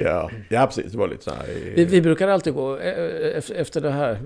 Ja. 0.00 0.30
ja. 0.48 0.66
precis. 0.66 0.92
Det 0.92 0.98
var 0.98 1.08
lite 1.08 1.24
så 1.24 1.30
här. 1.30 1.44
Vi, 1.74 1.84
vi 1.84 2.00
brukade 2.00 2.34
alltid 2.34 2.54
gå, 2.54 2.78
eh, 2.78 3.38
efter, 3.38 3.54
efter 3.54 3.80
det 3.80 3.90
här 3.90 4.18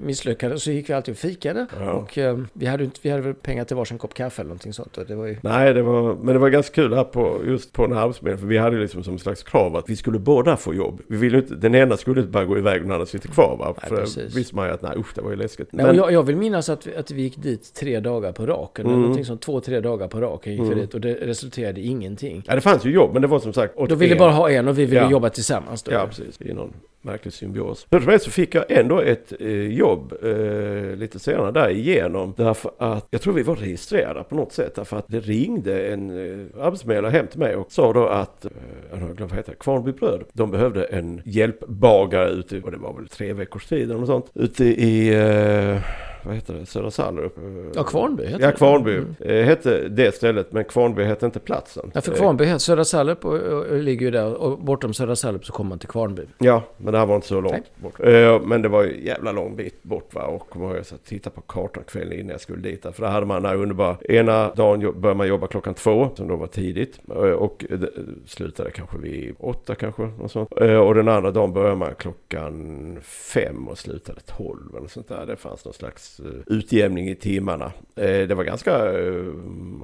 misslyckades 0.54 0.62
så 0.64 0.70
gick 0.70 0.88
vi 0.90 0.92
alltid 0.94 1.12
och 1.12 1.18
fikade. 1.18 1.66
Ja. 1.80 1.92
Och 1.92 2.18
eh, 2.18 2.38
vi 2.52 2.66
hade, 2.66 2.84
inte, 2.84 2.98
vi 3.02 3.10
hade 3.10 3.22
väl 3.22 3.34
pengar 3.34 3.64
till 3.64 3.76
varsin 3.76 3.98
kopp 3.98 4.14
kaffe 4.14 4.42
eller 4.42 4.48
någonting 4.48 4.72
sånt. 4.72 4.98
Det 5.08 5.14
var 5.14 5.26
ju... 5.26 5.36
Nej, 5.42 5.74
det 5.74 5.82
var, 5.82 6.14
men 6.14 6.34
det 6.34 6.38
var 6.38 6.48
ganska 6.48 6.74
kul 6.74 6.94
här 6.94 7.04
på, 7.04 7.40
just 7.46 7.72
på 7.72 7.86
den 7.86 7.96
här 7.96 8.02
arbetsförmedlingen. 8.02 8.40
För 8.40 8.46
vi 8.46 8.58
hade 8.58 8.76
liksom 8.78 9.04
som 9.04 9.12
en 9.12 9.18
slags 9.18 9.42
krav 9.42 9.76
att 9.76 9.88
vi 9.90 9.96
skulle 9.96 10.18
båda 10.18 10.56
få 10.56 10.74
jobb. 10.74 11.00
Vi 11.06 11.16
ville 11.16 11.38
inte, 11.38 11.54
den 11.54 11.74
ena 11.74 11.96
skulle 11.96 12.20
inte 12.20 12.32
bara 12.32 12.44
gå 12.44 12.58
iväg 12.58 12.76
och 12.76 12.82
den 12.82 12.92
andra 12.92 13.06
sitta 13.06 13.28
kvar 13.28 13.56
va. 13.58 13.74
Nej, 13.82 13.88
för 13.88 13.96
precis. 13.96 14.36
visste 14.36 14.56
man 14.56 14.66
ju 14.66 14.72
att 14.74 14.82
nej 14.82 14.92
usch, 14.96 15.14
det 15.14 15.20
var 15.20 15.30
ju 15.30 15.36
läskigt. 15.36 15.68
Nej, 15.72 15.86
och 15.86 15.94
jag, 15.94 16.12
jag 16.12 16.22
vill 16.22 16.36
minnas 16.36 16.68
att 16.68 16.86
vi, 16.86 16.96
att 16.96 17.10
vi 17.10 17.22
gick 17.22 17.36
dit 17.36 17.74
tre 17.74 18.00
dagar 18.00 18.32
på 18.32 18.46
raken. 18.46 18.84
Mm. 18.86 18.92
Eller 18.94 19.02
någonting 19.02 19.24
som 19.24 19.38
två, 19.38 19.60
tre 19.60 19.80
dagar 19.80 20.08
på 20.08 20.20
raken 20.20 20.52
gick 20.52 20.62
vi 20.62 20.66
Mm. 20.66 20.78
dit. 20.78 20.94
Och 20.94 21.00
det 21.00 21.14
resulterade 21.14 21.80
i 21.80 21.86
ingenting. 21.86 22.42
ja, 22.46 22.54
det 22.54 22.60
fanns 22.60 22.84
ju 22.86 22.90
jobb, 22.90 23.10
men 23.12 23.22
det 23.22 23.28
var 23.28 23.38
som 23.40 23.52
sagt... 23.52 23.74
Då 23.88 23.94
ville 23.94 24.12
en. 24.14 24.18
bara 24.18 24.32
ha 24.32 24.50
en 24.50 24.68
och 24.68 24.78
vi 24.78 24.84
ville 24.84 25.00
Ja. 25.00 25.10
jobba 25.10 25.30
tillsammans. 25.30 25.82
Då. 25.82 25.92
Ja, 25.92 26.06
precis. 26.06 26.40
I 26.40 26.52
någon 26.52 26.72
märklig 27.00 27.34
symbios. 27.34 27.86
Hur 27.90 28.00
som 28.00 28.08
helst 28.08 28.24
så 28.24 28.30
fick 28.30 28.54
jag 28.54 28.70
ändå 28.70 29.00
ett 29.00 29.32
eh, 29.40 29.48
jobb 29.50 30.12
eh, 30.22 30.96
lite 30.96 31.18
senare 31.18 31.52
där 31.52 31.70
igenom. 31.70 32.34
Därför 32.36 32.70
att 32.78 33.06
jag 33.10 33.22
tror 33.22 33.34
vi 33.34 33.42
var 33.42 33.56
registrerade 33.56 34.24
på 34.24 34.34
något 34.34 34.52
sätt. 34.52 34.74
Därför 34.74 34.96
att 34.96 35.08
det 35.08 35.20
ringde 35.20 35.88
en 35.88 36.10
eh, 36.10 36.64
arbetsförmedlare 36.64 37.12
hem 37.12 37.26
till 37.26 37.38
mig 37.38 37.56
och 37.56 37.72
sa 37.72 37.92
då 37.92 38.06
att, 38.06 38.44
eh, 38.44 38.50
jag 38.90 38.96
har 38.96 39.06
glömt 39.14 39.30
vad 39.30 39.38
heter 39.38 39.52
det, 39.52 39.58
Kvarnby 39.58 39.92
Bröd. 39.92 40.24
De 40.32 40.50
behövde 40.50 40.84
en 40.84 41.22
hjälpbagare 41.24 42.30
ute, 42.30 42.60
och 42.60 42.70
det 42.70 42.78
var 42.78 42.92
väl 42.92 43.08
tre 43.08 43.32
veckors 43.32 43.66
tid 43.66 43.82
eller 43.82 44.00
något 44.00 44.06
sånt. 44.06 44.30
Ute 44.34 44.64
i, 44.64 45.14
eh, 45.14 46.07
vad 46.24 46.34
heter 46.34 46.54
det, 46.54 46.66
Södra 46.66 46.90
Sallerup. 46.90 47.38
eh, 47.38 47.44
Ja, 47.74 47.82
Kvarnby 47.84 48.24
heter 48.24 48.40
Ja, 48.40 48.46
det. 48.46 48.52
Kvarnby. 48.56 48.96
Mm. 48.96 49.14
Eh, 49.20 49.44
hette 49.44 49.88
det 49.88 50.14
stället, 50.14 50.52
men 50.52 50.64
Kvarnby 50.64 51.02
hette 51.02 51.26
inte 51.26 51.38
platsen. 51.40 51.90
Ja, 51.94 52.00
för 52.00 52.12
Eh, 52.12 52.16
Kvarnby, 52.18 52.58
Södra 52.58 52.84
Sallup 52.84 53.24
och, 53.24 53.34
och, 53.34 53.66
och 53.66 53.78
ligger 53.78 54.06
ju 54.06 54.10
där. 54.10 54.34
Och 54.34 54.58
bortom 54.58 54.94
Södra 54.94 55.16
Sallup 55.16 55.44
så 55.46 55.52
kommer 55.52 55.68
man 55.68 55.78
till 55.78 55.88
Kvarnby. 55.88 56.22
Ja, 56.38 56.62
men 56.76 56.92
det 56.92 56.98
här 56.98 57.06
var 57.06 57.14
inte 57.14 57.26
så 57.28 57.40
långt 57.40 57.52
Nej. 57.52 57.62
bort. 57.76 58.00
Eh, 58.00 58.40
men 58.40 58.62
det 58.62 58.68
var 58.68 58.82
ju 58.84 59.04
jävla 59.04 59.32
lång 59.32 59.56
bit 59.56 59.82
bort 59.82 60.14
va. 60.14 60.22
Och 60.22 60.50
kommer 60.50 60.66
ihåg, 60.66 60.76
och 60.92 61.04
tittade 61.04 61.34
på 61.36 61.40
kartan 61.42 61.84
kvällen 61.86 62.12
innan 62.12 62.30
jag 62.30 62.40
skulle 62.40 62.62
dit. 62.62 62.82
För 62.82 63.02
där 63.02 63.08
hade 63.10 63.26
man 63.26 63.42
den 63.42 63.50
här 63.50 63.58
underbara, 63.58 63.96
ena 64.08 64.54
dagen 64.54 64.80
började 65.00 65.14
man 65.18 65.28
jobba 65.28 65.46
klockan 65.46 65.74
två, 65.74 66.08
som 66.16 66.28
då 66.28 66.36
var 66.36 66.46
tidigt. 66.46 67.00
Eh, 67.10 67.16
och 67.16 67.64
det 67.68 67.90
slutade 68.26 68.70
kanske 68.70 68.98
vid 68.98 69.34
åtta 69.38 69.74
kanske, 69.74 70.02
något 70.02 70.32
sånt. 70.32 70.52
Eh, 70.60 70.76
och 70.76 70.94
den 70.94 71.08
andra 71.08 71.30
dagen 71.30 71.52
började 71.52 71.76
man 71.76 71.94
klockan 71.94 72.98
fem 73.02 73.68
och 73.68 73.78
slutade 73.78 74.20
tolv 74.20 74.76
eller 74.76 74.88
sånt 74.88 75.08
där. 75.08 75.26
Det 75.26 75.36
fanns 75.36 75.64
någon 75.64 75.74
slags 75.74 76.07
utjämning 76.46 77.08
i 77.08 77.14
timmarna. 77.14 77.72
Eh, 77.98 78.28
det 78.28 78.34
var 78.34 78.44
ganska 78.44 79.00
eh, 79.00 79.24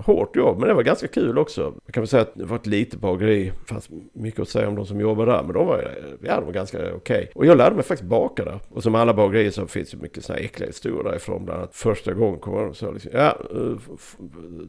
hårt 0.05 0.37
jobb, 0.37 0.59
men 0.59 0.69
det 0.69 0.75
var 0.75 0.83
ganska 0.83 1.09
kul 1.09 1.39
också. 1.39 1.75
Jag 1.87 1.95
kan 1.95 2.01
väl 2.01 2.09
säga 2.09 2.23
att 2.23 2.35
det 2.35 2.45
var 2.45 2.57
ett 2.57 2.67
litet 2.67 3.01
bageri. 3.01 3.53
Det 3.61 3.69
fanns 3.69 3.89
mycket 4.13 4.41
att 4.41 4.49
säga 4.49 4.69
om 4.69 4.75
de 4.75 4.87
som 4.87 5.01
jobbade 5.01 5.33
där, 5.33 5.43
men 5.43 5.53
de 5.53 5.67
var, 5.67 5.79
eh, 5.79 6.13
ja, 6.23 6.37
de 6.37 6.45
var 6.45 6.53
ganska 6.53 6.95
okej. 6.95 7.31
Och 7.35 7.47
jag 7.47 7.59
lärde 7.59 7.77
mig 7.77 7.85
faktiskt 7.85 8.11
baka 8.11 8.45
där. 8.45 8.61
Och 8.69 8.83
som 8.83 8.95
alla 8.95 9.15
bagerier 9.15 9.51
så 9.51 9.67
finns 9.67 9.91
det 9.91 9.97
mycket 9.97 10.25
sådana 10.25 10.39
här 10.39 10.45
äckliga 10.45 10.67
historier 10.67 11.05
därifrån. 11.05 11.45
Bland 11.45 11.61
annat 11.61 11.75
första 11.75 12.13
gången 12.13 12.41
kom 12.41 12.55
de 12.55 12.69
och 12.69 12.77
sa 12.77 12.91
liksom, 12.91 13.11
ja, 13.15 13.37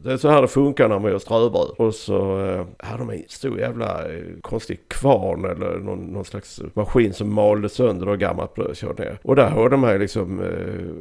det 0.04 0.12
är 0.12 0.16
så 0.16 0.28
här 0.28 0.42
det 0.42 0.48
funkar 0.48 0.88
när 0.88 0.98
man 0.98 1.10
gör 1.10 1.18
ströbröd. 1.18 1.70
Och 1.76 1.94
så 1.94 2.36
hade 2.78 2.98
de 2.98 3.10
en 3.10 3.22
stor 3.28 3.58
jävla 3.58 4.00
konstig 4.40 4.88
kvarn 4.88 5.44
eller 5.44 5.78
någon, 5.78 6.06
någon 6.06 6.24
slags 6.24 6.62
maskin 6.74 7.12
som 7.12 7.34
malde 7.34 7.68
sönder 7.68 8.08
och 8.08 8.18
gammalt 8.18 8.54
bröd 8.54 8.66
och 8.66 8.76
körde 8.76 9.02
ner. 9.02 9.18
Och 9.22 9.36
där 9.36 9.48
hörde 9.48 9.76
man 9.76 9.92
ju 9.92 9.98
liksom 9.98 10.40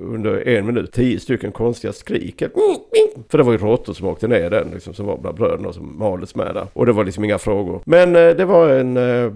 under 0.01 0.44
en 0.45 0.65
minut 0.65 0.91
tio 0.91 1.19
stycken 1.19 1.51
konstiga 1.51 1.93
skrik. 1.93 2.41
Mm, 2.41 2.53
mm. 2.65 3.23
För 3.29 3.37
det 3.37 3.43
var 3.43 3.51
ju 3.51 3.57
råttor 3.57 3.93
som 3.93 4.07
åkte 4.07 4.27
ner 4.27 4.49
den 4.49 4.71
liksom, 4.73 4.93
som 4.93 5.05
var 5.05 5.17
bland 5.17 5.37
bröderna 5.37 5.73
som 5.73 5.99
maldes 5.99 6.35
med 6.35 6.55
där. 6.55 6.67
Och 6.73 6.85
det 6.85 6.91
var 6.91 7.03
liksom 7.03 7.23
inga 7.23 7.37
frågor. 7.37 7.81
Men 7.85 8.15
eh, 8.15 8.35
det 8.35 8.45
var 8.45 8.69
en 8.69 8.97
eh, 8.97 9.31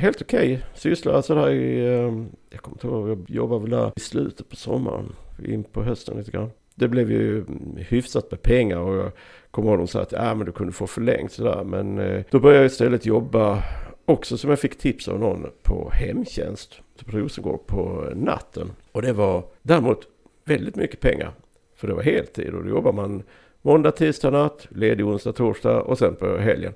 helt 0.00 0.22
okej 0.22 0.60
syssla. 0.74 1.12
Alltså 1.12 1.34
där 1.34 1.50
i, 1.50 1.78
eh, 1.78 2.24
jag 2.50 2.60
kommer 2.60 2.76
inte 2.76 2.86
ihåg, 2.86 3.08
jag 3.08 3.24
jobbade 3.28 3.60
väl 3.60 3.70
där 3.70 3.92
i 3.96 4.00
slutet 4.00 4.48
på 4.48 4.56
sommaren. 4.56 5.12
In 5.48 5.64
på 5.64 5.82
hösten 5.82 6.16
lite 6.16 6.30
grann. 6.30 6.50
Det 6.74 6.88
blev 6.88 7.10
ju 7.10 7.36
mm, 7.36 7.76
hyfsat 7.76 8.30
med 8.30 8.42
pengar 8.42 8.78
och 8.78 8.96
jag 8.96 9.12
kommer 9.50 9.68
ihåg 9.70 9.78
de 9.78 9.86
sa 9.86 10.00
att 10.00 10.12
ja, 10.12 10.34
men 10.34 10.46
du 10.46 10.52
kunde 10.52 10.72
få 10.72 10.86
förlängt 10.86 11.32
sådär. 11.32 11.64
Men 11.64 11.98
eh, 11.98 12.22
då 12.30 12.40
började 12.40 12.58
jag 12.58 12.66
istället 12.66 13.06
jobba 13.06 13.62
också 14.04 14.36
som 14.36 14.50
jag 14.50 14.58
fick 14.58 14.78
tips 14.78 15.08
av 15.08 15.20
någon 15.20 15.46
på 15.62 15.90
hemtjänst 15.92 16.80
på 17.04 17.16
Rosengård 17.16 17.66
på 17.66 18.10
natten. 18.14 18.72
Och 18.92 19.02
det 19.02 19.12
var 19.12 19.44
däremot 19.62 20.08
väldigt 20.44 20.76
mycket 20.76 21.00
pengar. 21.00 21.32
För 21.76 21.88
det 21.88 21.94
var 21.94 22.02
heltid 22.02 22.54
och 22.54 22.64
då 22.64 22.70
jobbar 22.70 22.92
man 22.92 23.22
måndag, 23.62 23.90
tisdag, 23.90 24.30
natt, 24.30 24.66
ledig 24.70 25.06
onsdag, 25.06 25.32
torsdag 25.32 25.80
och 25.80 25.98
sen 25.98 26.14
på 26.14 26.36
helgen. 26.38 26.72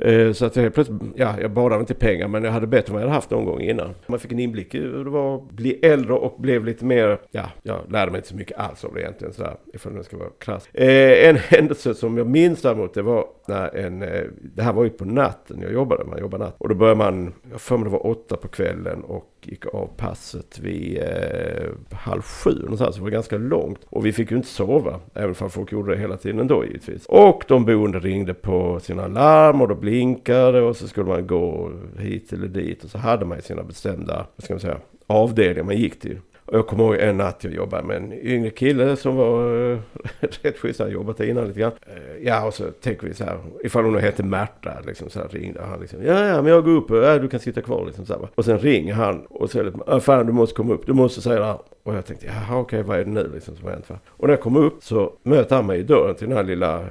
Eh, 0.00 0.32
så 0.32 0.46
att 0.46 0.56
jag 0.56 0.74
plötsligt, 0.74 1.02
ja, 1.14 1.40
jag 1.40 1.50
badade 1.50 1.80
inte 1.80 1.92
i 1.92 1.96
pengar 1.96 2.28
men 2.28 2.44
jag 2.44 2.52
hade 2.52 2.66
bättre 2.66 2.90
än 2.90 2.94
vad 2.94 3.02
jag 3.02 3.08
hade 3.08 3.16
haft 3.16 3.30
någon 3.30 3.44
gång 3.44 3.60
innan. 3.60 3.94
Man 4.06 4.18
fick 4.18 4.32
en 4.32 4.38
inblick 4.38 4.74
i 4.74 4.78
hur 4.78 5.04
det 5.04 5.10
var 5.10 5.36
att 5.36 5.50
bli 5.50 5.72
äldre 5.72 6.12
och 6.12 6.40
blev 6.40 6.64
lite 6.64 6.84
mer, 6.84 7.18
ja, 7.30 7.50
jag 7.62 7.80
lärde 7.92 8.12
mig 8.12 8.18
inte 8.18 8.28
så 8.28 8.36
mycket 8.36 8.58
alls 8.58 8.84
av 8.84 8.94
det 8.94 9.00
egentligen 9.00 9.34
sådär, 9.34 9.56
ifall 9.74 9.94
det 9.94 10.04
ska 10.04 10.16
vara 10.16 10.30
krass. 10.38 10.68
Eh, 10.74 11.28
en 11.28 11.36
händelse 11.48 11.94
som 11.94 12.18
jag 12.18 12.26
minns 12.26 12.62
däremot, 12.62 12.94
det 12.94 13.02
var 13.02 13.26
när 13.46 13.76
en, 13.76 14.02
eh, 14.02 14.22
det 14.54 14.62
här 14.62 14.72
var 14.72 14.84
ju 14.84 14.90
på 14.90 15.04
natten 15.04 15.60
jag 15.62 15.72
jobbade, 15.72 16.04
man 16.04 16.18
jobbar 16.18 16.38
natt. 16.38 16.56
Och 16.58 16.68
då 16.68 16.74
började 16.74 16.98
man, 16.98 17.34
jag 17.50 17.60
för 17.60 17.76
mig 17.76 17.84
det 17.84 17.90
var 17.90 18.06
åtta 18.06 18.36
på 18.36 18.48
kvällen 18.48 19.04
och 19.04 19.37
gick 19.46 19.66
av 19.66 19.90
passet 19.96 20.58
vid 20.58 20.98
eh, 20.98 21.68
halv 21.92 22.22
sju 22.22 22.54
någonstans. 22.62 22.96
Det 22.96 23.02
var 23.02 23.10
ganska 23.10 23.38
långt. 23.38 23.78
Och 23.90 24.06
vi 24.06 24.12
fick 24.12 24.30
ju 24.30 24.36
inte 24.36 24.48
sova. 24.48 25.00
Även 25.14 25.34
om 25.40 25.50
folk 25.50 25.72
gjorde 25.72 25.94
det 25.94 26.00
hela 26.00 26.16
tiden 26.16 26.40
ändå 26.40 26.64
givetvis. 26.64 27.06
Och 27.06 27.44
de 27.48 27.64
boende 27.64 27.98
ringde 27.98 28.34
på 28.34 28.80
sina 28.80 29.06
larm 29.06 29.60
och 29.60 29.68
då 29.68 29.74
blinkade 29.74 30.62
och 30.62 30.76
så 30.76 30.88
skulle 30.88 31.06
man 31.06 31.26
gå 31.26 31.72
hit 31.98 32.32
eller 32.32 32.48
dit. 32.48 32.84
Och 32.84 32.90
så 32.90 32.98
hade 32.98 33.24
man 33.24 33.38
ju 33.38 33.42
sina 33.42 33.62
bestämda, 33.62 34.26
vad 34.36 34.44
ska 34.44 34.54
man 34.54 34.60
säga, 34.60 34.78
avdelningar 35.06 35.64
man 35.64 35.76
gick 35.76 36.00
till. 36.00 36.18
Och 36.48 36.58
jag 36.58 36.66
kommer 36.66 36.84
ihåg 36.84 36.94
en 36.94 37.16
natt 37.16 37.44
jag 37.44 37.52
jobbade 37.52 37.82
med 37.82 37.96
en 37.96 38.12
yngre 38.12 38.50
kille 38.50 38.96
som 38.96 39.16
var 39.16 39.70
äh, 39.72 39.78
rätt 40.42 40.58
schysst. 40.58 40.80
Han 40.80 40.90
jobbat 40.90 41.16
där 41.16 41.24
innan 41.24 41.46
lite 41.46 41.60
grann. 41.60 41.72
Äh, 41.86 42.26
ja, 42.26 42.46
och 42.46 42.54
så 42.54 42.64
tänker 42.70 43.06
vi 43.06 43.14
så 43.14 43.24
här. 43.24 43.38
Ifall 43.64 43.84
hon 43.84 43.98
hette 43.98 44.22
Märta, 44.22 44.70
liksom 44.86 45.10
så 45.10 45.18
här 45.18 45.28
ringde 45.28 45.62
han 45.62 45.80
liksom. 45.80 46.04
Ja, 46.04 46.24
ja, 46.26 46.42
men 46.42 46.52
jag 46.52 46.64
går 46.64 46.72
upp. 46.72 46.90
Ja, 46.90 47.18
du 47.18 47.28
kan 47.28 47.40
sitta 47.40 47.60
kvar 47.60 47.86
liksom 47.86 48.06
så 48.06 48.12
här. 48.12 48.28
Och 48.34 48.44
sen 48.44 48.58
ringer 48.58 48.94
han 48.94 49.26
och 49.26 49.50
säger 49.50 49.64
liksom. 49.64 49.82
Ah, 49.86 50.00
fan, 50.00 50.26
du 50.26 50.32
måste 50.32 50.54
komma 50.54 50.74
upp. 50.74 50.86
Du 50.86 50.92
måste 50.92 51.20
säga 51.20 51.38
det 51.38 51.46
här. 51.46 51.58
Och 51.88 51.94
jag 51.94 52.06
tänkte, 52.06 52.26
jaha 52.26 52.58
okej, 52.60 52.82
vad 52.82 52.98
är 52.98 53.04
det 53.04 53.10
nu 53.10 53.30
liksom 53.34 53.56
som 53.56 53.64
har 53.64 53.72
hänt? 53.72 53.90
va? 53.90 53.98
Och 54.06 54.26
när 54.26 54.34
jag 54.34 54.40
kom 54.40 54.56
upp 54.56 54.82
så 54.82 55.12
möter 55.22 55.56
han 55.56 55.66
mig 55.66 55.78
i 55.78 55.82
dörren 55.82 56.14
till 56.14 56.28
det 56.28 56.34
här 56.34 56.44
lilla 56.44 56.84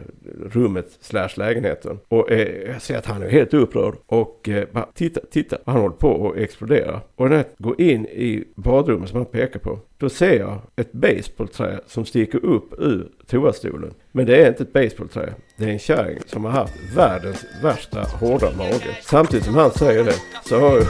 rummet 0.46 0.98
slash 1.02 1.30
lägenheten. 1.36 2.00
Och 2.08 2.32
eh, 2.32 2.72
jag 2.72 2.82
ser 2.82 2.98
att 2.98 3.06
han 3.06 3.24
är 3.24 3.30
helt 3.30 3.54
upprörd. 3.54 3.96
Och 4.06 4.50
eh, 4.50 4.68
bara, 4.72 4.88
titta, 4.94 5.22
titta. 5.32 5.58
Han 5.66 5.82
håller 5.82 5.96
på 5.96 6.30
att 6.30 6.38
explodera. 6.38 7.02
Och 7.16 7.30
när 7.30 7.36
jag 7.36 7.46
går 7.58 7.82
in 7.82 8.06
i 8.06 8.44
badrummet 8.56 9.10
som 9.10 9.18
han 9.18 9.26
pekar 9.26 9.47
på. 9.54 9.80
Då 9.98 10.10
ser 10.10 10.40
jag 10.40 10.62
ett 10.76 10.92
baseballträ 10.92 11.80
som 11.88 12.06
sticker 12.06 12.46
upp 12.46 12.74
ur 12.78 13.08
toastolen. 13.28 13.94
Men 14.12 14.26
det 14.26 14.44
är 14.44 14.48
inte 14.48 14.64
ett 14.64 14.74
baseballträ. 14.74 15.34
Det 15.58 15.64
är 15.66 15.70
en 15.70 15.80
kärring 15.80 16.20
som 16.26 16.46
har 16.46 16.52
haft 16.52 16.74
världens 16.96 17.46
värsta 17.64 18.02
hårda 18.02 18.52
mage. 18.58 18.98
Samtidigt 19.02 19.46
som 19.46 19.56
han 19.56 19.72
säger 19.72 20.04
det 20.04 20.16
så 20.46 20.60
har 20.60 20.84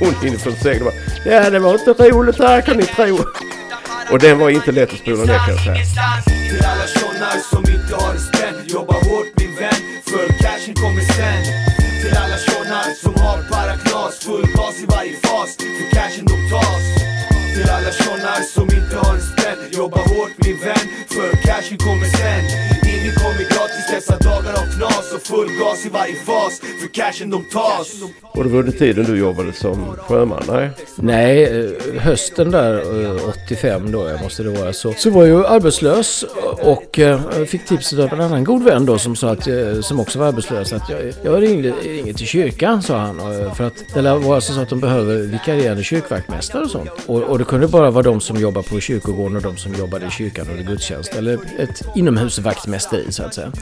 hon 0.00 0.28
inifrån 0.28 0.52
sängen 0.52 0.84
bara 0.84 0.94
Ja 1.32 1.50
det 1.50 1.58
var 1.58 1.72
inte 1.74 2.10
roligt 2.10 2.38
här 2.38 2.60
kan 2.60 2.76
ni 2.76 2.82
tro. 2.82 3.18
Och 4.12 4.18
den 4.18 4.38
var 4.38 4.50
inte 4.50 4.72
lätt 4.72 4.92
att 4.92 4.98
spola 4.98 5.24
ner 5.24 5.38
kan 5.38 5.54
jag 5.54 5.64
säga. 5.64 6.02
Till 6.50 6.64
alla 6.66 6.86
tjonnar 6.86 7.38
som 7.50 7.64
inte 7.74 7.94
har 7.94 8.12
det 8.12 8.20
spänt 8.20 8.72
Jobba 8.72 8.94
hårt 8.94 9.30
min 9.36 9.54
vän, 9.56 9.82
för 10.10 10.26
cashen 10.42 10.74
kommer 10.74 11.00
sen 11.00 11.42
Till 12.00 12.16
alla 12.22 12.38
tjonnar 12.46 12.88
som 13.02 13.14
har 13.24 13.38
bara 13.50 13.76
knas 13.76 14.18
Full 14.24 14.46
gas 14.56 14.82
i 14.82 14.86
varje 14.86 15.16
fas, 15.16 15.56
för 15.56 15.96
cashen 15.96 16.26
de 16.26 16.36
tas 18.20 18.52
som 18.52 18.62
inte 18.64 18.96
har 18.96 19.14
en 19.14 19.20
spänn, 19.20 19.58
Jobba 19.70 19.98
hårt 19.98 20.32
min 20.44 20.58
vän, 20.60 20.86
för 21.14 21.30
cashen 21.46 21.78
kommer 21.78 22.06
sen. 22.18 22.44
Ingen 22.94 23.14
kommer 23.22 23.44
gratis 23.52 23.86
dessa 23.90 24.16
dagar 24.18 24.52
av 24.60 24.66
knas 24.76 24.91
och 25.14 25.22
full 25.22 25.48
gas 25.60 25.86
i 25.86 25.88
varje 25.88 26.14
fas 26.14 26.60
För 26.80 26.88
cashen 26.94 27.30
de 27.30 27.44
tas 27.44 28.02
Och 28.22 28.44
det 28.44 28.50
var 28.50 28.58
under 28.58 28.72
tiden 28.72 29.04
du 29.04 29.18
jobbade 29.18 29.52
som 29.52 29.96
sjöman? 29.96 30.42
Nej? 30.48 30.70
Nej, 30.96 31.44
eh, 31.44 32.00
hösten 32.00 32.50
där 32.50 33.04
eh, 33.04 33.28
85 33.28 33.92
då, 33.92 34.08
jag 34.08 34.22
måste 34.22 34.42
det 34.42 34.50
vara 34.50 34.72
så, 34.72 34.92
så 34.92 35.10
var 35.10 35.24
jag 35.24 35.46
arbetslös 35.46 36.24
och 36.62 36.98
eh, 36.98 37.44
fick 37.44 37.64
tipset 37.64 37.98
av 37.98 38.12
en 38.12 38.20
annan 38.20 38.44
god 38.44 38.62
vän 38.62 38.86
då 38.86 38.98
som 38.98 39.16
sa 39.16 39.30
att, 39.30 39.46
eh, 39.46 39.80
som 39.80 40.00
också 40.00 40.18
var 40.18 40.26
arbetslös 40.26 40.72
att 40.72 40.88
jag, 40.90 41.12
jag 41.22 41.42
ringde, 41.42 41.70
ringde 41.70 42.12
till 42.12 42.26
kyrkan 42.26 42.82
sa 42.82 42.98
han 42.98 43.20
eh, 43.20 43.54
för 43.54 43.64
att 43.64 43.84
det 43.94 44.02
lär 44.02 44.16
vara 44.16 44.40
så 44.40 44.60
att 44.60 44.68
de 44.68 44.80
behöver 44.80 45.16
vikarierande 45.16 45.82
kyrkvaktmästare 45.82 46.64
och 46.64 46.70
sånt. 46.70 46.90
Och, 47.06 47.22
och 47.22 47.38
det 47.38 47.44
kunde 47.44 47.68
bara 47.68 47.90
vara 47.90 48.02
de 48.02 48.20
som 48.20 48.36
jobbar 48.40 48.62
på 48.62 48.80
kyrkogården 48.80 49.36
och 49.36 49.42
de 49.42 49.56
som 49.56 49.74
jobbade 49.74 50.06
i 50.06 50.10
kyrkan 50.10 50.46
under 50.50 50.64
gudstjänst 50.64 51.14
eller 51.14 51.38
ett 51.58 51.82
inomhusvaktmästeri 51.94 53.12
så 53.12 53.22
att 53.22 53.34
säga. 53.34 53.52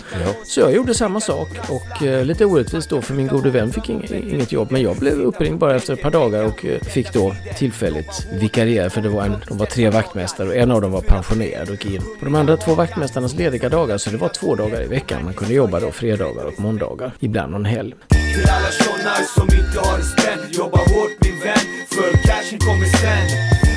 Så 0.44 0.60
jag 0.60 0.74
gjorde 0.74 0.94
samma 0.94 1.20
sak 1.20 1.39
och 1.68 2.02
eh, 2.02 2.24
lite 2.24 2.44
orättvist 2.44 2.90
då 2.90 3.02
för 3.02 3.14
min 3.14 3.26
gode 3.26 3.50
vän 3.50 3.72
fick 3.72 3.88
ing- 3.88 4.34
inget 4.34 4.52
jobb. 4.52 4.70
Men 4.70 4.82
jag 4.82 4.96
blev 4.96 5.20
uppringd 5.20 5.58
bara 5.58 5.76
efter 5.76 5.92
ett 5.92 6.02
par 6.02 6.10
dagar 6.10 6.44
och 6.44 6.64
eh, 6.64 6.80
fick 6.80 7.12
då 7.12 7.34
tillfälligt 7.56 8.26
vikariera 8.32 8.90
för 8.90 9.00
det 9.00 9.08
var 9.08 9.22
en, 9.24 9.36
de 9.48 9.58
var 9.58 9.66
tre 9.66 9.90
vaktmästare 9.90 10.48
och 10.48 10.54
en 10.56 10.70
av 10.70 10.80
dem 10.80 10.92
var 10.92 11.00
pensionerad 11.00 11.68
och 11.70 11.74
gick 11.84 11.94
in 11.94 12.02
på 12.18 12.24
de 12.24 12.34
andra 12.34 12.56
två 12.56 12.74
vaktmästarnas 12.74 13.34
lediga 13.34 13.68
dagar 13.68 13.98
så 13.98 14.10
det 14.10 14.16
var 14.16 14.28
två 14.28 14.54
dagar 14.54 14.82
i 14.82 14.86
veckan. 14.86 15.24
Man 15.24 15.34
kunde 15.34 15.54
jobba 15.54 15.80
då 15.80 15.90
fredagar 15.90 16.44
och 16.44 16.60
måndagar, 16.60 17.12
ibland 17.20 17.52
någon 17.52 17.64
helg. 17.64 17.94
Till 18.08 18.50
alla 18.50 18.70
tjonnar 18.70 19.22
som 19.36 19.42
inte 19.58 19.88
har 19.88 19.98
det 19.98 20.04
spänt. 20.04 20.58
Jobba 20.58 20.78
hårt 20.78 21.14
min 21.20 21.38
vän, 21.40 21.66
för 21.88 22.12
cashen 22.28 22.58
kommer 22.58 22.86
sen. 22.86 23.26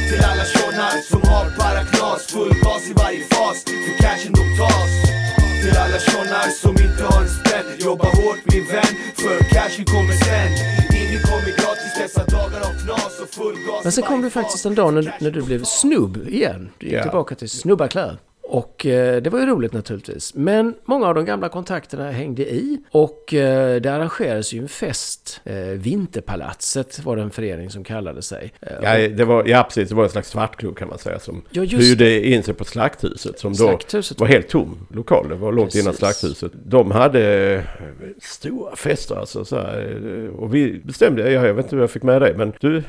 Till 0.10 0.24
alla 0.26 0.46
tjonnar 0.46 0.96
som 1.12 1.22
har 1.30 1.46
paraknas 1.60 2.24
Full 2.34 2.54
gas 2.64 2.90
i 2.90 2.94
varje 2.94 3.24
fas, 3.24 3.64
för 3.64 4.04
cashen 4.04 4.34
de 4.34 4.58
tas. 4.58 5.03
Tjonnar 6.14 6.50
som 6.62 6.72
inte 6.72 7.04
har 7.04 7.22
det 7.24 7.30
spänt 7.30 7.84
Jobba 7.84 8.06
hårt 8.06 8.40
min 8.54 8.66
vän, 8.68 8.94
för 9.16 9.38
cashen 9.54 9.86
kommer 9.86 10.14
sen 10.14 10.52
Ingen 11.02 11.22
kommer 11.22 11.46
gratis 11.58 11.94
dessa 11.98 12.24
dagar 12.26 12.60
av 12.60 12.74
knas 12.86 13.20
och 13.24 13.30
full 13.30 13.56
gas 13.68 13.84
Men 13.84 13.92
sen 13.92 14.04
kom 14.04 14.22
du 14.22 14.30
faktiskt 14.30 14.66
en 14.66 14.76
dag 14.76 14.94
när, 14.94 15.16
när 15.20 15.32
du 15.32 15.42
blev 15.42 15.64
snubb 15.64 16.28
igen. 16.28 16.70
Du 16.78 16.86
gick 16.86 16.96
Ja. 16.96 17.02
tillbaka 17.02 17.36
till 17.36 17.50
snubbarkläder. 17.50 18.18
Och 18.54 18.86
eh, 18.86 19.22
det 19.22 19.30
var 19.30 19.40
ju 19.40 19.46
roligt 19.46 19.74
naturligtvis. 19.74 20.36
Men 20.36 20.74
många 20.86 21.08
av 21.08 21.16
de 21.16 21.26
gamla 21.26 21.50
kontakterna 21.50 22.12
hängde 22.12 22.54
i. 22.54 22.78
Och 22.92 23.34
eh, 23.34 23.82
det 23.82 23.94
arrangerades 23.94 24.54
ju 24.54 24.60
en 24.60 24.68
fest. 24.68 25.42
Eh, 25.44 25.56
Vinterpalatset 25.58 27.04
var 27.06 27.16
det 27.16 27.22
en 27.22 27.32
förening 27.32 27.70
som 27.70 27.84
kallade 27.84 28.22
sig. 28.22 28.54
Ja, 28.82 28.98
det 29.08 29.26
var, 29.26 29.46
ja, 29.46 29.64
precis. 29.64 29.90
Det 29.90 29.96
var 29.96 30.04
en 30.04 30.10
slags 30.10 30.30
svartklubb 30.30 30.78
kan 30.78 30.88
man 30.88 30.98
säga 30.98 31.20
som 31.20 31.42
Ja, 31.50 31.64
just 31.64 31.90
hyrde 31.90 32.28
in 32.28 32.44
sig 32.44 32.54
på 32.54 32.66
Slakthuset 32.66 33.40
som 33.40 33.52
då 33.52 33.58
Slakthuset. 33.58 34.20
var 34.20 34.28
helt 34.28 34.48
tom 34.48 34.88
lokal. 34.90 35.30
Det 35.30 35.36
var 35.36 35.52
långt 35.52 35.76
innan. 35.76 35.94
Slakthuset. 35.94 36.52
De 36.66 36.92
hade 36.92 37.64
stora 38.22 38.76
fester 38.76 39.16
alltså. 39.16 39.46
Så 39.46 39.56
här, 39.56 40.30
och 40.38 40.56
vi 40.56 40.82
bestämde, 40.84 41.32
ja, 41.32 41.46
jag 41.48 41.54
vet 41.54 41.66
inte 41.66 41.76
hur 41.76 41.84
jag 41.84 41.92
fick 41.92 42.04
med 42.04 42.22
dig, 42.22 42.34
men 42.38 42.54
du 42.60 42.84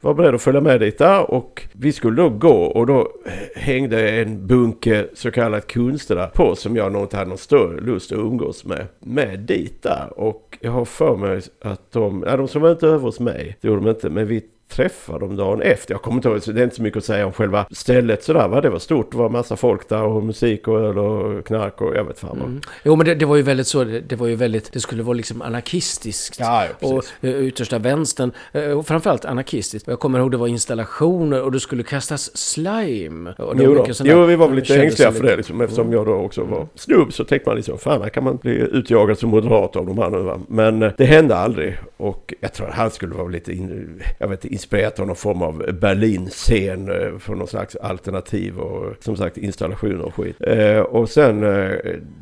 var 0.00 0.14
beredd 0.14 0.34
att 0.34 0.42
följa 0.42 0.60
med 0.60 0.80
dit 0.80 0.98
där 0.98 1.30
och 1.30 1.62
vi 1.72 1.92
skulle 1.92 2.22
då 2.22 2.28
gå 2.28 2.62
och 2.64 2.86
då 2.86 3.12
hängde 3.54 4.10
en 4.10 4.46
bunke 4.46 4.87
så 5.14 5.30
kallat 5.30 5.66
kunster 5.66 6.30
på 6.34 6.56
som 6.56 6.76
jag 6.76 6.92
nog 6.92 7.02
inte 7.02 7.16
hade 7.16 7.28
någon 7.28 7.38
större 7.38 7.80
lust 7.80 8.12
att 8.12 8.18
umgås 8.18 8.64
med. 8.64 8.86
Med 9.00 9.40
dit 9.40 9.82
där 9.82 10.12
och 10.16 10.58
jag 10.60 10.70
har 10.70 10.84
för 10.84 11.16
mig 11.16 11.42
att 11.60 11.92
de, 11.92 12.24
ja, 12.26 12.36
de 12.36 12.48
som 12.48 12.62
var 12.62 12.70
inte 12.70 12.86
över 12.86 12.98
hos 12.98 13.20
mig, 13.20 13.56
det 13.60 13.68
gjorde 13.68 13.80
de 13.80 13.90
inte, 13.90 14.10
men 14.10 14.26
vi 14.26 14.44
träffade 14.68 15.18
dem 15.18 15.36
dagen 15.36 15.62
efter. 15.62 15.94
Jag 15.94 16.02
kommer 16.02 16.16
inte 16.16 16.28
ihåg, 16.28 16.40
det 16.54 16.60
är 16.60 16.64
inte 16.64 16.76
så 16.76 16.82
mycket 16.82 16.98
att 16.98 17.04
säga 17.04 17.26
om 17.26 17.32
själva 17.32 17.66
stället 17.70 18.24
sådär 18.24 18.48
va. 18.48 18.60
Det 18.60 18.70
var 18.70 18.78
stort, 18.78 19.10
det 19.12 19.18
var 19.18 19.28
massa 19.28 19.56
folk 19.56 19.88
där 19.88 20.02
och 20.02 20.22
musik 20.22 20.68
och 20.68 20.80
öl 20.80 20.98
och 20.98 21.46
knark 21.46 21.80
och 21.80 21.96
jag 21.96 22.04
vet 22.04 22.18
fan 22.18 22.38
vad. 22.40 22.66
Jo 22.84 22.96
men 22.96 23.06
det, 23.06 23.14
det 23.14 23.26
var 23.26 23.36
ju 23.36 23.42
väldigt 23.42 23.66
så, 23.66 23.84
det, 23.84 24.00
det 24.00 24.16
var 24.16 24.26
ju 24.26 24.34
väldigt, 24.34 24.72
det 24.72 24.80
skulle 24.80 25.02
vara 25.02 25.14
liksom 25.14 25.42
anarkistiskt. 25.42 26.40
Ja, 26.40 26.64
ja, 26.80 26.88
och 26.88 27.04
eh, 27.20 27.46
yttersta 27.46 27.78
vänstern, 27.78 28.32
eh, 28.52 28.62
och 28.62 28.86
framförallt 28.86 29.24
anarkistiskt. 29.24 29.88
Jag 29.88 30.00
kommer 30.00 30.18
ihåg 30.18 30.30
det 30.30 30.36
var 30.36 30.48
installationer 30.48 31.42
och 31.42 31.52
det 31.52 31.60
skulle 31.60 31.82
kastas 31.82 32.36
slime. 32.36 33.34
Och 33.38 33.56
det 33.56 33.64
Jo, 33.64 33.74
var 33.74 33.94
jo, 34.04 34.24
vi 34.24 34.36
var 34.36 34.48
väl 34.48 34.56
lite 34.56 34.82
ängsliga 34.82 35.12
för 35.12 35.22
det 35.22 35.36
liksom, 35.36 35.60
eftersom 35.60 35.92
jag 35.92 36.06
då 36.06 36.12
också 36.12 36.44
var 36.44 36.66
snubb 36.74 37.12
så 37.12 37.24
tänkte 37.24 37.50
man 37.50 37.56
liksom 37.56 37.78
fan 37.78 38.02
här 38.02 38.08
kan 38.08 38.24
man 38.24 38.36
bli 38.36 38.52
utjagad 38.52 39.18
som 39.18 39.30
moderat 39.30 39.76
av 39.76 39.86
de 39.86 39.98
här 39.98 40.10
nu 40.10 40.18
va. 40.18 40.40
Men 40.48 40.82
eh, 40.82 40.92
det 40.96 41.04
hände 41.04 41.36
aldrig 41.36 41.78
och 41.96 42.34
jag 42.40 42.52
tror 42.52 42.68
att 42.68 42.74
han 42.74 42.90
skulle 42.90 43.14
vara 43.14 43.28
lite 43.28 43.52
in, 43.52 44.02
jag 44.18 44.28
vet, 44.28 44.44
inte, 44.44 44.54
inspirerat 44.58 45.00
av 45.00 45.06
någon 45.06 45.16
form 45.16 45.42
av 45.42 45.64
Berlin-scen 45.80 46.88
eh, 46.90 47.18
för 47.18 47.34
någon 47.34 47.46
slags 47.48 47.76
alternativ 47.76 48.58
och 48.58 48.94
som 49.00 49.16
sagt 49.16 49.36
installationer 49.36 50.00
och 50.02 50.14
skit. 50.14 50.36
Eh, 50.40 50.78
och 50.78 51.08
sen 51.08 51.42
eh, 51.44 51.70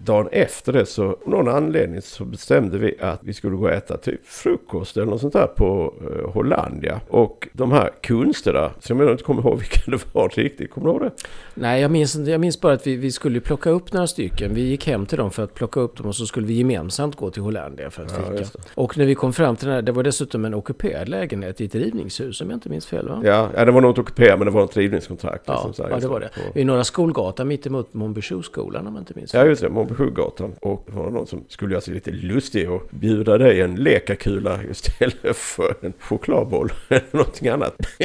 dagen 0.05 0.29
efter 0.33 0.73
det 0.73 0.87
så 0.87 1.05
av 1.07 1.17
någon 1.27 1.49
anledning 1.49 2.03
så 2.03 2.25
bestämde 2.25 2.79
vi 2.79 2.97
att 3.01 3.21
vi 3.23 3.33
skulle 3.33 3.57
gå 3.57 3.63
och 3.65 3.71
äta 3.73 3.97
typ 3.97 4.27
frukost 4.27 4.97
eller 4.97 5.07
något 5.07 5.21
sånt 5.21 5.33
där 5.33 5.47
på 5.47 5.95
Hollandia. 6.35 7.01
Och 7.09 7.49
de 7.53 7.73
här 7.73 7.91
kunsterna, 8.03 8.71
som 8.81 9.01
jag 9.01 9.11
inte 9.11 9.25
kommer 9.25 9.43
ihåg 9.43 9.59
vilka 9.59 9.91
det 9.91 10.15
var 10.15 10.29
riktigt, 10.29 10.71
kommer 10.71 10.87
du 10.87 10.93
ihåg 10.93 11.03
det? 11.03 11.11
Nej, 11.55 11.83
jag 11.83 11.91
minns, 11.91 12.15
jag 12.17 12.41
minns 12.41 12.61
bara 12.61 12.73
att 12.73 12.87
vi, 12.87 12.97
vi 12.97 13.13
skulle 13.13 13.41
plocka 13.41 13.71
upp 13.71 13.93
några 13.93 14.07
stycken. 14.07 14.55
Vi 14.55 14.61
gick 14.61 14.87
hem 14.87 15.07
till 15.07 15.19
dem 15.19 15.31
för 15.31 15.43
att 15.45 15.55
plocka 15.55 15.81
upp 15.81 15.97
dem 15.97 16.07
och 16.07 16.17
så 16.17 16.27
skulle 16.27 16.47
vi 16.47 16.55
gemensamt 16.55 17.17
gå 17.17 17.31
till 17.31 17.43
Hollandia 17.43 17.91
för 17.91 18.03
att 18.03 18.13
Ja, 18.13 18.31
fika. 18.31 18.43
det. 18.43 18.51
och 18.75 18.99
när 18.99 19.05
vi 19.07 19.15
kom 19.15 19.33
fram 19.33 19.57
till 19.57 19.67
den 19.67 19.75
här, 19.75 19.83
det 19.83 19.93
var 19.93 20.03
dessutom 20.03 20.45
en 20.45 20.55
ockuperad 20.55 21.09
lägenhet 21.09 21.61
i 21.61 21.65
ett 21.65 21.75
rivningshus 21.75 22.26
om 22.33 22.51
jag 22.51 22.57
inte 22.57 22.69
minns 22.69 22.87
fel 22.87 23.09
va? 23.09 23.23
Ja, 23.25 23.49
ja 23.57 23.65
det 23.65 23.73
var 23.73 23.89
inte 23.89 24.01
ockuperat 24.01 24.39
men 24.39 24.47
det 24.47 24.53
var 24.53 24.65
ett 24.65 24.77
rivningskontrakt. 24.77 25.43
Ja, 25.47 25.53
liksom 25.53 25.75
så 25.75 25.87
ja, 25.91 26.01
det 26.01 26.09
var 26.09 26.21
det. 26.21 26.27
Och- 26.27 26.57
Vid 26.57 26.67
Norra 26.67 26.85
Skolgatan 26.85 27.49
mitt 27.49 27.67
emot 27.67 27.95
Monbysjöskolan 27.95 28.87
om 28.87 28.95
jag 28.95 29.03
inte 29.03 29.13
minns 29.17 29.35
Ja 29.35 29.45
just 29.45 29.63
det, 29.63 29.69
Montbysjögatan. 29.69 30.53
Och 30.61 30.85
det 30.87 30.97
var 30.97 31.11
någon 31.11 31.27
som 31.27 31.45
skulle 31.49 31.73
göra 31.73 31.81
sig 31.81 31.95
lite 31.95 32.11
lustig 32.11 32.71
och 32.71 32.83
bjuda 32.91 33.39
dig 33.39 33.61
en 33.61 33.75
lekakula 33.75 34.59
istället 34.71 35.37
för 35.37 35.75
en 35.81 35.93
chokladboll 36.01 36.73
eller 36.89 37.03
någonting 37.11 37.49
annat. 37.49 37.77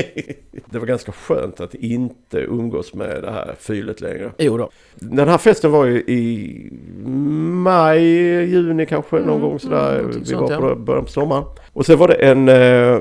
det 0.65 0.79
var 0.79 0.85
ganska 0.85 1.11
skönt 1.11 1.59
att 1.59 1.75
inte 1.75 2.37
umgås 2.37 2.93
med 2.93 3.23
det 3.23 3.31
här 3.31 3.55
fylet 3.59 4.01
längre. 4.01 4.31
Jo 4.37 4.57
då. 4.57 4.69
Den 4.95 5.27
här 5.27 5.37
festen 5.37 5.71
var 5.71 5.85
ju 5.85 5.97
i 5.97 6.69
maj, 7.63 8.03
juni 8.45 8.85
kanske 8.85 9.19
någon 9.19 9.41
gång 9.41 9.59
sådär. 9.59 9.97
någonting 9.97 10.23
Vi 10.25 10.33
var 10.33 10.47
på 10.47 10.69
ja. 10.69 10.75
början 10.75 11.05
på 11.05 11.11
sommaren. 11.11 11.43
Och 11.73 11.85
sen 11.85 11.97
var 11.97 12.07
det 12.07 12.13
en, 12.13 12.49
eh, 12.49 12.99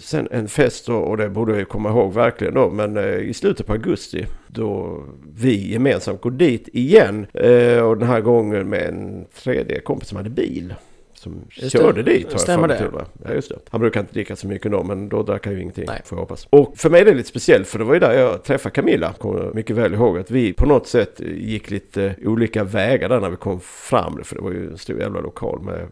sen 0.00 0.28
en 0.30 0.48
fest 0.48 0.86
då, 0.86 0.96
och 0.96 1.16
det 1.16 1.28
borde 1.28 1.58
jag 1.58 1.68
komma 1.68 1.88
ihåg 1.90 2.12
verkligen 2.12 2.54
då. 2.54 2.70
Men 2.70 2.96
eh, 2.96 3.18
i 3.18 3.34
slutet 3.34 3.66
på 3.66 3.72
augusti 3.72 4.26
då 4.46 5.02
vi 5.34 5.72
gemensamt 5.72 6.20
går 6.20 6.30
dit 6.30 6.68
igen. 6.72 7.26
Eh, 7.34 7.78
och 7.78 7.98
den 7.98 8.08
här 8.08 8.20
gången 8.20 8.68
med 8.68 8.88
en 8.88 9.26
tredje 9.42 9.80
kompis 9.80 10.08
som 10.08 10.16
hade 10.16 10.30
bil. 10.30 10.74
Som 11.16 11.44
Just 11.50 11.72
körde 11.72 12.02
det. 12.02 12.10
dit 12.12 12.24
har 12.24 12.32
jag 12.32 12.40
Stämmer 12.40 12.68
mig 12.68 12.78
det? 12.78 12.90
till. 12.90 13.00
Ja, 13.24 13.32
just 13.34 13.48
det. 13.48 13.58
Han 13.70 13.80
brukar 13.80 14.00
inte 14.00 14.12
dricka 14.12 14.36
så 14.36 14.48
mycket 14.48 14.72
då, 14.72 14.82
men 14.84 15.08
då 15.08 15.22
drack 15.22 15.46
han 15.46 15.54
ju 15.54 15.60
ingenting. 15.60 15.84
Nej. 15.88 16.00
Får 16.04 16.16
jag 16.16 16.20
hoppas. 16.20 16.46
Och 16.50 16.72
för 16.76 16.90
mig 16.90 17.00
är 17.00 17.04
det 17.04 17.14
lite 17.14 17.28
speciellt, 17.28 17.66
för 17.68 17.78
det 17.78 17.84
var 17.84 17.94
ju 17.94 18.00
där 18.00 18.12
jag 18.18 18.42
träffade 18.44 18.74
Camilla. 18.74 19.12
Kommer 19.12 19.50
mycket 19.54 19.76
väl 19.76 19.94
ihåg 19.94 20.18
att 20.18 20.30
vi 20.30 20.52
på 20.52 20.66
något 20.66 20.86
sätt 20.86 21.20
gick 21.36 21.70
lite 21.70 22.14
olika 22.24 22.64
vägar 22.64 23.08
där 23.08 23.20
när 23.20 23.30
vi 23.30 23.36
kom 23.36 23.60
fram. 23.60 24.24
För 24.24 24.36
det 24.36 24.42
var 24.42 24.50
ju 24.50 24.70
en 24.70 24.78
stor 24.78 24.98
jävla 25.00 25.20
lokal 25.20 25.60
med 25.62 25.86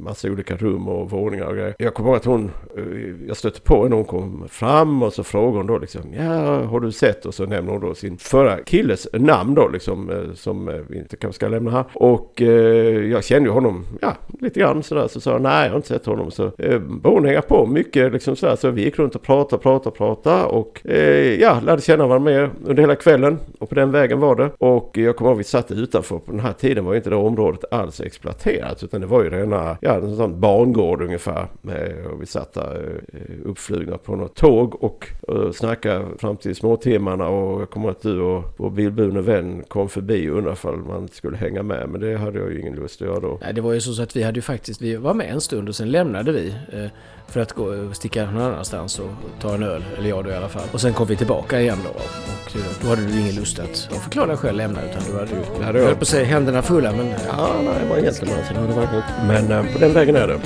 massa 0.00 0.28
olika 0.28 0.56
rum 0.56 0.88
och 0.88 1.10
våningar 1.10 1.44
och 1.46 1.54
grejer. 1.54 1.74
Jag 1.78 1.94
kommer 1.94 2.08
ihåg 2.10 2.16
att 2.16 2.24
hon, 2.24 2.50
eh, 2.76 3.26
jag 3.28 3.36
stötte 3.36 3.60
på 3.60 3.82
henne 3.82 3.94
hon 3.94 4.04
kom 4.04 4.48
fram 4.48 5.02
och 5.02 5.12
så 5.12 5.24
frågade 5.24 5.56
hon 5.56 5.66
då 5.66 5.78
liksom, 5.78 6.00
ja 6.18 6.64
har 6.64 6.80
du 6.80 6.92
sett? 6.92 7.26
Och 7.26 7.34
så 7.34 7.46
nämner 7.46 7.72
hon 7.72 7.80
då 7.80 7.94
sin 7.94 8.18
förra 8.18 8.58
killes 8.64 9.08
namn 9.12 9.54
då 9.54 9.68
liksom, 9.68 10.10
eh, 10.10 10.32
som 10.34 10.68
eh, 10.68 10.74
vi 10.88 10.98
inte 10.98 11.16
kanske 11.16 11.36
ska 11.36 11.48
lämna 11.48 11.70
här. 11.70 11.84
Och 11.94 12.42
eh, 12.42 13.10
jag 13.10 13.24
kände 13.24 13.48
ju 13.48 13.52
honom, 13.52 13.86
ja, 14.00 14.16
lite 14.40 14.60
grann 14.60 14.69
sådär. 14.82 15.08
Så 15.08 15.20
sa 15.20 15.30
jag, 15.30 15.42
nej 15.42 15.64
jag 15.64 15.70
har 15.70 15.76
inte 15.76 15.88
sett 15.88 16.06
honom. 16.06 16.30
Så 16.30 16.50
eh, 16.58 16.80
hon 17.02 17.24
hänga 17.24 17.42
på 17.42 17.66
mycket 17.66 18.12
liksom 18.12 18.36
sådär. 18.36 18.56
Så 18.56 18.70
vi 18.70 18.82
gick 18.82 18.98
runt 18.98 19.14
och 19.14 19.22
pratade, 19.22 19.62
pratade, 19.62 19.96
pratade 19.96 20.44
och 20.44 20.86
eh, 20.86 21.40
ja, 21.40 21.60
lärde 21.60 21.82
känna 21.82 22.06
varandra 22.06 22.30
mer 22.30 22.50
under 22.64 22.82
hela 22.82 22.94
kvällen. 22.94 23.38
Och 23.58 23.68
på 23.68 23.74
den 23.74 23.90
vägen 23.90 24.20
var 24.20 24.36
det. 24.36 24.50
Och 24.58 24.98
jag 24.98 25.16
kommer 25.16 25.30
ihåg 25.30 25.38
vi 25.38 25.44
satt 25.44 25.70
utanför. 25.70 26.18
På 26.18 26.30
den 26.32 26.40
här 26.40 26.52
tiden 26.52 26.84
var 26.84 26.92
ju 26.92 26.96
inte 26.96 27.10
det 27.10 27.16
området 27.16 27.64
alls 27.70 28.00
exploaterat. 28.00 28.82
Utan 28.82 29.00
det 29.00 29.06
var 29.06 29.22
ju 29.22 29.30
rena, 29.30 29.76
ja, 29.80 29.94
en 29.94 30.16
sån 30.16 30.40
barngård 30.40 31.02
ungefär. 31.02 31.46
Eh, 31.68 32.06
och 32.12 32.22
vi 32.22 32.26
satt 32.26 32.52
där 32.52 33.00
eh, 33.12 33.20
uppflugna 33.44 33.98
på 33.98 34.16
något 34.16 34.34
tåg 34.34 34.84
och 34.84 35.06
och 35.30 35.54
snackade 35.54 36.04
fram 36.18 36.36
till 36.36 36.56
småtimmarna. 36.56 37.28
Och 37.28 37.60
jag 37.60 37.70
kommer 37.70 37.90
att 37.90 38.02
du 38.02 38.20
och 38.20 38.44
vår 38.56 38.70
bilburne 38.70 39.20
vän 39.20 39.64
kom 39.68 39.88
förbi 39.88 40.30
och 40.30 40.36
undrade 40.36 40.54
ifall 40.54 40.76
man 40.76 41.08
skulle 41.08 41.36
hänga 41.36 41.62
med. 41.62 41.88
Men 41.88 42.00
det 42.00 42.16
hade 42.16 42.38
jag 42.38 42.52
ju 42.52 42.60
ingen 42.60 42.74
lust 42.74 43.02
att 43.02 43.08
göra 43.08 43.20
då. 43.20 43.38
Nej, 43.42 43.54
det 43.54 43.60
var 43.60 43.72
ju 43.72 43.80
så 43.80 44.02
att 44.02 44.16
vi 44.16 44.22
hade 44.22 44.38
ju 44.38 44.42
faktiskt, 44.42 44.59
vi 44.80 44.96
var 44.96 45.14
med 45.14 45.30
en 45.30 45.40
stund 45.40 45.68
och 45.68 45.74
sen 45.74 45.90
lämnade 45.90 46.32
vi 46.32 46.54
eh, 46.72 46.90
för 47.28 47.40
att 47.40 47.52
gå 47.52 47.64
och 47.64 47.96
sticka 47.96 48.30
någon 48.30 48.42
annanstans 48.42 48.98
och 48.98 49.10
ta 49.40 49.54
en 49.54 49.62
öl, 49.62 49.84
eller 49.98 50.08
jag 50.08 50.24
då 50.24 50.30
i 50.30 50.34
alla 50.34 50.48
fall. 50.48 50.68
Och 50.72 50.80
sen 50.80 50.92
kom 50.92 51.06
vi 51.06 51.16
tillbaka 51.16 51.60
igen 51.60 51.78
då 51.84 51.90
och 51.90 52.56
eh, 52.56 52.62
då 52.82 52.88
hade 52.88 53.02
du 53.06 53.20
ingen 53.20 53.34
lust 53.34 53.58
att, 53.58 53.88
av 53.92 53.96
förklarliga 53.96 54.36
skäl, 54.36 54.56
lämna 54.56 54.80
utan 54.82 55.02
du 55.10 55.18
hade 55.18 55.30
ju, 55.30 55.64
hade 55.64 55.78
jag 55.78 55.84
jag. 55.84 55.88
höll 55.88 55.94
på 55.94 56.02
att 56.02 56.08
säga 56.08 56.24
händerna 56.24 56.62
fulla 56.62 56.92
men 56.92 57.06
ja. 57.08 57.50
Nej, 57.64 57.74
det 57.82 57.88
var 57.88 58.10
så 58.10 58.24
det 58.24 58.60
var 58.60 58.68
det 58.68 58.74
verkligen 58.74 59.02
inte. 59.02 59.48
Men 59.48 59.66
eh, 59.66 59.72
på 59.72 59.78
den 59.78 59.92
vägen 59.92 60.16
är 60.16 60.28
det. 60.28 60.40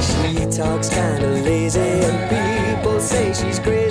She 0.00 0.62
talks 0.62 0.88
kinda 0.90 1.28
lazy 1.28 1.80
and 1.80 2.26
she's 3.36 3.58
crazy 3.58 3.85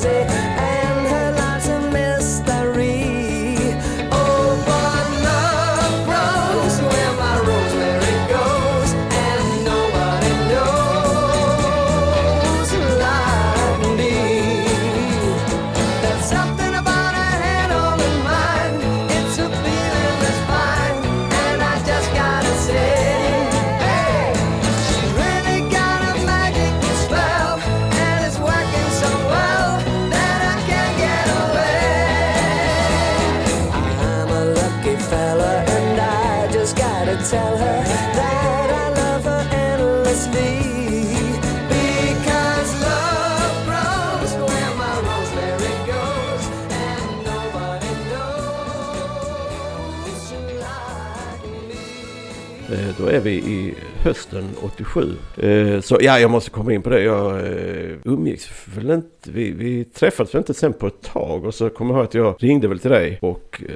me. 53.06 53.12
Eh, 53.12 53.12
Då 53.12 53.12
är 53.12 53.20
vi 53.20 53.32
i 53.32 53.74
hösten 54.06 54.50
87. 54.62 55.12
Eh, 55.38 55.82
Så 55.82 55.98
ja, 56.02 56.20
jag 56.20 56.32
måste 56.32 56.50
komma 56.50 56.74
in 56.74 56.82
på 56.82 56.90
det. 56.90 57.02
Jag 57.04 57.36
eh, 57.40 57.96
umgicks 58.04 58.50
väl 58.76 58.90
inte. 58.92 59.08
Vi, 59.28 59.52
vi 59.52 59.84
träffades 59.86 60.34
väl 60.34 60.40
inte 60.40 60.54
sen 60.54 60.74
på 60.74 60.88
ett 60.88 61.02
tag. 61.02 61.46
Och 61.46 61.54
så 61.54 61.70
kommer 61.70 61.94
jag 61.94 61.98
ihåg 62.00 62.06
att 62.08 62.14
jag 62.14 62.36
ringde 62.40 62.68
väl 62.68 62.80
till 62.80 62.92
dig 62.92 63.20
och 63.22 63.64
eh, 63.70 63.76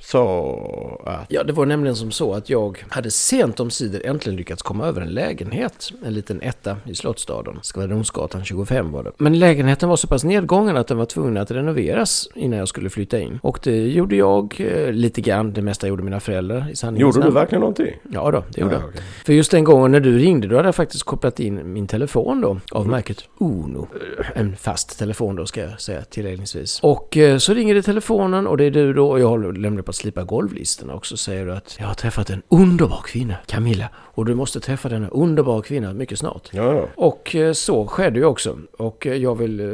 sa 0.00 1.00
att... 1.04 1.26
Ja, 1.28 1.42
det 1.44 1.52
var 1.52 1.66
nämligen 1.66 1.96
som 1.96 2.10
så 2.10 2.32
att 2.34 2.50
jag 2.50 2.84
hade 2.88 3.10
sent 3.10 3.60
om 3.60 3.70
sidor 3.70 4.00
äntligen 4.06 4.36
lyckats 4.36 4.62
komma 4.62 4.86
över 4.86 5.00
en 5.00 5.08
lägenhet. 5.08 5.90
En 6.06 6.14
liten 6.14 6.42
etta 6.42 6.76
i 6.86 6.94
Slottsstaden. 6.94 7.58
Skvadronsgatan 7.62 8.44
25 8.44 8.92
var 8.92 9.02
det. 9.04 9.12
Men 9.18 9.38
lägenheten 9.38 9.88
var 9.88 9.96
så 9.96 10.06
pass 10.08 10.24
nedgången 10.24 10.76
att 10.76 10.86
den 10.88 10.98
var 10.98 11.04
tvungen 11.06 11.36
att 11.36 11.50
renoveras 11.50 12.28
innan 12.34 12.58
jag 12.58 12.68
skulle 12.68 12.90
flytta 12.90 13.18
in. 13.20 13.38
Och 13.42 13.58
det 13.62 13.76
gjorde 13.88 14.16
jag 14.16 14.54
eh, 14.60 14.92
lite 14.92 15.20
grann. 15.20 15.52
Det 15.52 15.62
mesta 15.62 15.88
gjorde 15.88 16.02
mina 16.02 16.20
föräldrar 16.20 16.70
i 16.72 16.76
sanningens 16.76 17.16
Gjorde 17.16 17.28
du 17.28 17.32
verkligen 17.34 17.60
någonting? 17.60 17.92
Ja 18.12 18.30
då, 18.30 18.44
det 18.54 18.60
gjorde 18.60 18.74
Ja, 18.74 18.80
jag. 18.80 18.88
okej. 18.88 19.00
För 19.26 19.32
just 19.44 19.50
den 19.50 19.64
gången 19.64 19.92
när 19.92 20.00
du 20.00 20.18
ringde 20.18 20.48
då 20.48 20.56
hade 20.56 20.68
jag 20.68 20.74
faktiskt 20.74 21.04
kopplat 21.04 21.40
in 21.40 21.72
min 21.72 21.86
telefon 21.86 22.40
då 22.40 22.60
av 22.72 22.88
märket 22.88 23.24
Uno. 23.40 23.88
En 24.34 24.56
fast 24.56 24.98
telefon 24.98 25.36
då 25.36 25.46
ska 25.46 25.60
jag 25.60 25.80
säga 25.80 26.02
tilläggningsvis. 26.02 26.80
Och 26.82 27.16
eh, 27.16 27.38
så 27.38 27.54
ringer 27.54 27.74
det 27.74 27.82
telefonen 27.82 28.46
och 28.46 28.56
det 28.56 28.64
är 28.64 28.70
du 28.70 28.92
då 28.92 29.10
och 29.10 29.20
jag 29.20 29.40
nämligen 29.40 29.84
på 29.84 29.90
att 29.90 29.96
slipa 29.96 30.22
golvlistorna 30.22 30.94
och 30.94 31.06
så 31.06 31.16
säger 31.16 31.46
du 31.46 31.52
att 31.52 31.76
jag 31.80 31.86
har 31.86 31.94
träffat 31.94 32.30
en 32.30 32.42
underbar 32.48 33.02
kvinna, 33.06 33.34
Camilla. 33.46 33.88
Och 34.16 34.24
du 34.24 34.34
måste 34.34 34.60
träffa 34.60 34.88
denna 34.88 35.08
underbara 35.08 35.62
kvinna 35.62 35.92
mycket 35.92 36.18
snart. 36.18 36.48
Ja, 36.52 36.74
ja. 36.74 36.88
Och 36.96 37.34
eh, 37.36 37.52
så 37.52 37.86
skedde 37.86 38.18
ju 38.18 38.24
också. 38.24 38.58
Och 38.78 39.06
eh, 39.06 39.14
jag 39.16 39.38
vill 39.38 39.60
eh, 39.60 39.66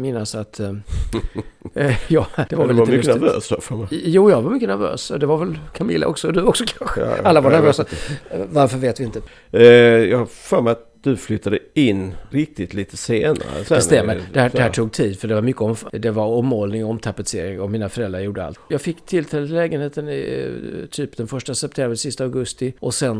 minnas 0.00 0.34
att... 0.34 0.60
Ja, 2.08 2.26
det 2.50 2.56
var 2.56 2.66
väl 2.66 2.76
lite 2.76 2.90
mycket 2.90 3.06
lustigt. 3.06 3.22
nervös 3.22 3.52
för 3.60 3.74
mig. 3.76 3.86
Jo, 3.90 4.30
jag 4.30 4.42
var 4.42 4.50
mycket 4.50 4.68
nervös. 4.68 5.12
Det 5.20 5.26
var 5.26 5.36
väl 5.36 5.58
Camilla 5.74 6.06
också. 6.06 6.26
och 6.28 6.32
Du 6.32 6.42
också 6.42 6.64
kanske. 6.78 7.00
Ja. 7.00 7.14
Alla 7.24 7.40
var 7.40 7.50
nervösa. 7.50 7.84
Varför 8.50 8.78
vet 8.78 9.00
vi 9.00 9.04
inte. 9.04 9.20
Eh, 9.52 9.62
Jag 9.64 10.18
har 10.18 10.26
för 10.26 10.60
mig 10.62 10.72
att 10.72 10.89
du 11.02 11.16
flyttade 11.16 11.58
in 11.74 12.14
riktigt 12.30 12.74
lite 12.74 12.96
senare. 12.96 13.36
Sen, 13.64 13.76
Det 13.76 13.80
stämmer. 13.82 14.16
eh, 14.16 14.22
Det 14.32 14.40
här, 14.40 14.50
det 14.54 14.62
här 14.62 14.70
tog 14.70 14.92
tid 14.92 15.18
för 15.18 15.28
det 15.28 15.34
var 15.34 15.42
mycket 15.42 15.62
om, 15.62 15.76
det 15.92 16.10
var 16.10 16.26
ommålning 16.26 16.84
och 16.84 16.90
omtapetsering 16.90 17.60
och 17.60 17.70
mina 17.70 17.88
föräldrar 17.88 18.20
gjorde 18.20 18.44
allt. 18.44 18.58
Jag 18.68 18.80
fick 18.80 19.06
tillträde 19.06 19.46
till 19.46 19.54
lägenheten 19.56 20.08
i, 20.08 20.46
eh, 20.82 20.86
typ 20.86 21.16
den 21.16 21.26
första 21.26 21.54
september, 21.54 21.94
sista 21.94 22.24
augusti 22.24 22.74
och 22.80 22.94
sen 22.94 23.16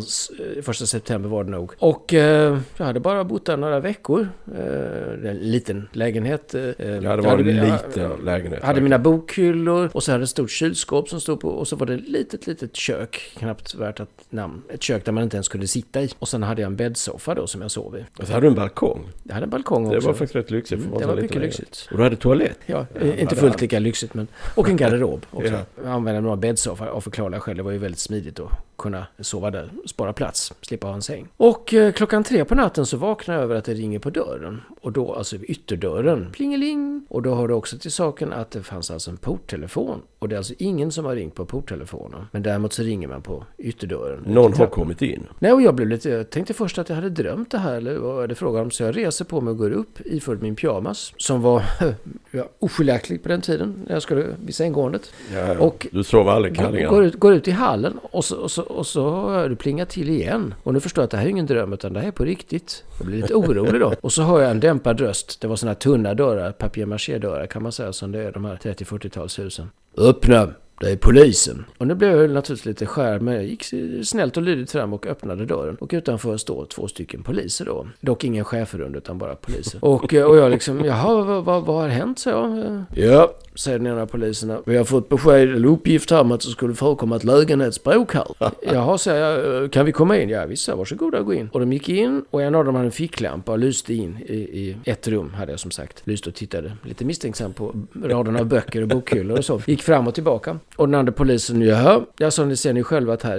eh, 0.57 0.63
första 0.63 0.87
september 0.87 1.29
var 1.29 1.45
det 1.45 1.51
nog. 1.51 1.73
Och 1.79 2.15
eh, 2.15 2.59
jag 2.77 2.85
hade 2.87 3.01
bara 3.01 3.25
bott 3.25 3.47
där 3.47 3.57
några 3.57 3.81
veckor. 3.81 4.29
Eh, 4.55 5.31
en 5.31 5.37
liten 5.37 5.89
lägenhet. 5.93 6.55
Eh, 6.55 6.61
Ja, 6.63 6.73
det 6.79 7.01
var 7.01 7.25
hade- 7.25 7.51
en 7.51 7.57
jag- 7.57 7.67
liten 7.87 8.11
lägenhet. 8.25 8.59
Jag 8.61 8.67
hade 8.67 8.81
mina 8.81 8.99
bokhyllor 8.99 9.91
och 9.93 10.03
så 10.03 10.13
hade 10.13 10.25
ett 10.25 10.31
stort 10.31 10.51
kylskåp 10.51 11.09
som 11.09 11.21
stod 11.21 11.41
på 11.41 11.49
och 11.49 11.69
så 11.69 11.77
var 11.77 11.87
det 11.87 11.95
ett 11.95 12.09
litet, 12.09 12.47
litet 12.47 12.77
kök. 12.77 13.33
Knappt 13.39 13.75
värt 13.75 14.01
ett 14.01 14.09
namn. 14.31 14.63
Ett 14.69 14.83
kök 14.83 15.05
där 15.05 15.13
man 15.13 15.25
inte 15.25 15.37
ens 15.37 15.49
kunde 15.49 15.67
sitta 15.67 16.03
i. 16.03 16.09
Och 16.19 16.29
sen 16.29 16.43
hade 16.43 16.63
jag 16.63 16.67
en 16.67 16.77
bäddsoffa 16.77 17.35
då 17.35 17.47
som 17.47 17.63
jag 17.63 17.70
sov 17.71 17.97
i. 17.99 18.05
Och 18.21 18.27
så 18.27 18.33
hade 18.33 18.47
du 18.47 18.49
en 18.49 18.55
balkong. 18.55 19.09
Jag 19.23 19.35
hade 19.35 19.45
en 19.45 19.51
balkong 19.51 19.91
Det 19.91 19.97
också. 19.97 20.09
var 20.09 20.15
faktiskt 20.15 20.37
rätt 20.37 20.51
lyxigt. 20.51 20.85
Mm, 20.85 20.99
det 20.99 21.07
var 21.07 21.17
mycket 21.17 21.41
lyxigt. 21.41 21.89
Och 21.91 21.97
du 21.97 22.03
hade 22.03 22.17
toalett. 22.17 22.59
Ja, 22.67 22.87
Ja, 22.95 23.01
eh, 23.01 23.21
inte 23.21 23.35
det 23.35 23.41
fullt 23.41 23.53
hade- 23.53 23.63
lika 23.63 23.79
lyxigt 23.79 24.15
men... 24.15 24.27
Och 24.55 24.69
en 24.69 24.77
garderob 24.77 25.27
också. 25.31 25.53
Ja. 25.53 25.59
Jag 25.85 25.93
använde 25.93 26.21
några 26.21 26.37
bäddsoffa 26.37 26.89
av 26.91 27.01
förklarliga 27.01 27.41
skäl. 27.41 27.57
Det 27.57 27.63
var 27.63 27.73
ju 27.73 27.79
väldigt 27.79 27.99
smidigt 28.01 28.41
att 28.41 28.51
kunna 28.81 29.07
sova 29.21 29.51
där, 29.51 29.71
spara 29.87 30.13
plats, 30.13 30.53
slippa 30.63 30.87
ha 30.87 30.95
en 30.95 31.03
säng. 31.03 31.29
Och 31.37 31.75
eh, 31.75 31.93
klockan 31.93 32.25
tre 32.25 32.45
på 32.45 32.55
natten 32.55 32.87
så 32.87 32.97
vaknar 32.97 33.35
jag 33.35 33.45
över 33.45 33.55
att 33.57 33.65
det 33.65 33.75
ringer 33.75 33.99
på 33.99 34.11
dörren. 34.11 34.61
Och 34.81 34.93
då 34.93 35.15
alltså 35.15 35.37
ytterdörren. 35.37 36.31
Plingeling! 36.33 37.07
Och 37.09 37.23
då 37.23 37.35
har 37.35 37.49
det 37.49 37.55
också 37.55 37.79
till 37.79 37.93
saken 37.93 38.33
att 38.33 38.51
det 38.51 38.63
fanns 38.63 38.91
alltså 38.91 39.11
en 39.11 39.17
porttelefon. 39.17 40.03
Och 40.19 40.29
det 40.29 40.35
är 40.35 40.37
alltså 40.37 40.55
ingen 40.59 40.93
som 40.93 41.05
har 41.05 41.15
ringt 41.15 41.35
på 41.35 41.45
porttelefonen. 41.45 42.27
Men 42.33 42.43
däremot 42.43 42.73
så 42.73 42.83
ringer 42.83 43.09
man 43.09 43.23
på 43.23 43.45
ytterdörren. 43.59 44.23
Någon 44.27 44.53
har 44.55 44.67
kommit 44.67 45.03
in. 45.03 45.27
Nej, 45.39 45.53
och 45.53 45.63
jag 45.63 45.75
blev 45.75 45.89
lite... 45.89 46.09
Jag 46.11 46.31
tänkte 46.31 46.55
först 46.55 46.79
att 46.79 46.89
jag 46.89 46.97
hade 46.97 47.11
drömt 47.11 47.51
det 47.51 47.59
här, 47.59 47.75
eller 47.75 47.99
vad 47.99 48.25
är 48.25 48.29
det 48.29 48.35
frågan 48.35 48.63
om? 48.63 48.71
Så 48.71 48.83
jag 48.83 48.97
reser 48.97 49.25
på 49.25 49.41
mig 49.41 49.51
och 49.51 49.59
går 49.59 49.71
upp 49.71 49.99
iförd 50.05 50.43
min 50.43 50.57
pyjamas, 50.57 51.13
som 51.17 51.43
var 51.43 51.63
ja, 52.31 52.45
oskiljaktig 52.59 53.23
på 53.23 53.29
den 53.29 53.41
tiden, 53.41 53.75
när 53.87 53.93
jag 53.93 54.03
skulle 54.03 54.27
vid 54.45 54.55
sänggåendet. 54.55 55.13
Ja, 55.35 55.39
ja. 55.39 55.59
Och- 55.59 55.87
du 55.93 56.05
sov 56.05 56.29
aldrig 56.29 56.57
Går, 56.57 56.65
kallingar. 56.65 56.89
går, 56.89 57.05
ut, 57.05 57.15
går 57.15 57.35
ut 57.35 57.49
i 57.49 57.51
hallen 57.51 57.99
och 58.03 58.25
så, 58.25 58.37
och, 58.37 58.51
så, 58.51 58.63
och 58.71 58.87
så 58.87 59.31
hör 59.31 59.49
det 59.49 59.57
plinga 59.57 59.87
till 59.87 60.09
igen. 60.09 60.55
Och 60.63 60.75
nu 60.75 60.81
förstår 60.81 61.03
jag 61.03 61.05
att 61.05 61.11
det 61.11 61.17
här 61.17 61.25
är 61.25 61.31
ingen 61.31 61.47
dröm, 61.47 61.73
utan 61.73 61.93
det 61.93 62.01
här 62.01 62.09
är 62.09 62.13
på 62.13 62.25
riktigt. 62.25 62.85
Jag 62.99 63.07
blir 63.07 63.17
lite 63.23 63.35
orolig 63.35 63.81
då. 63.81 63.95
Och 64.01 64.13
så 64.13 64.23
hör 64.23 64.41
jag 64.41 64.51
en 64.51 64.61
dämpad 64.61 65.01
röst. 65.01 65.41
Det 65.41 65.49
var 65.49 65.57
såna 65.57 65.71
här 65.71 65.77
tunna 65.77 66.15
dörrar, 66.15 66.53
papier-maché-dörrar 66.53 67.47
kan 67.47 67.63
man 67.63 67.73
säga, 67.73 67.93
som 67.93 68.13
det 68.13 68.23
är 68.23 68.33
de 68.33 68.45
här 68.45 68.57
30-40-talshusen. 68.57 69.67
Öppna! 69.97 70.49
Det 70.81 70.91
är 70.91 70.97
polisen. 70.97 71.65
Och 71.79 71.87
nu 71.87 71.95
blev 71.95 72.11
jag 72.11 72.31
naturligtvis 72.31 72.65
lite 72.67 72.87
skär, 72.87 73.21
men 73.21 73.35
jag 73.35 73.45
gick 73.45 73.65
snällt 74.05 74.37
och 74.37 74.43
lydigt 74.43 74.71
fram 74.71 74.93
och 74.93 75.07
öppnade 75.07 75.47
dörren. 75.47 75.77
Och 75.77 75.91
utanför 75.93 76.37
står 76.37 76.65
två 76.65 76.89
stycken 76.89 77.23
poliser 77.23 77.65
då. 77.65 77.87
Dock 78.01 78.25
ingen 78.25 78.45
schäferhund, 78.45 78.97
utan 78.97 79.19
bara 79.19 79.35
poliser. 79.35 79.85
Och, 79.85 80.05
och 80.05 80.13
jag 80.13 80.51
liksom, 80.51 80.85
jaha, 80.85 81.25
vad, 81.25 81.45
vad, 81.45 81.65
vad 81.65 81.77
har 81.77 81.89
hänt? 81.89 82.19
Så 82.19 82.31
jag. 82.31 82.85
Ja, 82.95 83.35
säger 83.61 83.79
den 83.79 83.87
ena 83.87 84.03
av 84.03 84.07
poliserna. 84.07 84.59
Vi 84.67 84.77
har 84.77 84.85
fått 84.85 85.09
besked, 85.09 85.49
eller 85.51 85.69
uppgift 85.69 86.11
här 86.11 86.21
om 86.21 86.33
att 86.33 86.41
det 86.41 86.47
skulle 86.49 86.75
förekomma 86.75 87.17
ett 87.17 87.25
lägenhetsbråk 87.25 88.15
här. 88.15 88.27
Jaha, 88.63 88.99
säger 88.99 89.31
jag, 89.31 89.63
"Eh, 89.63 89.69
kan 89.69 89.87
vi 89.87 89.93
komma 89.93 90.17
in? 90.19 90.29
Ja, 90.29 90.47
visst, 90.47 90.65
så, 90.65 90.77
varsågoda, 90.77 91.21
gå 91.23 91.35
in. 91.35 91.49
Och 91.53 91.61
de 91.61 91.73
gick 91.73 91.89
in 91.89 92.25
och 92.31 92.43
en 92.43 92.55
av 92.55 92.65
dem 92.65 92.75
hade 92.75 92.87
en 92.87 92.93
ficklampa 92.93 93.53
och 93.53 93.59
lyste 93.59 93.95
in 93.95 94.19
i, 94.27 94.35
i 94.35 94.77
ett 94.85 95.09
rum, 95.09 95.31
hade 95.35 95.53
jag 95.53 95.61
som 95.61 95.71
sagt. 95.71 96.03
Lyste 96.05 96.29
och 96.29 96.35
tittade 96.35 96.73
lite 96.83 97.05
misstänksam 97.05 97.53
på 97.53 97.75
raden 98.05 98.37
av 98.37 98.47
böcker 98.47 98.83
och 98.83 98.89
bokhyllor 98.89 99.39
och 99.39 99.45
så. 99.45 99.61
Gick 99.67 99.83
fram 99.83 100.07
och 100.09 100.15
tillbaka. 100.15 100.59
Och 100.77 100.89
den 100.89 100.95
andra 100.95 101.13
polisen, 101.13 101.63
jaha, 101.63 102.01
jag 102.19 102.33
sa, 102.33 102.45
ni 102.45 102.57
ser 102.57 102.73
ni 102.73 102.83
själva 102.83 103.13
att 103.15 103.23
här, 103.23 103.39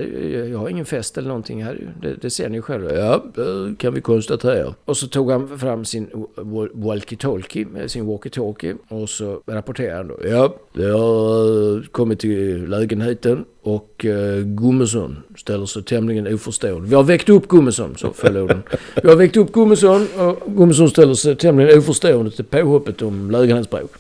jag 0.52 0.60
har 0.60 0.70
ingen 0.70 0.86
fest 0.86 1.18
eller 1.18 1.28
någonting 1.28 1.64
här. 1.64 1.88
Det, 2.02 2.14
det 2.22 2.30
ser 2.30 2.50
ni 2.50 2.62
själva. 2.62 2.94
Ja, 2.94 3.24
det 3.36 3.76
kan 3.78 3.94
vi 3.94 4.02
konstatera. 4.02 4.74
Och 4.86 4.98
så 4.98 5.08
tog 5.08 5.32
han 5.32 5.60
fram 5.60 5.86
sin 5.86 6.08
wa- 6.36 6.70
walkie-talkie, 6.74 7.80
eh, 7.82 7.88
sin 7.88 8.08
walkie-talkie. 8.10 8.78
Och 8.88 9.10
så 9.10 9.42
rapporterade 9.48 9.96
han 9.98 10.11
då. 10.18 10.30
Ja, 10.30 10.56
det 10.74 10.86
har 10.86 11.92
kommit 11.92 12.20
till 12.20 12.70
lägenheten. 12.70 13.46
Och 13.64 14.06
eh, 14.06 14.40
Gummesson 14.44 15.18
ställer 15.38 15.66
sig 15.66 15.84
tämligen 15.84 16.34
oförstående. 16.34 16.90
Vi 16.90 16.96
har 16.96 17.04
väckt 17.04 17.30
upp 17.30 17.48
Gummesson, 17.48 17.96
så 17.98 18.14
föll 18.14 18.38
orden. 18.38 18.64
Vi 19.04 19.10
har 19.10 19.16
väckt 19.16 19.38
upp 19.38 19.52
Gummesson 19.52 20.08
och 20.18 20.56
Gummesson 20.56 20.90
ställer 20.90 21.14
sig 21.14 21.36
tämligen 21.36 21.80
oförstående 21.80 22.32
till 22.32 22.46
påhoppet 22.46 23.02
om 23.02 23.32
lägenhetsbråk. 23.32 23.92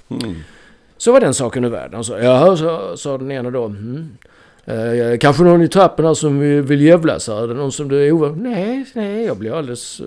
Så 0.97 1.11
var 1.11 1.19
den 1.19 1.33
saken 1.33 1.65
ur 1.65 1.69
världen. 1.69 2.03
Sa, 2.03 2.19
jaha, 2.19 2.57
sa, 2.57 2.97
sa 2.97 3.17
den 3.17 3.31
ena 3.31 3.51
då. 3.51 3.65
Mm. 3.65 4.09
Eh, 4.65 5.17
kanske 5.19 5.43
någon 5.43 5.61
i 5.61 5.67
trappen 5.67 6.05
här 6.05 6.13
som 6.13 6.39
vill, 6.39 6.81
jävlas 6.81 7.27
här. 7.27 7.43
Är 7.43 7.47
det 7.47 7.53
någon 7.53 7.71
som 7.71 7.87
du 7.87 8.07
är 8.07 8.11
ovanlig? 8.11 8.41
Nej, 8.41 8.85
nej, 8.93 9.25
jag 9.25 9.37
blev 9.37 9.53
alldeles 9.55 10.01
uh, 10.01 10.05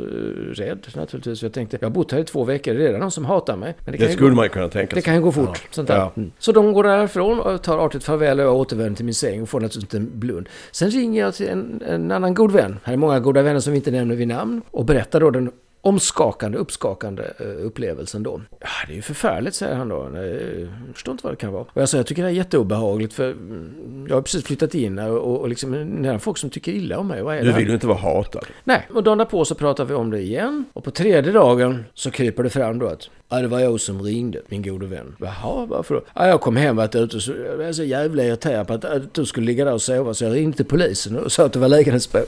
rädd 0.53 0.87
naturligtvis. 0.95 1.43
Jag 1.43 1.53
tänkte, 1.53 1.79
jag 1.81 1.89
har 1.89 1.95
bott 1.95 2.13
här 2.13 2.19
i 2.19 2.25
två 2.25 2.45
veckor, 2.45 2.75
det 2.75 2.83
är 2.83 2.87
redan 2.87 3.01
någon 3.01 3.11
som 3.11 3.25
hatar 3.25 3.57
mig. 3.57 3.75
Men 3.85 3.97
Det 3.99 4.05
ju 4.05 4.13
skulle 4.13 4.31
gå, 4.31 4.37
man 4.37 4.49
kunna 4.49 4.69
tänka 4.69 4.95
det 4.95 4.95
sig. 4.95 5.03
kan 5.03 5.15
ju 5.15 5.21
gå 5.21 5.33
fort. 5.33 5.63
Sånt 5.71 5.89
där. 5.89 5.97
Ja. 5.97 6.13
Mm. 6.17 6.33
Så 6.39 6.53
de 6.53 6.73
går 6.73 6.85
därifrån 6.85 7.41
och 7.41 7.63
tar 7.63 7.79
artigt 7.79 8.05
farväl 8.05 8.41
och 8.41 8.47
jag 8.47 8.57
återvänder 8.57 8.95
till 8.97 9.05
min 9.05 9.15
säng 9.15 9.43
och 9.43 9.49
får 9.49 9.61
naturligtvis 9.61 10.01
en 10.01 10.11
blund. 10.21 10.49
Sen 10.73 10.91
ringer 10.91 11.21
jag 11.21 11.35
till 11.35 11.49
en, 11.49 11.83
en 11.89 12.11
annan 12.11 12.35
god 12.35 12.53
vän. 12.53 12.79
Här 12.85 12.93
är 12.93 12.97
många 12.97 13.21
goda 13.21 13.43
vänner 13.43 13.61
som 13.61 13.73
vi 13.73 13.77
inte 13.77 13.91
nämner 13.91 14.15
vid 14.15 14.29
namn. 14.29 14.63
Och 14.71 14.85
berättar 14.85 15.21
då 15.21 15.31
den 15.31 15.51
omskakande, 15.85 16.59
uppskakande 16.59 17.23
eh, 17.39 17.67
upplevelsen 17.67 18.23
då. 18.23 18.41
Ja, 18.61 18.69
det 18.87 18.93
är 18.93 18.97
ju 18.97 19.03
förfärligt, 19.03 19.55
säger 19.55 19.75
han 19.75 19.89
då. 19.89 20.09
Nej, 20.13 20.61
Jag 20.87 20.95
förstår 20.95 21.13
inte 21.13 21.25
vad 21.25 21.33
det 21.33 21.37
kan 21.37 21.53
vara. 21.53 21.63
Och 21.73 21.83
jag 21.83 21.89
sa, 21.89 21.97
jag 21.97 22.07
tycker 22.07 22.23
det 22.23 22.29
är 22.29 22.33
jätteobehagligt 22.33 23.13
för 23.15 23.31
mm, 23.31 24.07
jag 24.09 24.17
har 24.17 24.23
precis 24.23 24.45
flyttat 24.45 24.75
in 24.75 24.99
här 24.99 25.11
och, 25.11 25.41
och 25.41 25.49
liksom, 25.49 25.75
är 26.05 26.19
folk 26.19 26.39
som 26.39 26.51
tycker 26.51 26.73
illa 26.73 26.99
om 26.99 27.09
mig. 27.09 27.23
Vad 27.23 27.35
är 27.35 27.39
Du 27.41 27.45
det 27.47 27.53
här? 27.53 27.59
vill 27.59 27.69
ju 27.69 27.75
inte 27.75 27.87
vara 27.87 27.99
hatad. 27.99 28.45
Nej, 28.65 28.89
och 28.95 29.03
dagen 29.03 29.19
därpå 29.19 29.45
så 29.45 29.55
pratar 29.55 29.85
vi 29.85 29.95
om 29.95 30.11
det 30.11 30.21
igen. 30.21 30.65
Och 30.73 30.85
på 30.85 30.91
tredje 30.91 31.33
dagen 31.33 31.85
så 31.95 32.11
kryper 32.11 32.43
det 32.43 32.51
fram 32.51 32.79
då 32.79 32.87
att 32.87 33.11
Ja, 33.29 33.41
det 33.41 33.49
var 33.49 33.61
jag 33.61 33.81
som 33.81 34.03
ringde, 34.03 34.43
min 34.49 34.63
gode 34.63 34.87
vän. 34.87 35.17
Jaha, 35.21 35.67
varför 35.67 35.95
då? 35.95 36.03
Ja, 36.15 36.29
jag 36.29 36.41
kom 36.41 36.57
hem, 36.57 36.77
varit 36.77 36.95
ute 36.95 37.17
och 37.17 37.23
så, 37.23 37.33
jag 37.33 37.57
var 37.57 37.73
så 37.73 37.85
jävla 37.85 38.25
irriterad 38.25 38.67
på 38.67 38.73
att, 38.75 38.85
att 38.85 39.15
du 39.15 39.27
skulle 39.27 39.47
ligga 39.47 39.65
där 39.65 39.73
och 39.73 39.83
sova. 39.83 40.15
Så 40.15 40.25
jag 40.25 40.35
ringde 40.35 40.57
till 40.57 40.67
polisen 40.67 41.19
och 41.19 41.33
sa 41.33 41.45
att 41.45 41.53
du 41.53 41.59
var. 41.59 41.69
Eh, 41.69 42.25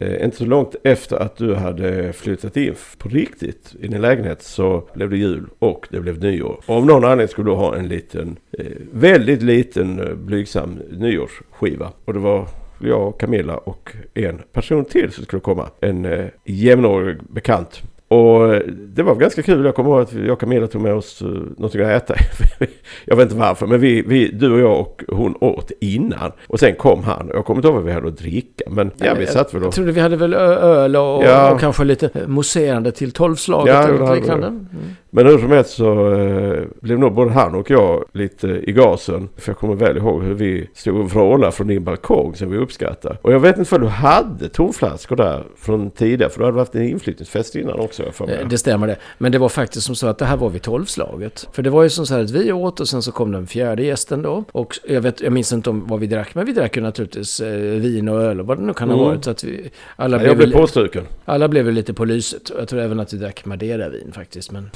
Eh, 0.00 0.24
inte 0.24 0.36
så 0.36 0.44
långt 0.44 0.76
efter 0.84 1.16
att 1.16 1.36
du 1.36 1.54
hade 1.54 2.12
flyttat 2.12 2.56
in 2.56 2.74
på 2.98 3.08
riktigt 3.08 3.74
i 3.80 3.88
din 3.88 4.00
lägenhet 4.00 4.42
så 4.42 4.88
blev 4.94 5.10
det 5.10 5.16
jul 5.16 5.46
och 5.58 5.86
det 5.90 6.00
blev 6.00 6.18
nyår. 6.18 6.60
Och 6.66 6.76
av 6.76 6.86
någon 6.86 7.04
anledning 7.04 7.28
skulle 7.28 7.50
du 7.50 7.54
ha 7.54 7.76
en 7.76 7.88
liten, 7.88 8.36
eh, 8.58 8.66
väldigt 8.92 9.42
liten 9.42 10.00
eh, 10.00 10.14
blygsam 10.14 10.78
nyårsskiva. 10.90 11.92
Och 12.04 12.12
det 12.12 12.18
var 12.18 12.48
jag, 12.80 13.18
Camilla 13.18 13.56
och 13.56 13.92
en 14.14 14.42
person 14.52 14.84
till 14.84 15.12
som 15.12 15.24
skulle 15.24 15.40
komma. 15.40 15.68
En 15.80 16.04
eh, 16.04 16.26
jämnårig 16.44 17.16
bekant. 17.28 17.82
Och 18.10 18.62
det 18.68 19.02
var 19.02 19.14
ganska 19.14 19.42
kul. 19.42 19.64
Jag 19.64 19.74
kommer 19.74 19.90
ihåg 19.90 20.00
att 20.00 20.12
jag 20.12 20.30
och 20.30 20.40
Camilla 20.40 20.66
tog 20.66 20.82
med 20.82 20.94
oss 20.94 21.22
eh, 21.22 21.28
någonting 21.28 21.80
att 21.80 21.88
äta. 21.88 22.14
jag 23.04 23.16
vet 23.16 23.22
inte 23.22 23.36
varför, 23.36 23.66
men 23.66 23.80
vi, 23.80 24.02
vi, 24.02 24.28
du 24.28 24.52
och 24.52 24.60
jag 24.60 24.80
och 24.80 25.02
hon 25.08 25.34
åt 25.40 25.70
innan. 25.80 26.32
Och 26.46 26.60
sen 26.60 26.74
kom 26.74 27.02
han. 27.02 27.30
Jag 27.34 27.44
kommer 27.44 27.58
inte 27.58 27.68
ihåg 27.68 27.74
vad 27.76 27.84
vi 27.84 27.92
hade 27.92 28.08
att 28.08 28.18
dricka. 28.18 28.64
Men 28.70 28.90
ja, 28.96 29.14
vi 29.18 29.26
satt 29.26 29.54
väl 29.54 29.60
Jag 29.62 29.68
och... 29.68 29.74
trodde 29.74 29.92
vi 29.92 30.00
hade 30.00 30.16
väl 30.16 30.34
öl 30.34 30.96
och, 30.96 31.24
Ja. 31.24 31.52
och 31.52 31.60
kanske 31.60 31.84
lite 31.84 32.10
mousserande 32.26 32.92
till 32.92 33.12
tolvslaget 33.12 33.74
Ja, 33.74 33.82
eller 33.82 33.98
något 33.98 34.16
liknande. 34.16 34.46
Mm. 34.46 34.66
Men 35.12 35.26
hur 35.26 35.38
som 35.38 35.50
helst 35.50 35.70
så 35.70 36.12
eh, 36.14 36.62
blev 36.80 36.98
nog 36.98 37.12
både 37.14 37.30
han 37.30 37.54
och 37.54 37.70
jag 37.70 38.04
lite 38.12 38.46
i 38.48 38.72
gasen. 38.72 39.28
För 39.36 39.50
jag 39.50 39.56
kommer 39.58 39.74
väl 39.74 39.96
ihåg 39.96 40.22
hur 40.22 40.34
vi 40.34 40.68
stod 40.74 40.96
och 40.96 41.10
vrålade 41.10 41.52
från 41.52 41.66
din 41.66 41.84
balkong 41.84 42.34
som 42.34 42.50
vi 42.50 42.56
uppskattar. 42.58 43.18
Och 43.22 43.32
jag 43.32 43.40
vet 43.40 43.58
inte 43.58 43.74
om 43.74 43.80
du 43.82 43.88
hade 43.88 44.48
tomflaskor 44.48 45.16
där 45.16 45.44
från 45.56 45.90
tidigare. 45.90 46.30
För 46.30 46.38
du 46.38 46.44
hade 46.44 46.58
haft 46.58 46.74
en 46.74 46.82
inflyttningsfest 46.88 47.54
innan 47.56 47.80
också. 47.80 48.02
För 48.12 48.26
mig. 48.26 48.34
Eh, 48.40 48.48
Det 48.48 48.58
stämmer 48.58 48.86
det. 48.86 48.96
Men 49.18 49.32
det 49.32 49.38
var 49.38 49.48
faktiskt 49.48 49.86
som 49.86 49.94
så 49.94 50.06
att 50.06 50.18
det 50.18 50.24
här 50.24 50.36
var 50.36 50.50
vid 50.50 50.62
tolvslaget. 50.62 51.48
För 51.52 51.62
det 51.62 51.70
var 51.70 51.82
ju 51.82 51.90
som 51.90 52.06
så 52.06 52.14
här 52.14 52.22
att 52.24 52.30
vi 52.30 52.52
åt 52.52 52.80
och 52.80 52.88
sen 52.88 53.02
så 53.02 53.12
kom 53.12 53.32
den 53.32 53.46
fjärde 53.46 53.82
gästen 53.82 54.22
då. 54.22 54.44
Och 54.52 54.78
jag, 54.88 55.00
vet, 55.00 55.20
jag 55.20 55.32
minns 55.32 55.52
inte 55.52 55.70
om 55.70 55.86
vad 55.86 56.00
vi 56.00 56.06
drack, 56.06 56.34
men 56.34 56.46
vi 56.46 56.52
drack 56.52 56.76
ju 56.76 56.82
naturligtvis 56.82 57.40
eh, 57.40 57.58
vin 57.60 58.08
och 58.08 58.20
öl 58.22 58.40
och 58.40 58.46
vad 58.46 58.58
det 58.58 58.62
nu 58.64 58.72
kan 58.74 58.88
ha 58.90 58.96
Mm. 58.96 59.08
varit. 59.08 59.24
Så 59.24 59.30
att 59.30 59.44
vi, 59.44 59.70
alla, 59.96 60.16
Ja, 60.16 60.18
blev 60.20 60.28
jag 60.28 60.36
blev 60.36 60.52
påstruken. 60.52 61.04
alla 61.24 61.48
blev 61.48 61.64
väl 61.64 61.74
lite 61.74 61.94
på 61.94 62.04
lyset. 62.04 62.50
Jag 62.58 62.68
tror 62.68 62.80
även 62.80 63.00
att 63.00 63.12
vi 63.12 63.16
drack 63.18 63.44
Madeira-vin 63.44 64.12
faktiskt. 64.12 64.52
Men, 64.52 64.70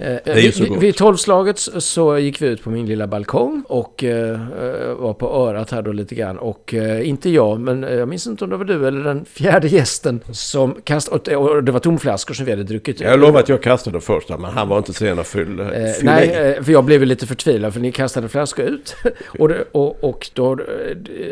eh, 0.00 0.34
vid- 0.78 0.96
tolvslaget 0.96 1.58
så- 1.58 2.18
gick 2.18 2.42
vi 2.42 2.46
ut 2.46 2.62
på 2.64 2.70
min 2.70 2.86
lilla 2.86 3.06
balkong 3.06 3.62
och 3.68 4.04
eh, 4.04 4.30
eh, 4.30 4.94
var 4.94 5.14
på 5.14 5.26
örat 5.48 5.70
här 5.70 5.82
då 5.82 5.92
lite 5.92 6.14
grann. 6.14 6.38
Och 6.38 6.74
eh, 6.74 7.08
inte 7.08 7.30
jag, 7.30 7.60
men 7.60 7.82
jag 7.82 8.08
minns 8.08 8.26
inte 8.26 8.44
om 8.44 8.50
det 8.50 8.56
var 8.56 8.64
du 8.64 8.86
eller 8.86 9.04
den 9.04 9.24
fjärde 9.24 9.68
gästen 9.68 10.20
som 10.32 10.74
kastade, 10.84 11.36
och, 11.36 11.64
det 11.64 11.72
var 11.72 11.80
tomflaskor 11.80 12.34
som 12.34 12.44
vi 12.46 12.50
hade 12.52 12.64
druckit. 12.64 13.00
Jag 13.00 13.20
lovar 13.20 13.40
att 13.40 13.48
jag 13.48 13.62
kastade 13.62 14.00
först 14.00 14.28
men 14.28 14.44
han 14.44 14.68
var 14.68 14.78
inte 14.78 14.92
sen 14.92 15.18
att 15.18 15.26
fylla, 15.28 15.72
Eh, 15.74 15.94
nej, 16.02 16.58
för 16.62 16.72
jag 16.72 16.84
blev 16.84 17.02
lite 17.02 17.26
förtvivlad 17.26 17.72
för 17.72 17.80
ni 17.80 17.92
kastade 17.92 18.28
flaskor 18.28 18.64
ut. 18.64 18.96
och 19.38 19.48
det, 19.48 19.64
och, 19.72 20.04
och 20.04 20.30
då, 20.34 20.58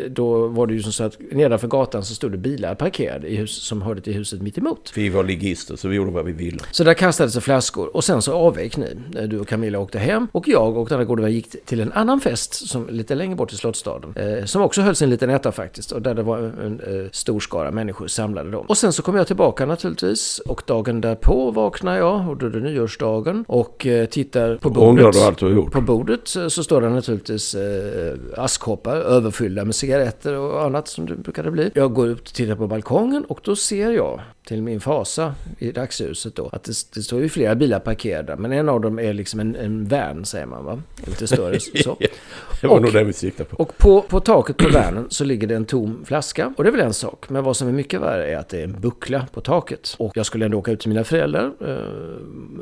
då 0.09 0.47
var 0.47 0.67
det 0.67 0.73
ju 0.73 0.81
som 0.83 0.91
så 0.91 1.03
att 1.03 1.17
nedanför 1.31 1.67
gatan 1.67 2.03
så 2.05 2.15
stod 2.15 2.31
det 2.31 2.37
bilar 2.37 2.75
parkerade 2.75 3.27
i 3.27 3.35
hus, 3.35 3.51
som 3.63 3.81
hörde 3.81 4.01
till 4.01 4.13
huset 4.13 4.41
mitt 4.41 4.57
emot. 4.57 4.91
Vi 4.95 5.09
var 5.09 5.23
ligister 5.23 5.75
så 5.75 5.87
vi 5.87 5.95
gjorde 5.95 6.11
vad 6.11 6.25
vi 6.25 6.31
ville. 6.31 6.57
Så 6.71 6.83
där 6.83 6.93
kastades 6.93 7.33
det 7.33 7.41
flaskor 7.41 7.95
och 7.95 8.03
sen 8.03 8.21
så 8.21 8.30
avvek 8.33 8.77
ni. 8.77 8.95
Eh, 9.15 9.23
Du 9.23 9.39
och 9.39 9.47
Camilla 9.47 9.79
åkte 9.79 9.99
hem 9.99 10.27
och 10.31 10.47
jag 10.47 10.77
och 10.77 10.89
denna 10.89 11.03
gode 11.03 11.21
vän 11.21 11.31
gick 11.31 11.65
till 11.65 11.79
en 11.79 11.91
annan 11.91 12.19
fest 12.21 12.67
som 12.69 12.87
lite 12.89 13.15
längre 13.15 13.35
bort 13.35 13.53
i 13.53 13.55
Slottsstaden. 13.55 14.13
Eh, 14.15 14.45
som 14.45 14.61
också 14.61 14.81
hölls 14.81 15.01
i 15.01 15.03
en 15.03 15.09
liten 15.09 15.29
etta 15.29 15.51
faktiskt 15.51 15.91
och 15.91 16.01
där 16.01 16.13
det 16.13 16.23
var 16.23 16.37
en 16.37 16.79
eh, 16.79 17.09
stor 17.11 17.39
skara 17.39 17.71
människor 17.71 18.07
samlade 18.07 18.51
då. 18.51 18.65
Och 18.67 18.77
sen 18.77 18.93
så 18.93 19.01
kom 19.01 19.15
jag 19.15 19.27
tillbaka 19.27 19.65
naturligtvis 19.65 20.39
och 20.39 20.63
dagen 20.67 21.01
därpå 21.01 21.51
vaknar 21.51 21.97
jag 21.97 22.29
och 22.29 22.37
då 22.37 22.45
är 22.45 22.49
det 22.49 22.59
nyårsdagen 22.59 23.45
och 23.47 23.85
eh, 23.87 24.05
tittar 24.05 24.55
på 24.55 24.69
bordet. 24.69 25.13
Du 25.13 25.21
allt 25.21 25.39
du 25.39 25.49
gjort? 25.49 25.71
På 25.71 25.81
bordet 25.81 26.19
så 26.23 26.49
så 26.49 26.63
står 26.63 26.81
det 26.81 26.89
naturligtvis 26.89 27.55
eh, 27.55 28.13
askkoppar 28.37 28.95
överfyllda 28.95 29.65
med 29.65 29.75
cigaretter 29.75 30.37
och 30.37 30.63
annat 30.63 30.87
som 30.87 31.05
det 31.05 31.15
brukade 31.15 31.51
bli. 31.51 31.71
Jag 31.73 31.93
går 31.93 32.07
ut 32.07 32.19
och 32.19 32.33
tittar 32.33 32.55
på 32.55 32.67
balkongen 32.67 33.25
och 33.25 33.39
då 33.43 33.55
ser 33.55 33.91
jag 33.91 34.21
till 34.45 34.61
min 34.61 34.79
fasa 34.81 35.35
i 35.57 35.71
dagsljuset 35.71 36.35
då 36.35 36.49
att 36.51 36.63
det, 36.63 36.73
det 36.93 37.01
står 37.01 37.21
ju 37.21 37.29
flera 37.29 37.55
bilar 37.55 37.79
parkerade 37.79 38.35
men 38.35 38.51
en 38.51 38.69
av 38.69 38.81
dem 38.81 38.99
är 38.99 39.13
liksom 39.13 39.39
en, 39.39 39.55
en 39.55 39.87
van 39.87 40.25
säger 40.25 40.45
man 40.45 40.65
va? 40.65 40.81
Lite 41.05 41.27
större 41.27 41.59
så. 41.59 41.97
Det 42.61 42.67
var 42.67 42.75
Och- 42.75 42.81
nog 42.81 42.93
det 42.93 43.03
vi 43.03 43.13
siktade 43.13 43.49
på. 43.49 43.55
Och 43.57 43.77
på, 43.77 44.01
på 44.01 44.19
taket 44.19 44.57
på 44.57 44.69
vanen 44.69 45.05
så 45.09 45.23
ligger 45.23 45.47
det 45.47 45.55
en 45.55 45.65
tom 45.65 46.03
flaska. 46.05 46.53
Och 46.57 46.63
det 46.63 46.69
är 46.69 46.71
väl 46.71 46.81
en 46.81 46.93
sak. 46.93 47.29
Men 47.29 47.43
vad 47.43 47.57
som 47.57 47.67
är 47.67 47.71
mycket 47.71 48.01
värre 48.01 48.27
är 48.31 48.37
att 48.37 48.49
det 48.49 48.59
är 48.59 48.63
en 48.63 48.81
buckla 48.81 49.27
på 49.33 49.41
taket. 49.41 49.95
Och 49.99 50.11
jag 50.17 50.25
skulle 50.25 50.45
ändå 50.45 50.57
åka 50.57 50.71
ut 50.71 50.79
till 50.79 50.89
mina 50.89 51.03
föräldrar. 51.03 51.51
Eh, 51.61 51.67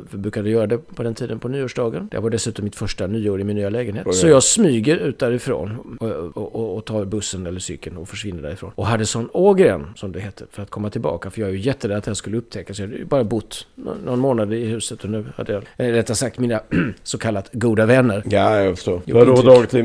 för 0.08 0.18
brukade 0.18 0.50
göra 0.50 0.66
det 0.66 0.78
på 0.78 1.02
den 1.02 1.14
tiden 1.14 1.38
på 1.38 1.48
nyårsdagen. 1.48 2.08
Det 2.10 2.18
var 2.18 2.30
dessutom 2.30 2.64
mitt 2.64 2.76
första 2.76 3.06
nyår 3.06 3.40
i 3.40 3.44
min 3.44 3.56
nya 3.56 3.70
lägenhet. 3.70 4.06
Oj, 4.06 4.12
Så 4.14 4.28
jag 4.28 4.42
smyger 4.42 4.96
ut 4.96 5.18
därifrån 5.18 5.96
och, 6.00 6.06
och, 6.36 6.54
och, 6.56 6.76
och 6.76 6.84
tar 6.84 7.04
bussen 7.04 7.46
eller 7.46 7.60
cykeln 7.60 7.96
och 7.96 8.08
försvinner 8.08 8.42
därifrån. 8.42 8.70
Och 8.74 8.86
hade 8.86 9.06
sån 9.06 9.28
ågren, 9.32 9.86
som 9.96 10.12
det 10.12 10.20
heter, 10.20 10.46
för 10.50 10.62
att 10.62 10.70
komma 10.70 10.90
tillbaka. 10.90 11.30
För 11.30 11.40
jag 11.40 11.50
är 11.50 11.54
ju 11.54 11.60
jätterädd 11.60 11.96
att 11.98 12.06
här 12.06 12.14
skulle 12.14 12.36
upptäckas. 12.38 12.78
Jag 12.78 12.86
hade 12.86 12.98
ju 12.98 13.04
bara 13.04 13.24
bott 13.24 13.66
nå- 13.74 13.94
någon 14.04 14.18
månad 14.18 14.52
i 14.54 14.64
huset 14.64 15.04
och 15.04 15.10
nu 15.10 15.24
hade 15.36 15.52
jag, 15.52 15.62
eller 15.76 15.92
rättare 15.92 16.14
sagt 16.16 16.38
mina 16.38 16.60
så 17.02 17.18
kallat 17.18 17.50
goda 17.52 17.86
vänner. 17.86 18.22
Ja, 18.30 18.60
jag 18.62 18.74
förstår. 18.76 18.96
Du 18.96 19.02
Jo, 19.06 19.18
har 19.18 19.26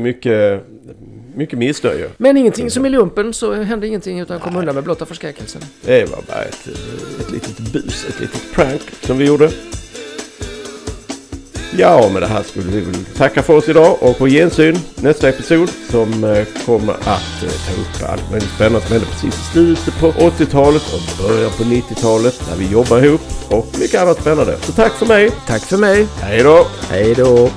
mycket, 0.06 0.64
mycket 1.34 1.58
missnöje. 1.58 2.08
Men 2.16 2.36
ingenting 2.36 2.70
som 2.70 2.86
i 2.86 2.90
lumpen 2.90 3.34
så 3.34 3.52
hände 3.52 3.86
ingenting 3.86 4.20
utan 4.20 4.40
kom 4.40 4.56
undan 4.56 4.74
med 4.74 4.84
blotta 4.84 5.06
förskräckelsen. 5.06 5.62
Det 5.84 6.10
var 6.10 6.22
bara 6.28 6.42
ett, 6.42 6.68
ett 7.20 7.30
litet 7.30 7.58
bus, 7.58 8.06
ett 8.08 8.20
litet 8.20 8.52
prank 8.52 8.82
som 9.02 9.18
vi 9.18 9.24
gjorde. 9.26 9.50
Ja, 11.78 12.08
med 12.12 12.22
det 12.22 12.26
här 12.26 12.42
skulle 12.42 12.70
vi 12.70 12.80
väl 12.80 13.04
tacka 13.16 13.42
för 13.42 13.56
oss 13.56 13.68
idag 13.68 13.96
och 14.00 14.18
på 14.18 14.26
gensyn 14.26 14.78
nästa 14.94 15.28
episod 15.28 15.70
som 15.90 16.24
eh, 16.24 16.44
kommer 16.66 16.92
att 16.92 17.42
eh, 17.42 17.50
ta 17.50 17.80
upp 17.80 18.10
allt 18.10 18.30
möjligt 18.30 18.50
spännande 18.50 18.80
som 18.80 18.92
hände 18.92 19.06
precis 19.06 19.34
i 19.34 19.52
slutet 19.52 20.00
på 20.00 20.10
80-talet 20.12 20.82
och 20.94 21.28
början 21.28 21.50
på 21.56 21.62
90-talet 21.62 22.42
när 22.50 22.56
vi 22.56 22.72
jobbar 22.72 23.04
ihop 23.04 23.20
och 23.48 23.66
mycket 23.80 24.02
annat 24.02 24.20
spännande. 24.20 24.56
Så 24.60 24.72
tack 24.72 24.92
för 24.92 25.06
mig. 25.06 25.30
Tack 25.46 25.62
för 25.62 25.76
mig. 25.76 26.06
Hej 26.20 26.42
då! 26.42 26.66
Hej 26.90 27.14
då. 27.14 27.50